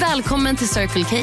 Välkommen 0.00 0.56
till 0.56 0.68
Circle 0.68 1.04
K. 1.04 1.16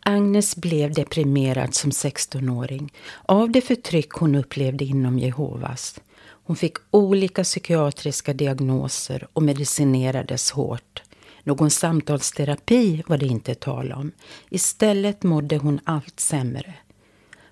Agnes 0.00 0.56
blev 0.56 0.92
deprimerad 0.94 1.74
som 1.74 1.90
16-åring 1.90 2.92
av 3.22 3.50
det 3.50 3.60
förtryck 3.60 4.10
hon 4.12 4.34
upplevde 4.34 4.84
inom 4.84 5.18
Jehovas. 5.18 6.00
Hon 6.20 6.56
fick 6.56 6.76
olika 6.90 7.42
psykiatriska 7.42 8.32
diagnoser 8.32 9.28
och 9.32 9.42
medicinerades 9.42 10.50
hårt. 10.50 11.02
Någon 11.44 11.70
samtalsterapi 11.70 13.02
var 13.06 13.18
det 13.18 13.26
inte 13.26 13.54
tal 13.54 13.92
om. 13.92 14.12
Istället 14.50 15.22
mådde 15.22 15.56
hon 15.56 15.80
allt 15.84 16.20
sämre. 16.20 16.74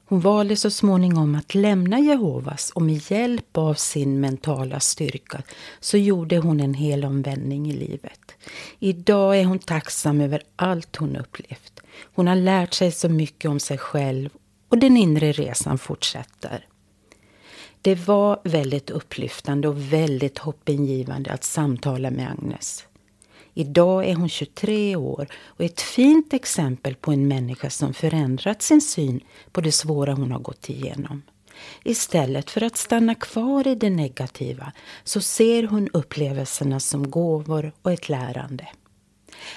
Hon 0.08 0.20
valde 0.20 0.56
så 0.56 0.70
småningom 0.70 1.34
att 1.34 1.54
lämna 1.54 2.00
Jehovas 2.00 2.70
och 2.70 2.82
med 2.82 3.10
hjälp 3.10 3.56
av 3.58 3.74
sin 3.74 4.20
mentala 4.20 4.80
styrka 4.80 5.42
så 5.80 5.96
gjorde 5.98 6.38
hon 6.38 6.60
en 6.60 6.74
hel 6.74 7.04
omvändning 7.04 7.70
i 7.70 7.72
livet. 7.72 8.34
Idag 8.78 9.40
är 9.40 9.44
hon 9.44 9.58
tacksam 9.58 10.20
över 10.20 10.42
allt 10.56 10.96
hon 10.96 11.16
upplevt. 11.16 11.80
Hon 12.14 12.26
har 12.26 12.36
lärt 12.36 12.74
sig 12.74 12.92
så 12.92 13.08
mycket 13.08 13.50
om 13.50 13.60
sig 13.60 13.78
själv 13.78 14.30
och 14.68 14.78
den 14.78 14.96
inre 14.96 15.32
resan 15.32 15.78
fortsätter. 15.78 16.66
Det 17.82 17.94
var 17.94 18.40
väldigt 18.44 18.90
upplyftande 18.90 19.68
och 19.68 19.92
väldigt 19.92 20.38
hoppingivande 20.38 21.32
att 21.32 21.44
samtala 21.44 22.10
med 22.10 22.30
Agnes. 22.30 22.84
Idag 23.58 24.08
är 24.08 24.14
hon 24.14 24.28
23 24.28 24.96
år 24.96 25.28
och 25.46 25.64
ett 25.64 25.80
fint 25.80 26.32
exempel 26.32 26.94
på 26.94 27.12
en 27.12 27.28
människa 27.28 27.70
som 27.70 27.94
förändrat 27.94 28.62
sin 28.62 28.80
syn 28.80 29.20
på 29.52 29.60
det 29.60 29.72
svåra 29.72 30.14
hon 30.14 30.32
har 30.32 30.38
gått 30.38 30.68
igenom. 30.68 31.22
Istället 31.84 32.50
för 32.50 32.62
att 32.62 32.76
stanna 32.76 33.14
kvar 33.14 33.68
i 33.68 33.74
det 33.74 33.90
negativa 33.90 34.72
så 35.04 35.20
ser 35.20 35.62
hon 35.62 35.88
upplevelserna 35.92 36.80
som 36.80 37.10
gåvor 37.10 37.72
och 37.82 37.92
ett 37.92 38.08
lärande. 38.08 38.68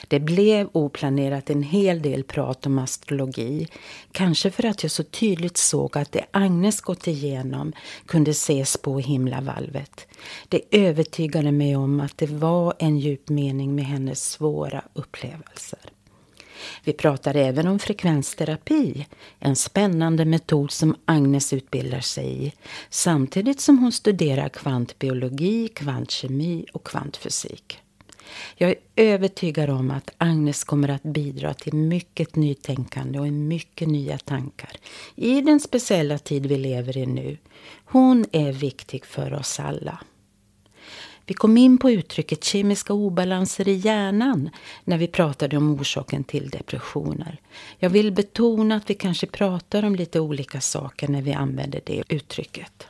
Det 0.08 0.20
blev 0.20 0.70
oplanerat 0.72 1.50
en 1.50 1.64
hel 1.64 2.02
del 2.02 2.24
prat 2.24 2.66
om 2.66 2.80
astrologi. 2.80 3.68
Kanske 4.12 4.52
för 4.52 4.66
att 4.66 4.84
jag 4.84 4.92
så 4.92 5.04
tydligt 5.04 5.58
såg 5.58 5.98
att 5.98 6.12
det 6.12 6.26
Agnes 6.32 6.82
gått 6.82 7.08
igenom 7.08 7.74
kunde 8.06 8.32
ses 8.32 8.78
på 8.78 9.00
himlavalvet. 9.00 10.08
Det 10.50 10.62
övertygade 10.72 11.52
mig 11.52 11.76
om 11.76 12.00
att 12.00 12.18
det 12.18 12.30
var 12.30 12.74
en 12.80 13.00
djup 13.00 13.30
mening 13.30 13.76
med 13.76 13.86
hennes 13.86 14.30
svåra 14.30 14.84
upplevelser. 14.94 15.80
Vi 16.84 16.94
pratar 16.94 17.36
även 17.36 17.68
om 17.68 17.80
frekvensterapi, 17.80 19.08
en 19.40 19.56
spännande 19.56 20.26
metod 20.26 20.72
som 20.72 20.96
Agnes 21.06 21.54
utbildar 21.54 22.00
sig 22.00 22.46
i 22.46 22.54
samtidigt 22.90 23.62
som 23.62 23.80
hon 23.80 23.92
studerar 23.92 24.50
kvantbiologi, 24.50 25.68
kvantkemi 25.68 26.66
och 26.74 26.84
kvantfysik. 26.84 27.80
Jag 28.56 28.70
är 28.70 28.76
övertygad 28.96 29.70
om 29.70 29.92
att 29.92 30.12
Agnes 30.18 30.64
kommer 30.64 30.90
att 30.90 31.04
bidra 31.04 31.54
till 31.54 31.74
mycket 31.74 32.36
nytänkande 32.36 33.20
och 33.20 33.28
mycket 33.28 33.88
nya 33.88 34.18
tankar 34.18 34.72
i 35.16 35.42
den 35.42 35.60
speciella 35.60 36.18
tid 36.18 36.46
vi 36.46 36.58
lever 36.58 36.98
i 36.98 37.06
nu. 37.06 37.38
Hon 37.86 38.26
är 38.32 38.52
viktig 38.52 39.06
för 39.06 39.34
oss 39.34 39.60
alla. 39.60 40.00
Vi 41.26 41.34
kom 41.34 41.58
in 41.58 41.78
på 41.78 41.92
uttrycket 41.92 42.44
kemiska 42.44 42.94
obalanser 42.94 43.68
i 43.68 43.74
hjärnan 43.74 44.50
när 44.84 44.98
vi 44.98 45.08
pratade 45.08 45.58
om 45.58 45.80
orsaken 45.80 46.24
till 46.24 46.50
depressioner. 46.50 47.38
Jag 47.78 47.90
vill 47.90 48.12
betona 48.12 48.76
att 48.76 48.90
vi 48.90 48.94
kanske 48.94 49.28
pratar 49.28 49.86
om 49.86 49.96
lite 49.96 50.20
olika 50.20 50.62
saker 50.62 51.08
när 51.08 51.22
vi 51.22 51.34
använder 51.34 51.82
det 51.86 52.04
uttrycket. 52.10 52.88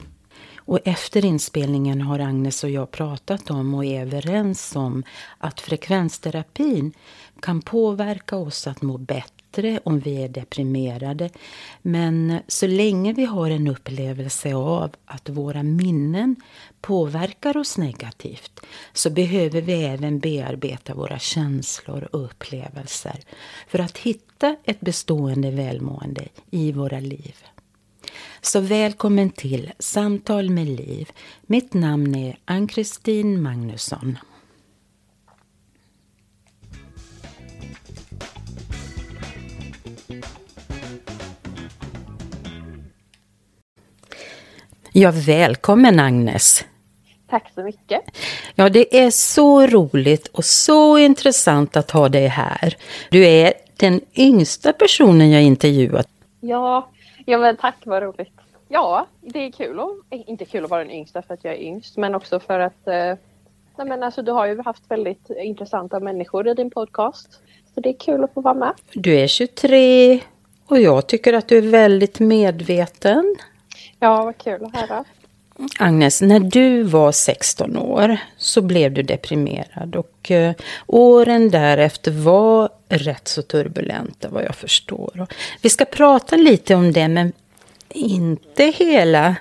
Och 0.69 0.79
efter 0.83 1.25
inspelningen 1.25 2.01
har 2.01 2.19
Agnes 2.19 2.63
och 2.63 2.69
jag 2.69 2.91
pratat 2.91 3.51
om 3.51 3.73
och 3.73 3.85
är 3.85 4.01
överens 4.01 4.75
om 4.75 5.03
att 5.37 5.61
frekvensterapin 5.61 6.93
kan 7.41 7.61
påverka 7.61 8.35
oss 8.35 8.67
att 8.67 8.81
må 8.81 8.97
bättre 8.97 9.79
om 9.83 9.99
vi 9.99 10.23
är 10.23 10.29
deprimerade. 10.29 11.29
Men 11.81 12.39
så 12.47 12.67
länge 12.67 13.13
vi 13.13 13.25
har 13.25 13.49
en 13.49 13.67
upplevelse 13.67 14.55
av 14.55 14.95
att 15.05 15.29
våra 15.29 15.63
minnen 15.63 16.35
påverkar 16.81 17.57
oss 17.57 17.77
negativt 17.77 18.59
så 18.93 19.09
behöver 19.09 19.61
vi 19.61 19.85
även 19.85 20.19
bearbeta 20.19 20.93
våra 20.93 21.19
känslor 21.19 22.09
och 22.11 22.25
upplevelser 22.25 23.19
för 23.67 23.79
att 23.79 23.97
hitta 23.97 24.55
ett 24.63 24.79
bestående 24.79 25.51
välmående 25.51 26.27
i 26.51 26.71
våra 26.71 26.99
liv. 26.99 27.35
Så 28.41 28.59
välkommen 28.59 29.29
till 29.29 29.71
Samtal 29.79 30.49
med 30.49 30.67
Liv. 30.67 31.09
Mitt 31.41 31.73
namn 31.73 32.15
är 32.15 32.37
Ann-Kristin 32.45 33.41
Magnusson. 33.41 34.17
Ja, 44.91 45.11
välkommen 45.11 45.99
Agnes. 45.99 46.65
Tack 47.29 47.51
så 47.55 47.63
mycket. 47.63 48.01
Ja, 48.55 48.69
det 48.69 48.99
är 48.99 49.11
så 49.11 49.67
roligt 49.67 50.27
och 50.27 50.45
så 50.45 50.97
intressant 50.97 51.77
att 51.77 51.91
ha 51.91 52.09
dig 52.09 52.27
här. 52.27 52.77
Du 53.09 53.25
är 53.25 53.53
den 53.77 54.01
yngsta 54.15 54.73
personen 54.73 55.31
jag 55.31 55.43
intervjuat. 55.43 56.07
Ja, 56.39 56.91
Ja 57.29 57.37
men 57.37 57.57
tack 57.57 57.75
vad 57.85 58.03
roligt. 58.03 58.33
Ja, 58.67 59.07
det 59.21 59.39
är 59.39 59.51
kul 59.51 59.79
och 59.79 59.91
inte 60.09 60.45
kul 60.45 60.63
att 60.63 60.69
vara 60.69 60.83
den 60.83 60.91
yngsta 60.91 61.21
för 61.21 61.33
att 61.33 61.43
jag 61.43 61.53
är 61.53 61.61
yngst 61.61 61.97
men 61.97 62.15
också 62.15 62.39
för 62.39 62.59
att 62.59 62.87
eh, 62.87 62.93
nej 63.77 63.87
men 63.87 64.03
alltså, 64.03 64.21
du 64.21 64.31
har 64.31 64.45
ju 64.45 64.61
haft 64.61 64.91
väldigt 64.91 65.29
intressanta 65.29 65.99
människor 65.99 66.47
i 66.47 66.53
din 66.53 66.69
podcast. 66.69 67.31
Så 67.73 67.81
det 67.81 67.89
är 67.89 67.93
kul 67.99 68.23
att 68.23 68.33
få 68.33 68.41
vara 68.41 68.53
med. 68.53 68.73
Du 68.93 69.15
är 69.15 69.27
23 69.27 70.19
och 70.67 70.79
jag 70.79 71.07
tycker 71.07 71.33
att 71.33 71.47
du 71.47 71.57
är 71.57 71.61
väldigt 71.61 72.19
medveten. 72.19 73.35
Ja, 73.99 74.23
vad 74.25 74.37
kul 74.37 74.65
att 74.65 74.75
höra. 74.75 75.03
Agnes, 75.79 76.21
när 76.21 76.39
du 76.39 76.83
var 76.83 77.11
16 77.11 77.77
år 77.77 78.17
så 78.37 78.61
blev 78.61 78.93
du 78.93 79.03
deprimerad 79.03 79.95
och 79.95 80.31
eh, 80.31 80.53
åren 80.87 81.49
därefter 81.49 82.11
var 82.11 82.69
rätt 82.89 83.27
så 83.27 83.41
turbulenta 83.41 84.29
vad 84.29 84.43
jag 84.43 84.55
förstår. 84.55 85.21
Och 85.21 85.33
vi 85.61 85.69
ska 85.69 85.85
prata 85.85 86.35
lite 86.35 86.75
om 86.75 86.91
det 86.91 87.07
men 87.07 87.31
inte 87.93 88.63
hela 88.65 89.35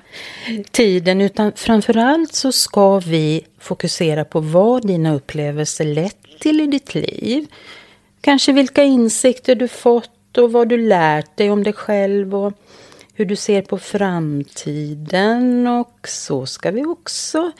tiden 0.70 1.20
utan 1.20 1.52
framförallt 1.52 2.34
så 2.34 2.52
ska 2.52 2.98
vi 2.98 3.44
fokusera 3.58 4.24
på 4.24 4.40
vad 4.40 4.86
dina 4.86 5.14
upplevelser 5.14 5.84
lett 5.84 6.40
till 6.40 6.60
i 6.60 6.66
ditt 6.66 6.94
liv. 6.94 7.46
Kanske 8.20 8.52
vilka 8.52 8.82
insikter 8.82 9.54
du 9.54 9.68
fått 9.68 10.38
och 10.38 10.52
vad 10.52 10.68
du 10.68 10.76
lärt 10.76 11.36
dig 11.36 11.50
om 11.50 11.62
dig 11.62 11.72
själv 11.72 12.34
och 12.34 12.52
hur 13.18 13.24
du 13.24 13.36
ser 13.36 13.62
på 13.62 13.78
framtiden 13.78 15.66
och 15.66 16.08
så 16.08 16.46
ska 16.46 16.70
vi 16.70 16.84
också 16.84 17.52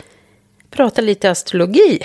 prata 0.70 1.02
lite 1.02 1.30
astrologi. 1.30 2.00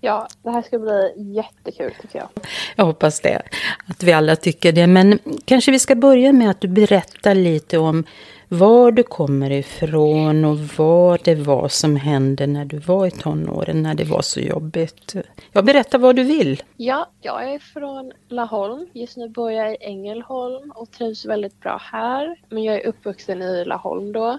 Ja, 0.00 0.28
det 0.42 0.50
här 0.50 0.62
ska 0.62 0.78
bli 0.78 1.12
jättekul 1.16 1.92
tycker 2.02 2.18
jag. 2.18 2.28
Jag 2.76 2.84
hoppas 2.84 3.20
det, 3.20 3.42
att 3.86 4.02
vi 4.02 4.12
alla 4.12 4.36
tycker 4.36 4.72
det. 4.72 4.86
Men 4.86 5.18
kanske 5.44 5.70
vi 5.72 5.78
ska 5.78 5.94
börja 5.94 6.32
med 6.32 6.50
att 6.50 6.60
du 6.60 6.68
berättar 6.68 7.34
lite 7.34 7.78
om 7.78 8.04
var 8.48 8.92
du 8.92 9.02
kommer 9.02 9.50
ifrån 9.50 10.44
och 10.44 10.58
vad 10.58 11.20
det 11.24 11.34
var 11.34 11.68
som 11.68 11.96
hände 11.96 12.46
när 12.46 12.64
du 12.64 12.78
var 12.78 13.06
i 13.06 13.10
tonåren, 13.10 13.82
när 13.82 13.94
det 13.94 14.04
var 14.04 14.22
så 14.22 14.40
jobbigt. 14.40 15.14
Ja, 15.52 15.62
berätta 15.62 15.98
vad 15.98 16.16
du 16.16 16.22
vill. 16.22 16.62
Ja, 16.76 17.10
jag 17.20 17.52
är 17.54 17.58
från 17.58 18.12
Laholm. 18.28 18.86
Just 18.92 19.16
nu 19.16 19.28
bor 19.28 19.52
jag 19.52 19.72
i 19.72 19.76
Ängelholm 19.80 20.70
och 20.70 20.90
trivs 20.90 21.24
väldigt 21.24 21.60
bra 21.60 21.80
här. 21.82 22.36
Men 22.48 22.62
jag 22.62 22.74
är 22.74 22.86
uppvuxen 22.86 23.42
i 23.42 23.64
Laholm 23.64 24.12
då 24.12 24.38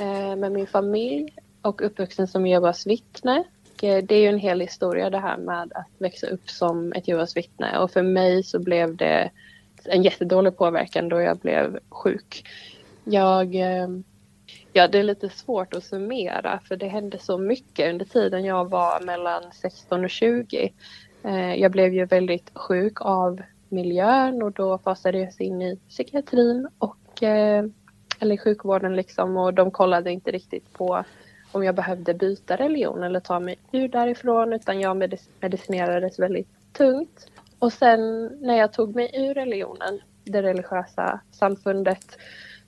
eh, 0.00 0.36
med 0.36 0.52
min 0.52 0.66
familj 0.66 1.32
och 1.62 1.82
uppvuxen 1.82 2.28
som 2.28 2.46
Jehovas 2.46 2.86
vittne. 2.86 3.44
Eh, 3.82 4.04
det 4.04 4.14
är 4.14 4.20
ju 4.20 4.28
en 4.28 4.38
hel 4.38 4.60
historia 4.60 5.10
det 5.10 5.18
här 5.18 5.36
med 5.36 5.72
att 5.74 5.86
växa 5.98 6.26
upp 6.26 6.50
som 6.50 6.92
ett 6.92 7.08
Jehovas 7.08 7.36
vittne 7.36 7.78
och 7.78 7.90
för 7.90 8.02
mig 8.02 8.42
så 8.42 8.58
blev 8.58 8.96
det 8.96 9.30
en 9.84 10.02
jättedålig 10.02 10.56
påverkan 10.56 11.08
då 11.08 11.20
jag 11.20 11.38
blev 11.38 11.78
sjuk. 11.90 12.44
Jag, 13.04 13.54
eh, 13.54 13.88
ja 14.72 14.88
det 14.88 14.98
är 14.98 15.02
lite 15.02 15.28
svårt 15.28 15.74
att 15.74 15.84
summera 15.84 16.60
för 16.68 16.76
det 16.76 16.88
hände 16.88 17.18
så 17.18 17.38
mycket 17.38 17.90
under 17.90 18.04
tiden 18.04 18.44
jag 18.44 18.70
var 18.70 19.00
mellan 19.00 19.42
16 19.52 20.04
och 20.04 20.10
20. 20.10 20.72
Eh, 21.24 21.54
jag 21.54 21.72
blev 21.72 21.94
ju 21.94 22.04
väldigt 22.04 22.50
sjuk 22.54 23.00
av 23.00 23.42
miljön 23.68 24.42
och 24.42 24.52
då 24.52 24.78
fasade 24.78 25.18
jag 25.18 25.40
in 25.40 25.62
i 25.62 25.76
psykiatrin 25.88 26.68
och 26.78 27.22
eh, 27.22 27.64
eller 28.20 28.36
sjukvården 28.36 28.96
liksom 28.96 29.36
och 29.36 29.54
de 29.54 29.70
kollade 29.70 30.12
inte 30.12 30.30
riktigt 30.30 30.72
på 30.72 31.04
om 31.52 31.64
jag 31.64 31.74
behövde 31.74 32.14
byta 32.14 32.56
religion 32.56 33.02
eller 33.02 33.20
ta 33.20 33.40
mig 33.40 33.56
ur 33.72 33.88
därifrån 33.88 34.52
utan 34.52 34.80
jag 34.80 34.96
medicinerades 35.40 36.18
väldigt 36.18 36.48
tungt. 36.72 37.26
Och 37.58 37.72
sen 37.72 38.26
när 38.40 38.56
jag 38.56 38.72
tog 38.72 38.94
mig 38.94 39.10
ur 39.14 39.34
religionen, 39.34 40.00
det 40.24 40.42
religiösa 40.42 41.20
samfundet, 41.30 42.18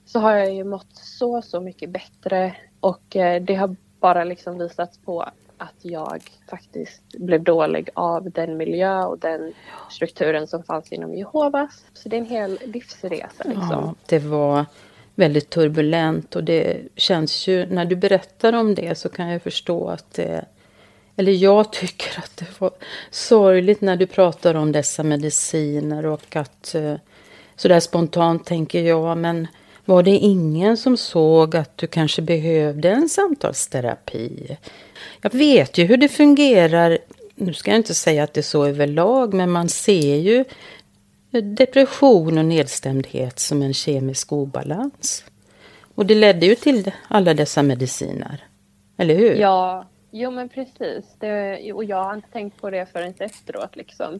så 0.07 0.19
har 0.19 0.35
jag 0.35 0.53
ju 0.53 0.63
mått 0.63 0.95
så, 0.95 1.41
så 1.41 1.61
mycket 1.61 1.89
bättre 1.89 2.55
och 2.79 3.15
eh, 3.15 3.41
det 3.41 3.55
har 3.55 3.75
bara 3.99 4.23
liksom 4.23 4.57
visats 4.57 4.97
på 4.97 5.21
att 5.57 5.75
jag 5.81 6.21
faktiskt 6.49 7.01
blev 7.17 7.43
dålig 7.43 7.89
av 7.93 8.31
den 8.31 8.57
miljö 8.57 9.03
och 9.03 9.19
den 9.19 9.53
strukturen 9.89 10.47
som 10.47 10.63
fanns 10.63 10.91
inom 10.91 11.15
Jehovas. 11.15 11.85
Så 11.93 12.09
det 12.09 12.15
är 12.15 12.19
en 12.19 12.25
hel 12.25 12.59
livsresa 12.65 13.43
liksom. 13.43 13.69
Ja, 13.71 13.95
det 14.05 14.19
var 14.19 14.65
väldigt 15.15 15.49
turbulent 15.49 16.35
och 16.35 16.43
det 16.43 16.81
känns 16.95 17.47
ju, 17.47 17.65
när 17.65 17.85
du 17.85 17.95
berättar 17.95 18.53
om 18.53 18.75
det 18.75 18.97
så 18.97 19.09
kan 19.09 19.27
jag 19.27 19.41
förstå 19.41 19.87
att 19.87 20.13
det 20.13 20.45
eller 21.19 21.31
jag 21.31 21.71
tycker 21.71 22.19
att 22.19 22.37
det 22.37 22.61
var 22.61 22.71
sorgligt 23.11 23.81
när 23.81 23.95
du 23.95 24.07
pratar 24.07 24.55
om 24.55 24.71
dessa 24.71 25.03
mediciner 25.03 26.05
och 26.05 26.35
att 26.35 26.75
eh, 26.75 26.95
sådär 27.55 27.79
spontant 27.79 28.45
tänker 28.45 28.81
jag, 28.81 29.17
men 29.17 29.47
var 29.87 30.03
det 30.03 30.11
ingen 30.11 30.77
som 30.77 30.97
såg 30.97 31.55
att 31.55 31.77
du 31.77 31.87
kanske 31.87 32.21
behövde 32.21 32.89
en 32.89 33.09
samtalsterapi? 33.09 34.57
Jag 35.21 35.33
vet 35.33 35.77
ju 35.77 35.85
hur 35.85 35.97
det 35.97 36.09
fungerar. 36.09 36.97
Nu 37.35 37.53
ska 37.53 37.71
jag 37.71 37.79
inte 37.79 37.93
säga 37.93 38.23
att 38.23 38.33
det 38.33 38.39
är 38.39 38.43
så 38.43 38.65
överlag, 38.65 39.33
men 39.33 39.51
man 39.51 39.69
ser 39.69 40.15
ju 40.15 40.45
depression 41.41 42.37
och 42.37 42.45
nedstämdhet 42.45 43.39
som 43.39 43.61
en 43.61 43.73
kemisk 43.73 44.31
obalans. 44.31 45.23
Och 45.95 46.05
det 46.05 46.15
ledde 46.15 46.45
ju 46.45 46.55
till 46.55 46.91
alla 47.07 47.33
dessa 47.33 47.63
mediciner. 47.63 48.43
Eller 48.97 49.15
hur? 49.15 49.35
Ja, 49.35 49.87
jo 50.11 50.31
men 50.31 50.49
precis. 50.49 51.05
Det, 51.19 51.73
och 51.73 51.83
jag 51.83 52.03
har 52.03 52.13
inte 52.13 52.29
tänkt 52.31 52.61
på 52.61 52.69
det 52.69 52.85
förrän 52.91 53.13
efteråt. 53.19 53.75
Liksom. 53.75 54.19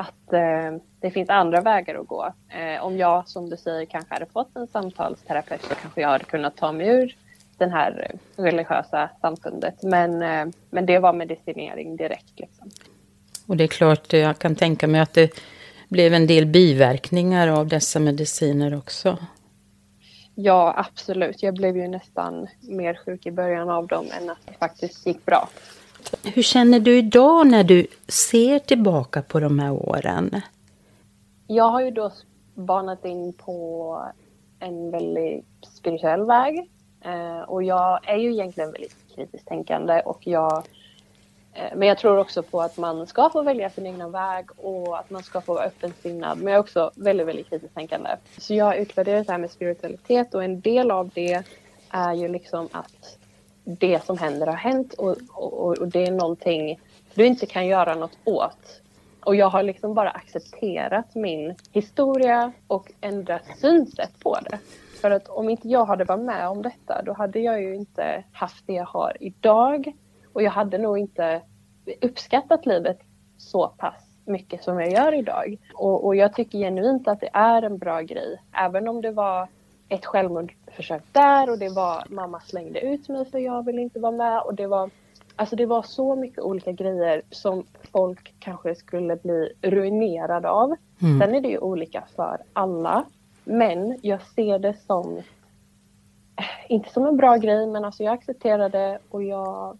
Att 0.00 0.32
eh, 0.32 0.80
det 1.00 1.10
finns 1.10 1.30
andra 1.30 1.60
vägar 1.60 1.94
att 1.94 2.06
gå. 2.06 2.32
Eh, 2.48 2.84
om 2.84 2.98
jag, 2.98 3.28
som 3.28 3.50
du 3.50 3.56
säger, 3.56 3.84
kanske 3.84 4.14
hade 4.14 4.26
fått 4.26 4.56
en 4.56 4.66
samtalsterapeut 4.66 5.62
så 5.62 5.74
kanske 5.74 6.00
jag 6.00 6.08
hade 6.08 6.24
kunnat 6.24 6.56
ta 6.56 6.72
mig 6.72 6.88
ur 6.88 7.16
det 7.56 7.66
här 7.66 8.10
religiösa 8.36 9.10
samfundet. 9.20 9.82
Men, 9.82 10.22
eh, 10.22 10.54
men 10.70 10.86
det 10.86 10.98
var 10.98 11.12
medicinering 11.12 11.96
direkt. 11.96 12.40
Liksom. 12.40 12.70
Och 13.46 13.56
det 13.56 13.64
är 13.64 13.68
klart, 13.68 14.12
jag 14.12 14.38
kan 14.38 14.54
tänka 14.54 14.86
mig 14.86 15.00
att 15.00 15.14
det 15.14 15.30
blev 15.88 16.14
en 16.14 16.26
del 16.26 16.46
biverkningar 16.46 17.48
av 17.48 17.66
dessa 17.66 18.00
mediciner 18.00 18.78
också. 18.78 19.18
Ja, 20.34 20.74
absolut. 20.76 21.42
Jag 21.42 21.54
blev 21.54 21.76
ju 21.76 21.88
nästan 21.88 22.46
mer 22.60 23.00
sjuk 23.06 23.26
i 23.26 23.30
början 23.30 23.70
av 23.70 23.86
dem 23.86 24.06
än 24.20 24.30
att 24.30 24.38
det 24.46 24.52
faktiskt 24.58 25.06
gick 25.06 25.26
bra. 25.26 25.48
Hur 26.24 26.42
känner 26.42 26.80
du 26.80 26.98
idag 26.98 27.46
när 27.46 27.64
du 27.64 27.86
ser 28.08 28.58
tillbaka 28.58 29.22
på 29.22 29.40
de 29.40 29.58
här 29.58 29.72
åren? 29.72 30.40
Jag 31.46 31.68
har 31.68 31.80
ju 31.80 31.90
då 31.90 32.12
banat 32.54 33.04
in 33.04 33.32
på 33.32 34.02
en 34.58 34.90
väldigt 34.90 35.46
spirituell 35.78 36.24
väg. 36.24 36.70
Eh, 37.04 37.40
och 37.40 37.62
jag 37.62 38.08
är 38.08 38.16
ju 38.16 38.32
egentligen 38.32 38.72
väldigt 38.72 38.96
kritiskt 39.14 39.48
tänkande 39.48 40.00
och 40.00 40.26
jag 40.26 40.56
eh, 41.52 41.76
men 41.76 41.88
jag 41.88 41.98
tror 41.98 42.18
också 42.18 42.42
på 42.42 42.62
att 42.62 42.76
man 42.76 43.06
ska 43.06 43.30
få 43.30 43.42
välja 43.42 43.70
sin 43.70 43.86
egna 43.86 44.08
väg 44.08 44.46
och 44.56 44.98
att 44.98 45.10
man 45.10 45.22
ska 45.22 45.40
få 45.40 45.54
vara 45.54 45.64
öppensinnad. 45.64 46.38
Men 46.38 46.46
jag 46.46 46.54
är 46.54 46.60
också 46.60 46.90
väldigt, 46.94 47.26
väldigt 47.26 47.50
kritiskt 47.50 47.74
tänkande. 47.74 48.10
Så 48.38 48.54
jag 48.54 48.64
har 48.64 48.74
utvärderat 48.74 49.26
det 49.26 49.32
här 49.32 49.38
med 49.38 49.50
spiritualitet 49.50 50.34
och 50.34 50.44
en 50.44 50.60
del 50.60 50.90
av 50.90 51.10
det 51.14 51.42
är 51.90 52.14
ju 52.14 52.28
liksom 52.28 52.68
att 52.72 53.18
det 53.68 54.04
som 54.04 54.18
händer 54.18 54.46
har 54.46 54.54
hänt 54.54 54.94
och, 54.94 55.16
och, 55.34 55.78
och 55.78 55.88
det 55.88 56.06
är 56.06 56.10
någonting 56.10 56.80
du 57.14 57.26
inte 57.26 57.46
kan 57.46 57.66
göra 57.66 57.94
något 57.94 58.18
åt. 58.24 58.82
Och 59.24 59.36
jag 59.36 59.48
har 59.48 59.62
liksom 59.62 59.94
bara 59.94 60.10
accepterat 60.10 61.14
min 61.14 61.54
historia 61.72 62.52
och 62.66 62.92
ändrat 63.00 63.42
synsätt 63.58 64.20
på 64.20 64.38
det. 64.50 64.58
För 65.00 65.10
att 65.10 65.28
om 65.28 65.48
inte 65.48 65.68
jag 65.68 65.84
hade 65.84 66.04
varit 66.04 66.24
med 66.24 66.48
om 66.48 66.62
detta, 66.62 67.02
då 67.02 67.12
hade 67.12 67.40
jag 67.40 67.62
ju 67.62 67.74
inte 67.74 68.24
haft 68.32 68.66
det 68.66 68.72
jag 68.72 68.84
har 68.84 69.16
idag. 69.20 69.92
Och 70.32 70.42
jag 70.42 70.50
hade 70.50 70.78
nog 70.78 70.98
inte 70.98 71.42
uppskattat 72.00 72.66
livet 72.66 73.00
så 73.36 73.68
pass 73.68 74.04
mycket 74.24 74.64
som 74.64 74.80
jag 74.80 74.92
gör 74.92 75.14
idag. 75.14 75.56
Och, 75.74 76.06
och 76.06 76.16
jag 76.16 76.34
tycker 76.34 76.58
genuint 76.58 77.08
att 77.08 77.20
det 77.20 77.30
är 77.32 77.62
en 77.62 77.78
bra 77.78 78.00
grej. 78.00 78.42
Även 78.52 78.88
om 78.88 79.02
det 79.02 79.10
var 79.10 79.48
ett 79.88 80.06
självmordsförsök 80.06 81.02
där 81.12 81.50
och 81.50 81.58
det 81.58 81.68
var 81.68 82.04
mamma 82.08 82.40
slängde 82.40 82.80
ut 82.80 83.08
mig 83.08 83.24
för 83.24 83.38
jag 83.38 83.64
vill 83.64 83.78
inte 83.78 84.00
vara 84.00 84.12
med 84.12 84.42
och 84.42 84.54
det 84.54 84.66
var 84.66 84.90
Alltså 85.36 85.56
det 85.56 85.66
var 85.66 85.82
så 85.82 86.16
mycket 86.16 86.38
olika 86.38 86.72
grejer 86.72 87.22
som 87.30 87.64
folk 87.92 88.34
kanske 88.38 88.74
skulle 88.74 89.16
bli 89.16 89.52
ruinerade 89.62 90.50
av. 90.50 90.74
Mm. 91.02 91.20
Sen 91.20 91.34
är 91.34 91.40
det 91.40 91.48
ju 91.48 91.58
olika 91.58 92.04
för 92.16 92.38
alla. 92.52 93.04
Men 93.44 93.98
jag 94.02 94.22
ser 94.22 94.58
det 94.58 94.74
som, 94.86 95.22
inte 96.68 96.90
som 96.90 97.06
en 97.06 97.16
bra 97.16 97.36
grej, 97.36 97.66
men 97.66 97.84
alltså 97.84 98.02
jag 98.02 98.14
accepterar 98.14 98.68
det 98.68 98.98
och 99.10 99.22
jag 99.22 99.78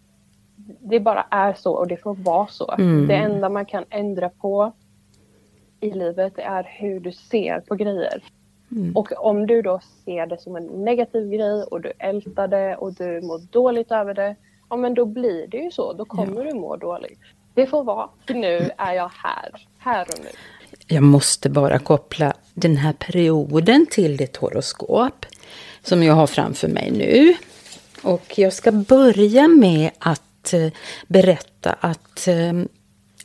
det 0.81 1.01
bara 1.01 1.27
är 1.31 1.55
så 1.55 1.73
och 1.73 1.89
det 1.89 1.97
får 1.97 2.15
vara 2.15 2.47
så. 2.47 2.75
Mm. 2.79 3.07
Det 3.07 3.15
enda 3.15 3.49
man 3.49 3.67
kan 3.67 3.85
ändra 3.91 4.29
på 4.29 4.73
i 5.81 5.91
livet 5.91 6.39
är 6.39 6.63
hur 6.79 7.01
du 7.01 7.13
ser 7.13 7.61
på 7.61 7.75
grejer. 7.75 8.23
Mm. 8.73 8.97
Och 8.97 9.13
om 9.27 9.47
du 9.47 9.63
då 9.63 9.81
ser 10.05 10.27
det 10.27 10.41
som 10.41 10.57
en 10.57 10.67
negativ 10.67 11.31
grej 11.31 11.63
och 11.63 11.81
du 11.81 11.93
ältar 11.99 12.49
det 12.49 12.77
och 12.77 12.93
du 12.93 13.21
mår 13.21 13.39
dåligt 13.39 13.91
över 13.91 14.15
det, 14.15 14.37
ja 14.71 14.77
men 14.77 14.95
då 14.95 15.05
blir 15.05 15.47
det 15.47 15.57
ju 15.57 15.71
så. 15.71 15.93
Då 15.93 16.05
kommer 16.05 16.45
ja. 16.45 16.53
du 16.53 16.59
må 16.59 16.77
dåligt. 16.77 17.19
Det 17.55 17.67
får 17.67 17.85
vara. 17.85 18.09
För 18.27 18.35
nu 18.35 18.71
är 18.79 18.93
jag 18.93 19.11
här. 19.15 19.67
Här 19.79 20.03
och 20.03 20.25
nu. 20.25 20.31
Jag 20.87 21.03
måste 21.03 21.51
bara 21.51 21.79
koppla 21.79 22.33
den 22.55 22.77
här 22.77 22.93
perioden 22.93 23.87
till 23.91 24.17
ditt 24.17 24.37
horoskop 24.37 25.27
som 25.83 26.03
jag 26.03 26.15
har 26.15 26.27
framför 26.27 26.69
mig 26.69 26.91
nu. 26.91 27.35
Och 28.03 28.39
jag 28.39 28.53
ska 28.53 28.73
börja 28.73 29.49
med 29.49 29.91
att 29.99 30.23
Eh, 30.53 30.73
berätta 31.07 31.73
att 31.73 32.29
eh, 32.29 32.53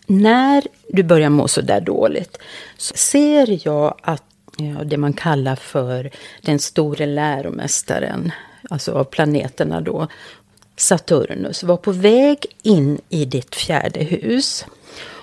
när 0.07 0.63
du 0.89 1.03
börjar 1.03 1.29
må 1.29 1.47
så 1.47 1.61
där 1.61 1.81
dåligt 1.81 2.37
så 2.77 2.93
ser 2.95 3.67
jag 3.67 3.95
att 4.01 4.23
ja, 4.57 4.83
det 4.83 4.97
man 4.97 5.13
kallar 5.13 5.55
för 5.55 6.11
den 6.41 6.59
store 6.59 7.05
läromästaren, 7.05 8.31
alltså 8.69 8.91
av 8.91 9.03
planeterna 9.03 9.81
då, 9.81 10.07
Saturnus, 10.75 11.63
var 11.63 11.77
på 11.77 11.91
väg 11.91 12.45
in 12.61 13.01
i 13.09 13.25
ditt 13.25 13.55
fjärde 13.55 14.03
hus 14.03 14.65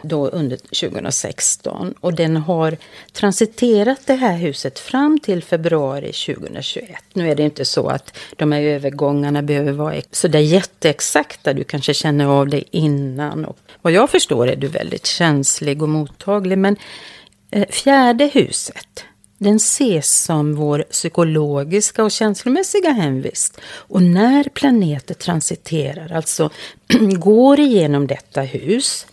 då 0.02 0.28
under 0.28 0.56
2016. 0.56 1.94
Och 2.00 2.14
den 2.14 2.36
har 2.36 2.76
transiterat 3.12 4.06
det 4.06 4.14
här 4.14 4.36
huset 4.36 4.78
fram 4.78 5.18
till 5.18 5.42
februari 5.42 6.12
2021. 6.12 6.90
Nu 7.12 7.30
är 7.30 7.34
det 7.34 7.42
inte 7.42 7.64
så 7.64 7.88
att 7.88 8.16
de 8.36 8.52
här 8.52 8.60
övergångarna 8.60 9.42
behöver 9.42 9.72
vara 9.72 10.00
så 10.10 10.28
där 10.28 10.40
jätteexakta. 10.40 11.52
Du 11.52 11.64
kanske 11.64 11.94
känner 11.94 12.26
av 12.26 12.48
det 12.48 12.76
innan. 12.76 13.44
Och 13.44 13.58
vad 13.82 13.92
jag 13.92 14.10
förstår 14.10 14.48
är 14.48 14.56
du 14.56 14.66
väldigt 14.66 15.06
känslig 15.06 15.82
och 15.82 15.88
mottaglig. 15.88 16.58
Men 16.58 16.76
eh, 17.50 17.68
fjärde 17.68 18.26
huset, 18.26 19.04
den 19.40 19.56
ses 19.56 20.22
som 20.22 20.54
vår 20.54 20.84
psykologiska 20.90 22.04
och 22.04 22.10
känslomässiga 22.10 22.90
hemvist. 22.90 23.60
Och 23.64 24.02
när 24.02 24.44
planeter 24.44 25.14
transiterar, 25.14 26.12
alltså 26.12 26.50
går 27.18 27.60
igenom 27.60 28.06
detta 28.06 28.40
hus, 28.40 29.06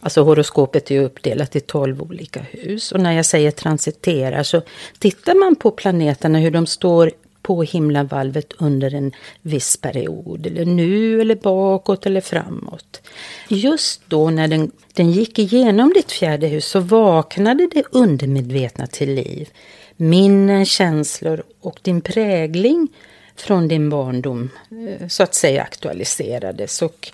Alltså 0.00 0.22
horoskopet 0.22 0.90
är 0.90 1.00
uppdelat 1.00 1.56
i 1.56 1.60
tolv 1.60 2.02
olika 2.02 2.40
hus. 2.50 2.92
Och 2.92 3.00
när 3.00 3.12
jag 3.12 3.26
säger 3.26 3.50
transiterar 3.50 4.42
så 4.42 4.62
tittar 4.98 5.34
man 5.34 5.56
på 5.56 5.70
planeterna 5.70 6.38
hur 6.38 6.50
de 6.50 6.66
står 6.66 7.12
på 7.44 7.62
himlavalvet 7.62 8.52
under 8.58 8.94
en 8.94 9.12
viss 9.42 9.76
period. 9.76 10.46
Eller 10.46 10.64
nu, 10.64 11.20
eller 11.20 11.34
bakåt 11.34 12.06
eller 12.06 12.20
framåt. 12.20 13.02
Just 13.48 14.02
då 14.08 14.30
när 14.30 14.48
den, 14.48 14.70
den 14.92 15.10
gick 15.10 15.38
igenom 15.38 15.92
ditt 15.94 16.12
fjärde 16.12 16.46
hus 16.46 16.66
så 16.66 16.80
vaknade 16.80 17.68
det 17.72 17.82
undermedvetna 17.90 18.86
till 18.86 19.14
liv. 19.14 19.48
Minnen, 19.96 20.66
känslor 20.66 21.42
och 21.60 21.78
din 21.82 22.00
prägling 22.00 22.88
från 23.36 23.68
din 23.68 23.90
barndom 23.90 24.50
eh, 24.70 25.08
så 25.08 25.22
att 25.22 25.34
säga 25.34 25.62
aktualiserades. 25.62 26.82
Och 26.82 27.12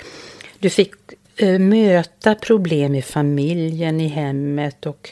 du 0.58 0.70
fick 0.70 0.94
eh, 1.36 1.58
möta 1.58 2.34
problem 2.34 2.94
i 2.94 3.02
familjen, 3.02 4.00
i 4.00 4.08
hemmet 4.08 4.86
och 4.86 5.10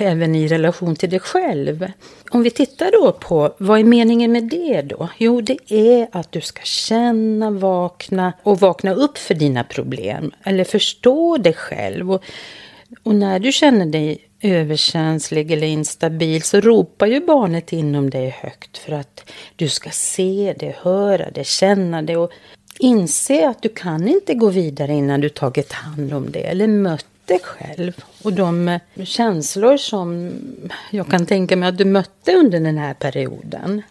även 0.00 0.34
i 0.34 0.48
relation 0.48 0.96
till 0.96 1.10
dig 1.10 1.20
själv. 1.20 1.86
Om 2.30 2.42
vi 2.42 2.50
tittar 2.50 2.92
då 2.92 3.12
på 3.12 3.54
vad 3.58 3.80
är 3.80 3.84
meningen 3.84 4.32
med 4.32 4.44
det 4.44 4.82
då? 4.82 5.08
Jo, 5.18 5.40
det 5.40 5.58
är 5.72 6.08
att 6.12 6.32
du 6.32 6.40
ska 6.40 6.62
känna, 6.62 7.50
vakna 7.50 8.32
och 8.42 8.60
vakna 8.60 8.94
upp 8.94 9.18
för 9.18 9.34
dina 9.34 9.64
problem. 9.64 10.30
Eller 10.44 10.64
förstå 10.64 11.36
dig 11.36 11.52
själv. 11.52 12.12
Och, 12.12 12.22
och 13.02 13.14
när 13.14 13.38
du 13.38 13.52
känner 13.52 13.86
dig 13.86 14.18
överkänslig 14.42 15.50
eller 15.50 15.66
instabil 15.66 16.42
så 16.42 16.60
ropar 16.60 17.06
ju 17.06 17.26
barnet 17.26 17.72
inom 17.72 18.10
dig 18.10 18.36
högt 18.40 18.78
för 18.78 18.92
att 18.92 19.30
du 19.56 19.68
ska 19.68 19.90
se 19.90 20.54
det, 20.58 20.76
höra 20.82 21.30
det, 21.30 21.46
känna 21.46 22.02
det 22.02 22.16
och 22.16 22.30
inse 22.78 23.48
att 23.48 23.62
du 23.62 23.68
kan 23.68 24.08
inte 24.08 24.34
gå 24.34 24.48
vidare 24.48 24.92
innan 24.92 25.20
du 25.20 25.28
tagit 25.28 25.72
hand 25.72 26.12
om 26.12 26.30
det 26.30 26.40
eller 26.40 26.66
mött 26.66 27.06
mötte 27.30 27.44
själv. 27.44 28.04
Och 28.22 28.32
de 28.32 28.68
eh, 28.68 28.80
känslor 29.04 29.76
som 29.76 30.32
jag 30.90 31.08
kan 31.10 31.26
tänka 31.26 31.56
mig 31.56 31.68
att 31.68 31.78
du 31.78 31.84
mötte 31.84 32.34
under 32.34 32.60
den 32.60 32.78
här 32.78 32.94
perioden. 32.94 33.82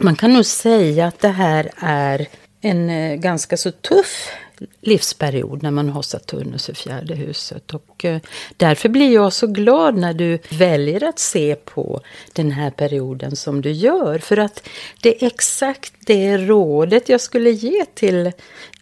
Man 0.00 0.16
kan 0.16 0.32
nog 0.32 0.46
säga 0.46 1.06
att 1.06 1.20
det 1.20 1.28
här 1.28 1.70
är 1.76 2.26
en 2.60 2.90
eh, 2.90 3.16
ganska 3.16 3.56
så 3.56 3.70
tuff 3.70 4.32
livsperiod 4.80 5.62
när 5.62 5.70
man 5.70 5.88
har 5.88 6.02
Saturnus 6.02 6.68
i 6.68 6.74
fjärde 6.74 7.14
huset. 7.14 7.74
Och 7.74 8.04
eh, 8.04 8.20
därför 8.56 8.88
blir 8.88 9.14
jag 9.14 9.32
så 9.32 9.46
glad 9.46 9.96
när 9.96 10.14
du 10.14 10.38
väljer 10.50 11.04
att 11.04 11.18
se 11.18 11.54
på 11.54 12.00
den 12.32 12.50
här 12.50 12.70
perioden 12.70 13.36
som 13.36 13.60
du 13.60 13.70
gör. 13.70 14.18
För 14.18 14.36
att 14.36 14.68
det 15.02 15.22
är 15.22 15.26
exakt 15.26 15.92
det 16.06 16.38
rådet 16.38 17.08
jag 17.08 17.20
skulle 17.20 17.50
ge 17.50 17.84
till 17.94 18.32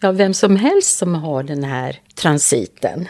ja, 0.01 0.11
vem 0.11 0.33
som 0.33 0.55
helst 0.55 0.97
som 0.97 1.15
har 1.15 1.43
den 1.43 1.63
här 1.63 1.99
transiten. 2.15 3.07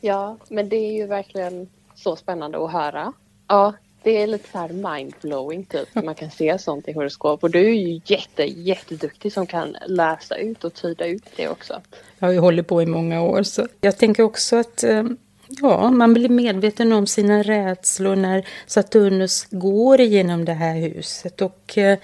Ja, 0.00 0.36
men 0.48 0.68
det 0.68 0.76
är 0.76 0.92
ju 0.92 1.06
verkligen 1.06 1.68
så 1.94 2.16
spännande 2.16 2.64
att 2.64 2.72
höra. 2.72 3.12
Ja, 3.48 3.74
det 4.02 4.22
är 4.22 4.26
lite 4.26 4.50
så 4.50 4.58
här 4.58 4.68
mindblowing 4.68 5.64
typ. 5.64 5.94
Man 6.04 6.14
kan 6.14 6.30
se 6.30 6.58
sånt 6.58 6.88
i 6.88 6.92
horoskop 6.92 7.42
och 7.42 7.50
du 7.50 7.58
är 7.58 7.74
ju 7.74 8.00
jätte, 8.04 8.42
jätteduktig 8.44 9.32
som 9.32 9.46
kan 9.46 9.76
läsa 9.86 10.36
ut 10.36 10.64
och 10.64 10.74
tyda 10.74 11.06
ut 11.06 11.24
det 11.36 11.48
också. 11.48 11.80
Jag 12.18 12.28
har 12.28 12.32
ju 12.32 12.38
hållit 12.38 12.66
på 12.66 12.82
i 12.82 12.86
många 12.86 13.22
år 13.22 13.42
så 13.42 13.66
jag 13.80 13.98
tänker 13.98 14.22
också 14.22 14.56
att 14.56 14.82
eh, 14.82 15.04
ja, 15.48 15.90
man 15.90 16.14
blir 16.14 16.28
medveten 16.28 16.92
om 16.92 17.06
sina 17.06 17.42
rädslor 17.42 18.16
när 18.16 18.48
Saturnus 18.66 19.46
går 19.50 20.00
igenom 20.00 20.44
det 20.44 20.52
här 20.52 20.74
huset 20.74 21.42
och 21.42 21.78
eh, 21.78 21.98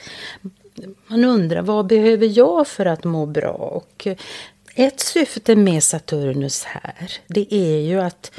man 1.06 1.24
undrar 1.24 1.62
vad 1.62 1.86
behöver 1.86 2.38
jag 2.38 2.66
för 2.66 2.86
att 2.86 3.04
må 3.04 3.26
bra? 3.26 3.52
Och 3.52 4.06
ett 4.76 5.00
syfte 5.00 5.56
med 5.56 5.82
Saturnus 5.82 6.64
här, 6.64 7.12
det 7.26 7.54
är 7.54 7.80
ju 7.80 8.00
att 8.00 8.32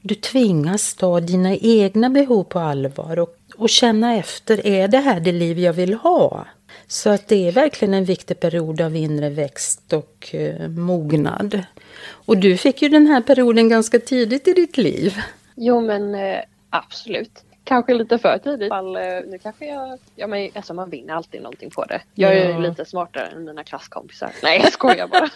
du 0.00 0.14
tvingas 0.14 0.94
ta 0.94 1.20
dina 1.20 1.56
egna 1.56 2.10
behov 2.10 2.44
på 2.44 2.58
allvar 2.58 3.18
och, 3.18 3.36
och 3.56 3.68
känna 3.68 4.14
efter, 4.14 4.66
är 4.66 4.88
det 4.88 4.98
här 4.98 5.20
det 5.20 5.32
liv 5.32 5.58
jag 5.58 5.72
vill 5.72 5.94
ha? 5.94 6.46
Så 6.86 7.10
att 7.10 7.28
det 7.28 7.48
är 7.48 7.52
verkligen 7.52 7.94
en 7.94 8.04
viktig 8.04 8.40
period 8.40 8.80
av 8.80 8.96
inre 8.96 9.30
växt 9.30 9.92
och 9.92 10.34
eh, 10.34 10.68
mognad. 10.68 11.62
Och 12.06 12.38
du 12.38 12.56
fick 12.56 12.82
ju 12.82 12.88
den 12.88 13.06
här 13.06 13.20
perioden 13.20 13.68
ganska 13.68 13.98
tidigt 13.98 14.48
i 14.48 14.52
ditt 14.52 14.76
liv. 14.76 15.20
Jo 15.56 15.80
men 15.80 16.14
eh, 16.14 16.40
absolut 16.70 17.44
kanske 17.64 17.94
lite 17.94 18.18
för 18.18 18.38
tidigt. 18.38 18.68
Fall, 18.68 18.96
eh, 18.96 19.02
nu 19.26 19.38
kanske 19.42 19.66
jag, 19.66 19.98
ja 20.14 20.26
men 20.26 20.50
alltså 20.54 20.74
man 20.74 20.90
vinner 20.90 21.14
alltid 21.14 21.42
någonting 21.42 21.70
på 21.70 21.84
det. 21.84 22.00
Jag 22.14 22.36
är 22.36 22.50
ja. 22.50 22.58
lite 22.58 22.84
smartare 22.84 23.26
än 23.26 23.44
mina 23.44 23.64
klasskompisar. 23.64 24.30
Nej 24.42 24.60
jag 24.62 24.72
skojar 24.72 25.08
bara. 25.08 25.30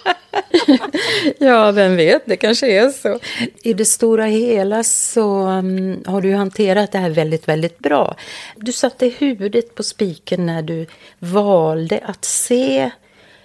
ja 1.49 1.73
vem 1.73 1.97
vet, 1.97 2.23
det 2.27 2.37
kanske 2.37 2.67
är 2.67 2.91
så. 2.91 3.19
I 3.63 3.75
det 3.75 3.85
stora 3.85 4.25
hela 4.25 4.85
så 4.85 5.47
um, 5.47 6.03
har 6.07 6.21
du 6.21 6.35
hanterat 6.35 6.93
det 6.93 6.99
här 6.99 7.11
väldigt, 7.11 7.49
väldigt 7.49 7.79
bra. 7.79 8.17
Du 8.57 8.73
satte 8.73 9.07
huvudet 9.07 9.75
på 9.75 9.83
spiken 9.83 10.47
när 10.47 10.63
du 10.63 10.87
valde 11.19 12.01
att 12.05 12.25
se 12.25 12.91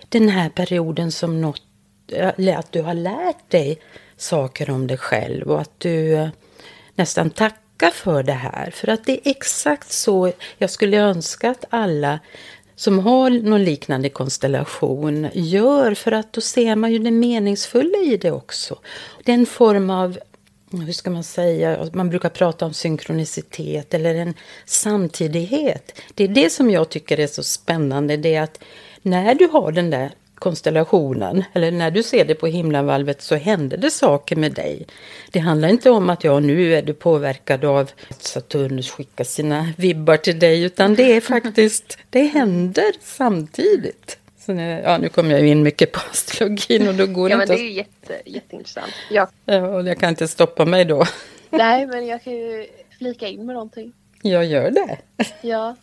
den 0.10 0.30
här 0.30 0.50
perioden 0.50 1.12
som 1.12 1.42
något, 1.42 1.62
att 2.58 2.72
du 2.72 2.82
har 2.82 2.94
lärt 2.94 3.50
dig 3.50 3.80
saker 4.18 4.70
om 4.70 4.88
dig 4.88 4.98
själv 4.98 5.52
och 5.52 5.62
att 5.62 5.80
du 5.80 6.14
uh, 6.14 6.30
nästan 6.96 7.30
tack 7.30 7.63
tacka 7.78 7.92
för 7.92 8.24
det 8.24 8.34
här. 8.34 8.72
För 8.72 8.88
att 8.88 9.06
det 9.06 9.12
är 9.12 9.32
exakt 9.32 9.92
så 9.92 10.32
jag 10.58 10.70
skulle 10.70 10.98
önska 10.98 11.50
att 11.52 11.66
alla 11.70 12.20
som 12.76 13.00
har 13.00 13.30
någon 13.30 13.64
liknande 13.64 14.10
konstellation 14.10 15.28
gör. 15.34 15.94
För 15.94 16.12
att 16.12 16.34
då 16.34 16.42
ser 16.42 16.76
man 16.76 16.92
ju 16.92 17.00
det 17.00 17.12
meningsfulla 17.12 17.98
i 17.98 18.18
det 18.18 18.32
också. 18.32 18.80
Det 19.24 19.32
är 19.32 19.36
en 19.36 19.46
form 19.46 19.90
av 19.90 20.20
hur 20.72 20.94
ska 20.94 21.10
man 21.10 21.24
säga, 21.24 21.90
man 21.94 22.10
brukar 22.10 22.30
prata 22.30 22.66
om 22.66 22.74
synkronicitet 22.74 23.94
eller 23.94 24.16
en 24.16 24.34
samtidighet. 24.66 26.02
Det 26.16 26.24
är 26.24 26.28
det 26.28 26.50
som 26.50 26.72
jag 26.72 26.90
tycker 26.90 27.20
är 27.20 27.28
så 27.28 27.44
spännande, 27.44 28.18
det 28.18 28.36
är 28.36 28.42
att 28.42 28.60
när 29.02 29.36
du 29.36 29.48
har 29.48 29.72
den 29.72 29.90
där 29.90 30.12
konstellationen, 30.44 31.44
eller 31.54 31.72
när 31.72 31.92
du 31.92 32.04
ser 32.04 32.26
det 32.26 32.36
på 32.36 32.48
himlavalvet 32.48 33.22
så 33.22 33.36
händer 33.36 33.78
det 33.78 33.92
saker 33.92 34.36
med 34.36 34.52
dig. 34.52 34.88
Det 35.32 35.40
handlar 35.40 35.70
inte 35.70 35.90
om 35.90 36.10
att 36.10 36.24
ja, 36.24 36.40
nu 36.40 36.76
är 36.76 36.82
du 36.82 36.94
påverkad 36.94 37.66
av 37.66 37.90
att 38.10 38.24
Saturnus 38.24 38.92
skickar 38.92 39.24
sina 39.24 39.74
vibbar 39.78 40.18
till 40.18 40.40
dig, 40.40 40.64
utan 40.64 40.96
det 40.96 41.16
är 41.16 41.22
faktiskt, 41.22 41.98
det 42.10 42.24
händer 42.24 42.92
samtidigt. 43.02 44.18
Så 44.46 44.54
nu, 44.54 44.82
ja, 44.84 44.98
nu 44.98 45.10
kommer 45.10 45.32
jag 45.32 45.48
in 45.48 45.64
mycket 45.64 45.92
på 45.92 46.00
astrologin 46.12 46.88
och 46.88 46.96
då 46.96 47.06
går 47.06 47.30
ja, 47.30 47.38
det 47.38 47.44
inte... 47.44 47.54
Ja, 47.54 47.58
men 47.58 47.66
det 47.66 47.72
är 47.72 47.78
jätte, 47.78 48.30
jätteintressant. 48.30 48.94
Ja. 49.12 49.30
ja. 49.46 49.68
Och 49.68 49.88
jag 49.88 50.00
kan 50.00 50.10
inte 50.10 50.28
stoppa 50.28 50.66
mig 50.66 50.86
då. 50.86 51.06
Nej, 51.50 51.88
men 51.88 52.08
jag 52.08 52.24
kan 52.24 52.34
ju 52.34 52.68
flika 52.98 53.28
in 53.28 53.46
med 53.46 53.54
någonting. 53.54 53.94
Jag 54.22 54.46
gör 54.46 54.72
det. 54.72 54.98
Ja. 55.42 55.76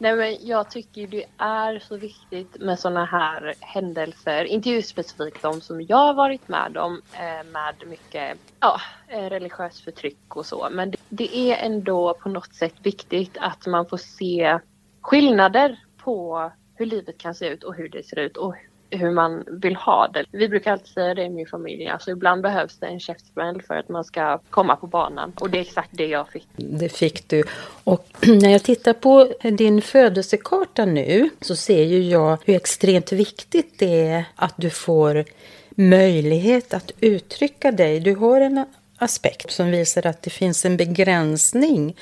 Nej 0.00 0.16
men 0.16 0.36
jag 0.46 0.70
tycker 0.70 1.06
det 1.06 1.24
är 1.38 1.78
så 1.78 1.96
viktigt 1.96 2.60
med 2.60 2.78
sådana 2.78 3.04
här 3.04 3.54
händelser, 3.60 4.44
inte 4.44 4.70
just 4.70 4.88
specifikt 4.88 5.42
de 5.42 5.60
som 5.60 5.82
jag 5.82 5.96
har 5.96 6.14
varit 6.14 6.48
med 6.48 6.76
om 6.76 7.02
eh, 7.12 7.46
med 7.52 7.74
mycket 7.86 8.38
ja, 8.60 8.80
eh, 9.08 9.30
religiöst 9.30 9.80
förtryck 9.80 10.36
och 10.36 10.46
så. 10.46 10.68
Men 10.70 10.94
det 11.08 11.36
är 11.36 11.66
ändå 11.66 12.14
på 12.14 12.28
något 12.28 12.54
sätt 12.54 12.74
viktigt 12.82 13.36
att 13.40 13.66
man 13.66 13.86
får 13.86 13.96
se 13.96 14.58
skillnader 15.00 15.78
på 15.96 16.50
hur 16.74 16.86
livet 16.86 17.18
kan 17.18 17.34
se 17.34 17.48
ut 17.48 17.64
och 17.64 17.74
hur 17.74 17.88
det 17.88 18.02
ser 18.02 18.18
ut 18.18 18.36
och 18.36 18.54
hur 18.90 19.10
man 19.10 19.44
vill 19.46 19.76
ha 19.76 20.08
det. 20.08 20.24
Vi 20.30 20.48
brukar 20.48 20.72
alltid 20.72 20.86
säga 20.86 21.14
det 21.14 21.22
i 21.22 21.30
min 21.30 21.46
familj, 21.46 21.86
alltså 21.86 22.10
ibland 22.10 22.42
behövs 22.42 22.78
det 22.78 22.86
en 22.86 23.00
käftsmäll 23.00 23.62
för 23.62 23.74
att 23.74 23.88
man 23.88 24.04
ska 24.04 24.38
komma 24.50 24.76
på 24.76 24.86
banan. 24.86 25.32
Och 25.40 25.50
det 25.50 25.58
är 25.58 25.62
exakt 25.62 25.90
det 25.92 26.06
jag 26.06 26.28
fick. 26.28 26.46
Det 26.56 26.88
fick 26.88 27.28
du. 27.28 27.44
Och 27.84 28.06
när 28.26 28.50
jag 28.50 28.62
tittar 28.62 28.92
på 28.92 29.32
din 29.42 29.82
födelsekarta 29.82 30.84
nu 30.84 31.30
så 31.40 31.56
ser 31.56 31.82
ju 31.82 32.02
jag 32.02 32.38
hur 32.44 32.56
extremt 32.56 33.12
viktigt 33.12 33.78
det 33.78 34.06
är 34.06 34.24
att 34.36 34.54
du 34.56 34.70
får 34.70 35.24
möjlighet 35.70 36.74
att 36.74 36.92
uttrycka 37.00 37.72
dig. 37.72 38.00
Du 38.00 38.14
har 38.14 38.40
en 38.40 38.64
aspekt 38.98 39.50
som 39.50 39.70
visar 39.70 40.06
att 40.06 40.22
det 40.22 40.30
finns 40.30 40.64
en 40.64 40.76
begränsning 40.76 41.96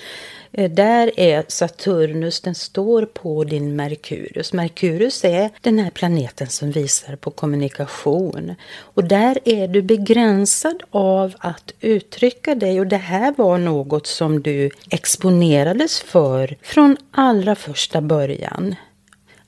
eh, 0.52 0.70
där 0.70 1.20
är 1.20 1.44
Saturnus, 1.48 2.40
den 2.40 2.54
står 2.54 3.02
på 3.02 3.44
din 3.44 3.76
Merkurius. 3.76 4.52
Merkurius 4.52 5.24
är 5.24 5.50
den 5.60 5.78
här 5.78 5.90
planeten 5.90 6.46
som 6.46 6.70
visar 6.70 7.16
på 7.16 7.30
kommunikation. 7.30 8.54
Och 8.78 9.04
där 9.04 9.38
är 9.44 9.68
du 9.68 9.82
begränsad 9.82 10.82
av 10.90 11.34
att 11.38 11.72
uttrycka 11.80 12.54
dig 12.54 12.80
och 12.80 12.86
det 12.86 12.96
här 12.96 13.34
var 13.36 13.58
något 13.58 14.06
som 14.06 14.42
du 14.42 14.70
exponerades 14.90 16.00
för 16.00 16.56
från 16.62 16.96
allra 17.10 17.54
första 17.54 18.00
början. 18.00 18.74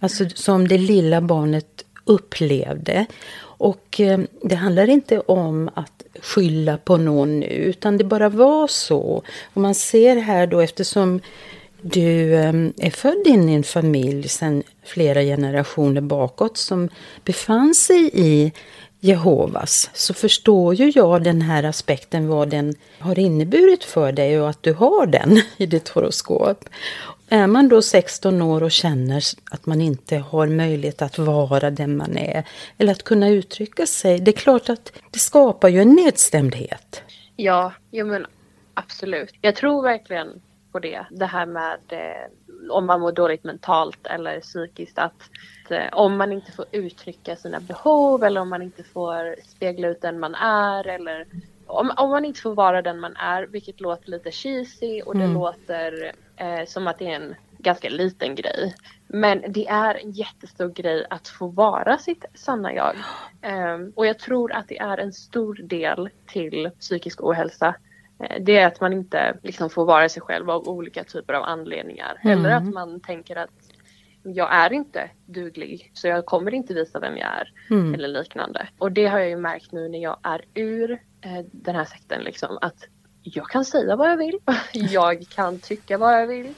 Alltså 0.01 0.29
som 0.35 0.69
det 0.69 0.79
lilla 0.79 1.21
barnet 1.21 1.85
upplevde. 2.05 3.07
Och 3.59 4.01
eh, 4.01 4.21
det 4.43 4.55
handlar 4.55 4.91
inte 4.91 5.21
om 5.21 5.71
att 5.75 6.03
skylla 6.21 6.79
på 6.79 6.97
någon 6.97 7.41
nu, 7.41 7.47
utan 7.47 7.99
det 7.99 8.05
bara 8.05 8.29
var 8.29 8.67
så. 8.67 9.23
Och 9.55 9.63
man 9.63 9.75
ser 9.75 10.17
här 10.17 10.47
då 10.47 10.61
eftersom 10.61 11.21
du 11.81 12.35
eh, 12.35 12.55
är 12.77 12.91
född 12.91 13.27
in 13.27 13.49
i 13.49 13.55
en 13.55 13.65
familj 13.65 14.29
sedan 14.29 14.63
flera 14.85 15.23
generationer 15.23 16.01
bakåt 16.01 16.57
som 16.57 16.89
befann 17.25 17.75
sig 17.75 18.11
i 18.13 18.53
Jehovas 19.01 19.91
så 19.95 20.15
förstår 20.15 20.75
ju 20.75 20.93
jag 20.95 21.23
den 21.23 21.43
här 21.43 21.63
aspekten 21.63 22.29
vad 22.29 22.49
den 22.49 22.75
har 22.99 23.19
inneburit 23.19 23.85
för 23.85 24.13
dig 24.13 24.41
och 24.41 24.51
att 24.51 24.63
du 24.63 24.73
har 24.73 25.07
den 25.07 25.41
i 25.57 25.67
ditt 25.67 25.89
horoskop 25.89 26.65
är 27.29 27.47
man 27.47 27.69
då 27.69 27.83
16 27.83 28.43
år 28.43 28.63
och 28.63 28.71
känner 28.71 29.23
att 29.51 29.67
man 29.67 29.81
inte 29.81 30.17
har 30.17 30.47
möjlighet 30.47 31.03
att 31.03 31.19
vara 31.19 31.71
den 31.71 31.97
man 31.97 32.17
är 32.19 32.45
eller 32.79 32.93
att 32.93 33.03
kunna 33.05 33.29
uttrycka 33.29 33.87
sig, 33.87 34.19
det 34.21 34.31
är 34.31 34.37
klart 34.37 34.69
att 34.69 34.93
det 35.11 35.19
skapar 35.19 35.69
ju 35.69 35.81
en 35.81 35.95
nedstämdhet. 35.95 37.03
Ja, 37.37 37.73
jo 37.91 38.07
men 38.07 38.27
absolut. 38.75 39.31
Jag 39.41 39.57
tror 39.57 39.83
verkligen 39.83 40.41
på 40.73 40.79
det. 40.79 41.07
Det 41.11 41.27
här 41.27 41.47
med 41.47 41.79
eh, 41.89 42.71
om 42.71 42.87
man 42.87 43.01
mår 43.01 43.13
dåligt 43.13 43.45
mentalt 43.45 44.07
eller 44.07 44.41
psykiskt 44.41 44.99
att 44.99 45.23
eh, 45.71 45.93
om 45.93 46.17
man 46.17 46.33
inte 46.33 46.53
får 46.53 46.65
uttrycka 46.73 47.37
sina 47.37 47.61
behov 47.61 48.25
eller 48.25 48.41
om 48.41 48.49
man 48.49 48.63
inte 48.63 48.85
får 48.85 49.37
spegla 49.49 49.89
ut 49.89 50.01
den 50.03 50.21
man 50.21 50.35
är 50.35 50.89
eller 50.89 51.27
om, 51.67 51.93
om 51.97 52.11
man 52.11 52.25
inte 52.25 52.41
får 52.41 52.55
vara 52.55 52.83
den 52.83 53.01
man 53.01 53.17
är, 53.17 53.47
vilket 53.47 53.81
låter 53.81 54.11
lite 54.11 54.31
cheesy 54.31 55.03
och 55.03 55.15
det 55.17 55.25
Mm. 55.25 55.35
låter 55.35 56.13
eh, 56.39 56.65
som 56.67 56.89
att 56.89 56.99
det 56.99 57.11
är 57.11 57.17
en 57.17 57.35
ganska 57.59 57.89
liten 57.89 58.35
grej. 58.35 58.75
Men 59.07 59.45
det 59.49 59.69
är 59.69 59.95
en 59.95 60.11
jättestor 60.11 60.69
grej 60.69 61.07
att 61.11 61.29
få 61.29 61.47
vara 61.47 61.99
sitt 61.99 62.25
sanna 62.35 62.73
jag. 62.73 62.97
Ehm, 63.43 63.93
och 63.97 64.07
jag 64.07 64.19
tror 64.19 64.53
att 64.53 64.69
det 64.69 64.79
är 64.79 64.99
en 64.99 65.13
stor 65.13 65.55
del 65.55 66.11
till 66.27 66.71
psykisk 66.81 67.23
ohälsa. 67.23 67.75
Eh, 68.23 68.43
Det 68.43 68.57
är 68.59 68.67
att 68.67 68.81
man 68.81 68.93
inte 68.93 69.39
liksom 69.43 69.71
får 69.71 69.85
vara 69.85 70.09
sig 70.09 70.23
själv 70.23 70.51
av 70.51 70.69
olika 70.69 71.05
typer 71.05 71.35
av 71.35 71.43
anledningar. 71.43 72.21
Mm. 72.25 72.39
Eller 72.39 72.51
att 72.51 72.75
man 72.75 73.01
tänker 73.01 73.37
att 73.37 73.51
jag 74.23 74.55
är 74.55 74.73
inte 74.73 75.11
duglig 75.27 75.91
så 75.95 76.09
jag 76.09 76.27
kommer 76.27 76.55
inte 76.55 76.75
visa 76.75 77.01
vem 77.01 77.17
jag 77.17 77.29
är. 77.29 77.53
Mm. 77.71 77.95
Eller 77.95 78.09
liknande. 78.09 78.69
Och 78.79 78.93
det 78.93 79.07
har 79.07 79.19
jag 79.19 79.29
ju 79.29 79.37
märkt 79.37 79.73
nu 79.73 79.89
när 79.89 79.99
jag 79.99 80.17
är 80.23 80.45
ur 80.55 80.91
eh, 81.21 81.45
den 81.53 81.75
här 81.75 81.85
sekten 81.85 82.23
liksom 82.23 82.59
att 82.61 82.89
jag 83.23 83.49
kan 83.49 83.65
säga 83.65 83.97
vad 83.97 84.11
jag 84.11 84.17
vill. 84.17 84.39
jag 84.73 85.29
kan 85.29 85.59
tycka 85.59 85.99
vad 85.99 86.23
jag 86.23 86.27
vill. 86.27 86.55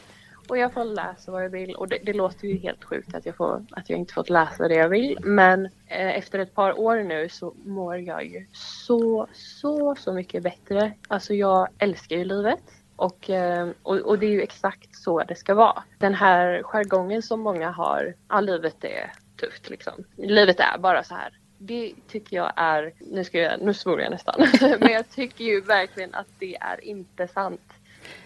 Och 0.49 0.59
jag 0.59 0.73
får 0.73 0.85
läsa 0.85 1.33
vad 1.33 1.45
jag 1.45 1.51
vill. 1.51 1.75
Och 1.75 1.89
det, 1.89 1.99
det 2.03 2.13
låter 2.13 2.49
ju 2.49 2.57
helt 2.57 2.85
sjukt 2.85 3.15
att 3.15 3.27
jag, 3.27 3.37
får, 3.37 3.65
att 3.71 3.91
jag 3.91 3.99
inte 3.99 4.15
fått 4.15 4.31
läsa 4.31 4.69
det 4.69 4.75
jag 4.75 4.89
vill. 4.89 5.19
Men 5.23 5.67
eh, 5.87 6.17
efter 6.17 6.39
ett 6.39 6.55
par 6.55 6.79
år 6.79 6.97
nu 6.97 7.29
så 7.29 7.55
mår 7.65 7.97
jag 7.97 8.25
ju 8.27 8.47
så, 8.53 9.27
så, 9.33 9.95
så 9.95 10.13
mycket 10.13 10.43
bättre. 10.43 10.93
Alltså 11.09 11.35
jag 11.35 11.69
älskar 11.79 12.17
ju 12.17 12.25
livet. 12.25 12.63
Och, 12.97 13.31
eh, 13.31 13.69
och, 13.83 13.97
och 13.97 14.19
det 14.19 14.27
är 14.27 14.31
ju 14.31 14.43
exakt 14.43 14.97
så 14.97 15.23
det 15.23 15.35
ska 15.35 15.55
vara. 15.55 15.83
Den 15.99 16.15
här 16.15 16.63
jargongen 16.63 17.23
som 17.23 17.41
många 17.41 17.71
har, 17.71 18.15
ja 18.29 18.41
livet 18.41 18.85
är 18.85 19.13
tufft 19.41 19.71
liksom. 19.71 20.05
Livet 20.17 20.61
är 20.61 20.79
bara 20.79 21.05
så 21.05 21.15
här. 21.15 21.40
Det 21.63 21.93
tycker 22.09 22.37
jag 22.37 22.53
är, 22.57 22.93
nu, 22.99 23.25
ska 23.25 23.39
jag, 23.39 23.63
nu 23.63 23.75
svor 23.75 24.01
jag 24.01 24.11
nästan, 24.11 24.47
men 24.81 24.93
jag 24.93 25.11
tycker 25.11 25.45
ju 25.45 25.61
verkligen 25.61 26.15
att 26.15 26.27
det 26.39 26.57
är 26.57 26.85
inte 26.85 27.29
sant. 27.29 27.61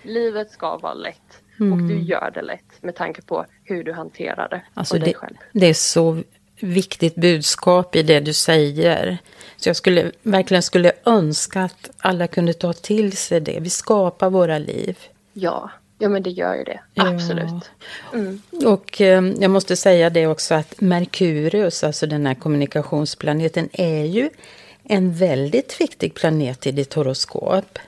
Livet 0.03 0.51
ska 0.51 0.77
vara 0.77 0.95
lätt 0.95 1.43
och 1.59 1.79
du 1.89 2.01
gör 2.01 2.31
det 2.35 2.43
lätt 2.43 2.83
med 2.83 2.95
tanke 2.95 3.23
på 3.23 3.47
hur 3.65 3.85
du 3.85 3.93
hanterar 3.93 4.49
det 4.49 4.63
Alltså 4.75 4.99
det, 4.99 5.15
det 5.53 5.67
är 5.67 5.75
så 5.75 6.23
viktigt 6.61 7.15
budskap 7.15 7.97
i 7.97 8.03
det 8.03 8.21
du 8.21 8.33
säger. 8.33 9.19
Så 9.57 9.69
jag 9.69 9.77
skulle 9.77 10.13
verkligen 10.23 10.63
skulle 10.63 10.93
önska 11.05 11.63
att 11.63 11.91
alla 11.99 12.27
kunde 12.27 12.53
ta 12.53 12.73
till 12.73 13.17
sig 13.17 13.41
det. 13.41 13.61
Vi 13.61 13.71
skapar 13.71 14.31
våra 14.31 14.59
liv. 14.59 14.99
Ja, 15.33 15.71
ja 16.05 16.09
men 16.09 16.23
det 16.23 16.31
gör 16.31 16.55
ju 16.55 16.65
det. 16.65 16.81
Ja. 16.95 17.09
Absolut. 17.09 17.71
Mm. 18.13 18.41
Och 18.65 19.01
eh, 19.01 19.25
jag 19.41 19.51
måste 19.51 19.77
säga 19.77 20.11
det 20.11 20.27
också 20.27 20.55
att 20.55 20.81
Merkurius, 20.81 21.85
alltså 21.85 22.07
den 22.07 22.27
här 22.27 22.35
kommunikationsplaneten, 22.35 23.69
är 23.73 24.05
ju 24.05 24.31
en 24.85 25.13
väldigt 25.13 25.81
viktig 25.81 26.15
planet 26.15 26.67
i 26.67 26.73
ditt 26.73 26.95
horoskop. 26.95 27.79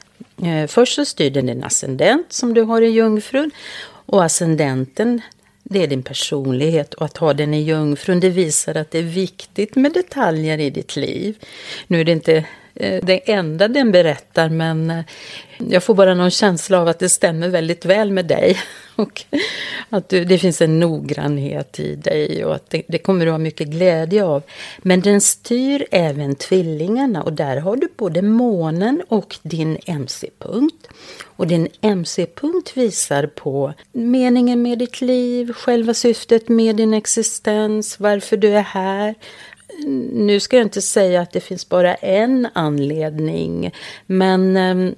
Eh, 0.42 0.66
först 0.66 0.94
så 0.94 1.04
styr 1.04 1.30
den 1.30 1.46
din 1.46 1.64
ascendent 1.64 2.32
som 2.32 2.54
du 2.54 2.62
har 2.62 2.82
i 2.82 2.88
Jungfrun. 2.88 3.50
Och 3.86 4.24
ascendenten, 4.24 5.20
det 5.62 5.82
är 5.82 5.86
din 5.86 6.02
personlighet. 6.02 6.94
Och 6.94 7.04
att 7.04 7.16
ha 7.16 7.34
den 7.34 7.54
i 7.54 7.62
Jungfrun, 7.62 8.20
det 8.20 8.30
visar 8.30 8.74
att 8.74 8.90
det 8.90 8.98
är 8.98 9.02
viktigt 9.02 9.76
med 9.76 9.92
detaljer 9.92 10.58
i 10.58 10.70
ditt 10.70 10.96
liv. 10.96 11.36
Nu 11.86 12.00
är 12.00 12.04
det 12.04 12.12
inte 12.12 12.44
Eh, 12.76 13.00
det 13.02 13.30
enda 13.32 13.68
den 13.68 13.92
berättar, 13.92 14.48
men 14.48 14.90
eh, 14.90 15.04
jag 15.58 15.82
får 15.82 15.94
bara 15.94 16.14
någon 16.14 16.30
känsla 16.30 16.80
av 16.80 16.88
att 16.88 16.98
det 16.98 17.08
stämmer 17.08 17.48
väldigt 17.48 17.84
väl 17.84 18.12
med 18.12 18.26
dig. 18.26 18.58
Och 18.96 19.22
att 19.90 20.08
du, 20.08 20.24
det 20.24 20.38
finns 20.38 20.62
en 20.62 20.80
noggrannhet 20.80 21.80
i 21.80 21.94
dig 21.94 22.44
och 22.44 22.54
att 22.54 22.70
det, 22.70 22.82
det 22.88 22.98
kommer 22.98 23.24
du 23.24 23.30
ha 23.30 23.38
mycket 23.38 23.68
glädje 23.68 24.24
av. 24.24 24.42
Men 24.78 25.00
den 25.00 25.20
styr 25.20 25.86
även 25.90 26.34
tvillingarna 26.34 27.22
och 27.22 27.32
där 27.32 27.56
har 27.56 27.76
du 27.76 27.88
både 27.96 28.22
månen 28.22 29.02
och 29.08 29.36
din 29.42 29.78
MC-punkt. 29.86 30.88
Och 31.22 31.46
din 31.46 31.68
MC-punkt 31.80 32.72
visar 32.74 33.26
på 33.26 33.72
meningen 33.92 34.62
med 34.62 34.78
ditt 34.78 35.00
liv, 35.00 35.52
själva 35.52 35.94
syftet 35.94 36.48
med 36.48 36.76
din 36.76 36.94
existens, 36.94 38.00
varför 38.00 38.36
du 38.36 38.48
är 38.56 38.62
här. 38.62 39.14
Nu 40.12 40.40
ska 40.40 40.56
jag 40.56 40.66
inte 40.66 40.82
säga 40.82 41.20
att 41.20 41.32
det 41.32 41.40
finns 41.40 41.68
bara 41.68 41.94
en 41.94 42.48
anledning, 42.52 43.72
men 44.06 44.56
ehm, 44.56 44.94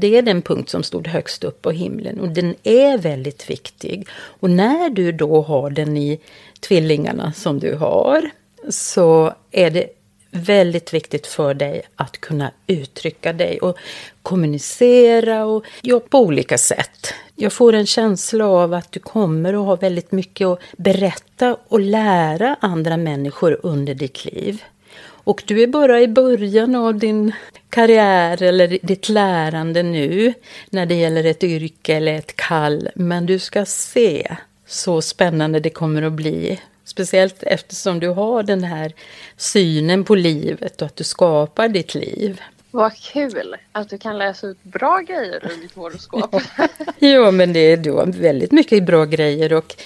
det 0.00 0.16
är 0.16 0.22
den 0.22 0.42
punkt 0.42 0.70
som 0.70 0.82
stod 0.82 1.08
högst 1.08 1.44
upp 1.44 1.62
på 1.62 1.70
himlen 1.70 2.20
och 2.20 2.28
den 2.28 2.54
är 2.62 2.98
väldigt 2.98 3.50
viktig. 3.50 4.08
Och 4.12 4.50
när 4.50 4.90
du 4.90 5.12
då 5.12 5.42
har 5.42 5.70
den 5.70 5.96
i 5.96 6.20
tvillingarna 6.60 7.32
som 7.32 7.58
du 7.58 7.74
har 7.74 8.30
så 8.68 9.34
är 9.50 9.70
det 9.70 9.86
väldigt 10.30 10.94
viktigt 10.94 11.26
för 11.26 11.54
dig 11.54 11.82
att 11.96 12.20
kunna 12.20 12.52
uttrycka 12.66 13.32
dig 13.32 13.58
och 13.60 13.78
kommunicera 14.22 15.44
och 15.44 15.64
ja, 15.82 16.00
på 16.00 16.18
olika 16.18 16.58
sätt. 16.58 17.14
Jag 17.42 17.52
får 17.52 17.72
en 17.72 17.86
känsla 17.86 18.46
av 18.46 18.74
att 18.74 18.92
du 18.92 19.00
kommer 19.00 19.54
att 19.54 19.66
ha 19.66 19.76
väldigt 19.76 20.12
mycket 20.12 20.46
att 20.46 20.60
berätta 20.76 21.56
och 21.68 21.80
lära 21.80 22.56
andra 22.60 22.96
människor 22.96 23.60
under 23.62 23.94
ditt 23.94 24.24
liv. 24.24 24.62
Och 25.02 25.42
du 25.46 25.62
är 25.62 25.66
bara 25.66 26.00
i 26.00 26.08
början 26.08 26.74
av 26.74 26.98
din 26.98 27.32
karriär 27.68 28.42
eller 28.42 28.78
ditt 28.82 29.08
lärande 29.08 29.82
nu 29.82 30.34
när 30.70 30.86
det 30.86 30.94
gäller 30.94 31.24
ett 31.24 31.44
yrke 31.44 31.94
eller 31.94 32.14
ett 32.14 32.36
kall. 32.36 32.88
Men 32.94 33.26
du 33.26 33.38
ska 33.38 33.64
se 33.64 34.36
så 34.66 35.02
spännande 35.02 35.60
det 35.60 35.70
kommer 35.70 36.02
att 36.02 36.12
bli. 36.12 36.60
Speciellt 36.84 37.42
eftersom 37.42 38.00
du 38.00 38.08
har 38.08 38.42
den 38.42 38.64
här 38.64 38.92
synen 39.36 40.04
på 40.04 40.14
livet 40.14 40.82
och 40.82 40.86
att 40.86 40.96
du 40.96 41.04
skapar 41.04 41.68
ditt 41.68 41.94
liv. 41.94 42.40
Vad 42.70 42.96
kul 42.96 43.56
att 43.72 43.88
du 43.88 43.98
kan 43.98 44.18
läsa 44.18 44.46
ut 44.46 44.62
bra 44.62 44.98
grejer 44.98 45.52
ur 45.52 45.62
ditt 45.62 45.74
horoskop. 45.74 46.34
Ja, 46.98 47.30
men 47.30 47.52
det 47.52 47.60
är 47.60 47.76
då 47.76 48.04
väldigt 48.06 48.52
mycket 48.52 48.84
bra 48.84 49.04
grejer 49.04 49.52
och 49.52 49.76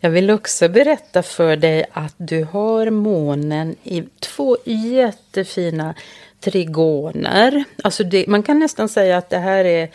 jag 0.00 0.10
vill 0.10 0.30
också 0.30 0.68
berätta 0.68 1.22
för 1.22 1.56
dig 1.56 1.84
att 1.92 2.14
du 2.16 2.44
har 2.44 2.90
månen 2.90 3.76
i 3.84 4.04
två 4.20 4.56
jättefina 4.64 5.94
trigoner. 6.40 7.64
Alltså 7.82 8.04
det, 8.04 8.26
man 8.26 8.42
kan 8.42 8.58
nästan 8.58 8.88
säga 8.88 9.18
att 9.18 9.30
det 9.30 9.38
här 9.38 9.64
är 9.64 9.90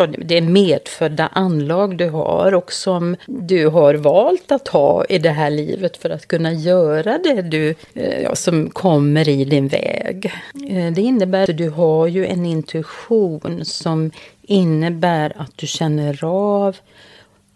Ja, 0.00 0.06
det 0.06 0.36
är 0.36 0.42
medfödda 0.42 1.26
anlag 1.26 1.96
du 1.96 2.08
har 2.08 2.54
och 2.54 2.72
som 2.72 3.16
du 3.26 3.66
har 3.66 3.94
valt 3.94 4.52
att 4.52 4.68
ha 4.68 5.04
i 5.04 5.18
det 5.18 5.30
här 5.30 5.50
livet 5.50 5.96
för 5.96 6.10
att 6.10 6.28
kunna 6.28 6.52
göra 6.52 7.18
det 7.18 7.42
du, 7.42 7.74
eh, 7.94 8.22
ja, 8.22 8.34
som 8.34 8.70
kommer 8.70 9.28
i 9.28 9.44
din 9.44 9.68
väg. 9.68 10.32
Eh, 10.70 10.92
det 10.92 11.00
innebär 11.00 11.50
att 11.50 11.58
du 11.58 11.68
har 11.68 12.06
ju 12.06 12.26
en 12.26 12.46
intuition 12.46 13.64
som 13.64 14.10
innebär 14.42 15.32
att 15.36 15.52
du 15.56 15.66
känner 15.66 16.24
av 16.24 16.76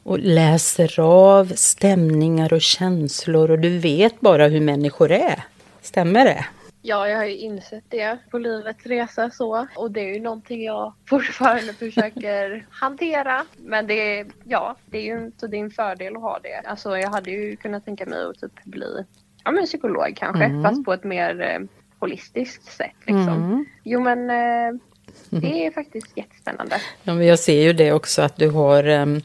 och 0.02 0.18
läser 0.18 1.00
av 1.00 1.52
stämningar 1.54 2.52
och 2.52 2.62
känslor 2.62 3.50
och 3.50 3.58
du 3.58 3.78
vet 3.78 4.20
bara 4.20 4.48
hur 4.48 4.60
människor 4.60 5.12
är. 5.12 5.44
Stämmer 5.82 6.24
det? 6.24 6.44
Ja, 6.86 7.08
jag 7.08 7.16
har 7.16 7.24
ju 7.24 7.36
insett 7.36 7.84
det 7.88 8.18
på 8.30 8.38
livets 8.38 8.86
resa 8.86 9.30
så. 9.30 9.66
Och 9.76 9.90
det 9.90 10.00
är 10.00 10.14
ju 10.14 10.20
någonting 10.20 10.64
jag 10.64 10.94
fortfarande 11.08 11.72
försöker 11.78 12.66
hantera. 12.70 13.44
Men 13.56 13.86
det 13.86 14.18
är, 14.18 14.26
ja, 14.44 14.76
det 14.86 14.98
är 14.98 15.02
ju 15.02 15.24
inte 15.24 15.46
din 15.46 15.70
fördel 15.70 16.16
att 16.16 16.22
ha 16.22 16.38
det. 16.42 16.68
Alltså 16.68 16.98
jag 16.98 17.10
hade 17.10 17.30
ju 17.30 17.56
kunnat 17.56 17.84
tänka 17.84 18.06
mig 18.06 18.24
att 18.24 18.40
typ 18.40 18.64
bli 18.64 19.04
ja, 19.44 19.50
men 19.50 19.64
psykolog 19.64 20.16
kanske. 20.16 20.44
Mm. 20.44 20.62
Fast 20.62 20.84
på 20.84 20.92
ett 20.92 21.04
mer 21.04 21.40
eh, 21.40 21.60
holistiskt 21.98 22.72
sätt 22.72 22.96
liksom. 22.98 23.28
Mm. 23.28 23.66
Jo 23.84 24.00
men 24.00 24.30
eh, 24.30 24.80
det 25.30 25.66
är 25.66 25.70
faktiskt 25.70 26.16
jättespännande. 26.16 26.76
Ja, 27.02 27.14
men 27.14 27.26
jag 27.26 27.38
ser 27.38 27.62
ju 27.62 27.72
det 27.72 27.92
också 27.92 28.22
att 28.22 28.36
du 28.36 28.50
har, 28.50 28.84
em, 28.84 29.20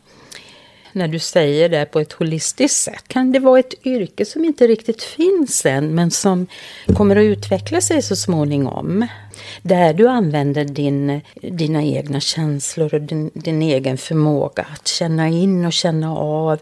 när 0.94 1.08
du 1.08 1.20
säger 1.20 1.70
det 1.70 1.86
på 1.86 2.00
ett 2.00 2.14
holistiskt 2.14 2.78
sätt, 2.78 3.04
kan 3.08 3.32
det 3.32 3.40
vara 3.40 3.60
ett 3.60 3.86
yrke 3.86 4.26
som 4.26 4.46
inte 4.46 4.68
riktigt 4.68 5.04
finns 5.04 5.66
än, 5.66 5.96
men 5.96 6.12
som 6.12 6.48
kommer 6.98 7.16
att 7.16 7.24
utveckla 7.24 7.82
sig 7.82 8.02
så 8.02 8.16
småningom. 8.16 9.08
Där 9.62 9.94
du 9.94 10.08
använder 10.08 10.66
din, 10.66 11.22
dina 11.42 11.84
egna 11.84 12.20
känslor 12.20 12.94
och 12.94 13.02
din, 13.02 13.32
din 13.34 13.62
egen 13.62 13.98
förmåga 13.98 14.66
att 14.74 14.88
känna 14.88 15.28
in 15.28 15.66
och 15.66 15.74
känna 15.74 16.18
av 16.18 16.60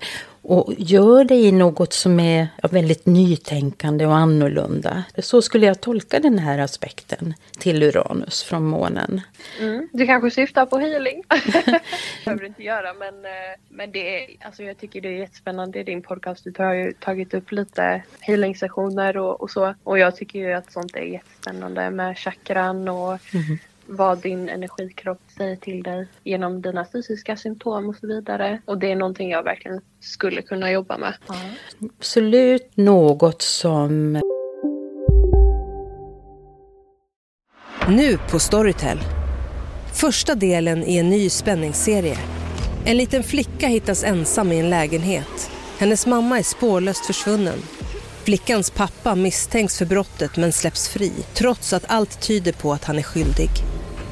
och 0.48 0.74
gör 0.78 1.24
det 1.24 1.36
i 1.36 1.52
något 1.52 1.94
som 1.94 2.20
är 2.20 2.48
väldigt 2.72 3.06
nytänkande 3.06 4.06
och 4.06 4.16
annorlunda. 4.16 5.04
Så 5.18 5.42
skulle 5.42 5.66
jag 5.66 5.82
tolka 5.82 6.20
den 6.20 6.40
här 6.40 6.60
aspekten 6.60 7.34
till 7.60 7.84
Uranus 7.84 8.44
från 8.44 8.64
månen. 8.64 9.22
Mm. 9.60 9.90
Du 9.94 10.06
kanske 10.06 10.32
syftar 10.32 10.66
på 10.66 10.78
healing? 10.78 11.24
det 11.30 11.66
behöver 12.26 12.42
du 12.42 12.48
inte 12.48 12.64
göra 12.64 12.94
men, 12.94 13.26
eh, 13.26 13.32
men 13.70 13.92
det 13.92 14.24
är, 14.24 14.46
alltså 14.46 14.64
jag 14.64 14.78
tycker 14.78 15.02
det 15.02 15.08
är 15.08 15.20
jättespännande 15.20 15.80
i 15.80 15.84
din 15.84 16.02
podcast. 16.02 16.44
Du 16.44 16.64
har 16.64 16.74
ju 16.74 16.94
tagit 16.94 17.34
upp 17.34 17.52
lite 17.52 18.04
healing-sessioner 18.20 19.18
och, 19.18 19.42
och 19.42 19.52
så 19.52 19.76
och 19.84 20.00
jag 20.00 20.16
tycker 20.16 20.40
ju 20.40 20.54
att 20.54 20.72
sånt 20.72 20.96
är 20.96 21.02
jättespännande 21.02 21.90
med 21.90 22.18
chakran 22.18 22.88
och 22.88 23.20
mm 23.34 23.58
vad 23.88 24.22
din 24.22 24.50
energikropp 24.50 25.20
säger 25.38 25.56
till 25.56 25.84
dig 25.84 26.08
genom 26.24 26.62
dina 26.62 26.86
fysiska 26.92 27.38
symptom 27.38 27.90
och 27.90 27.96
så 27.96 28.08
vidare. 28.08 28.62
Och 28.66 28.78
det 28.78 28.92
är 28.92 28.96
någonting 28.96 29.30
jag 29.30 29.44
verkligen 29.44 29.82
skulle 30.00 30.42
kunna 30.42 30.72
jobba 30.72 30.98
med. 30.98 31.14
Ja. 31.28 31.36
Absolut 31.98 32.78
något 32.78 33.42
som... 33.42 34.22
Nu 37.90 38.18
på 38.32 38.40
Storytel. 38.40 39.00
Första 39.94 40.36
delen 40.36 40.84
i 40.84 40.98
en 40.98 41.10
ny 41.10 41.30
spänningsserie. 41.30 42.18
En 42.86 42.98
liten 42.98 43.24
flicka 43.24 43.68
hittas 43.68 44.04
ensam 44.04 44.52
i 44.52 44.60
en 44.60 44.70
lägenhet. 44.70 45.52
Hennes 45.80 46.08
mamma 46.08 46.40
är 46.40 46.44
spårlöst 46.44 47.06
försvunnen. 47.06 47.60
Flickans 48.24 48.72
pappa 48.72 49.16
misstänks 49.16 49.78
för 49.78 49.86
brottet 49.86 50.38
men 50.38 50.52
släpps 50.52 50.90
fri 50.90 51.12
trots 51.34 51.74
att 51.74 51.86
allt 51.88 52.22
tyder 52.22 52.52
på 52.52 52.74
att 52.74 52.84
han 52.86 52.98
är 52.98 53.04
skyldig. 53.04 53.50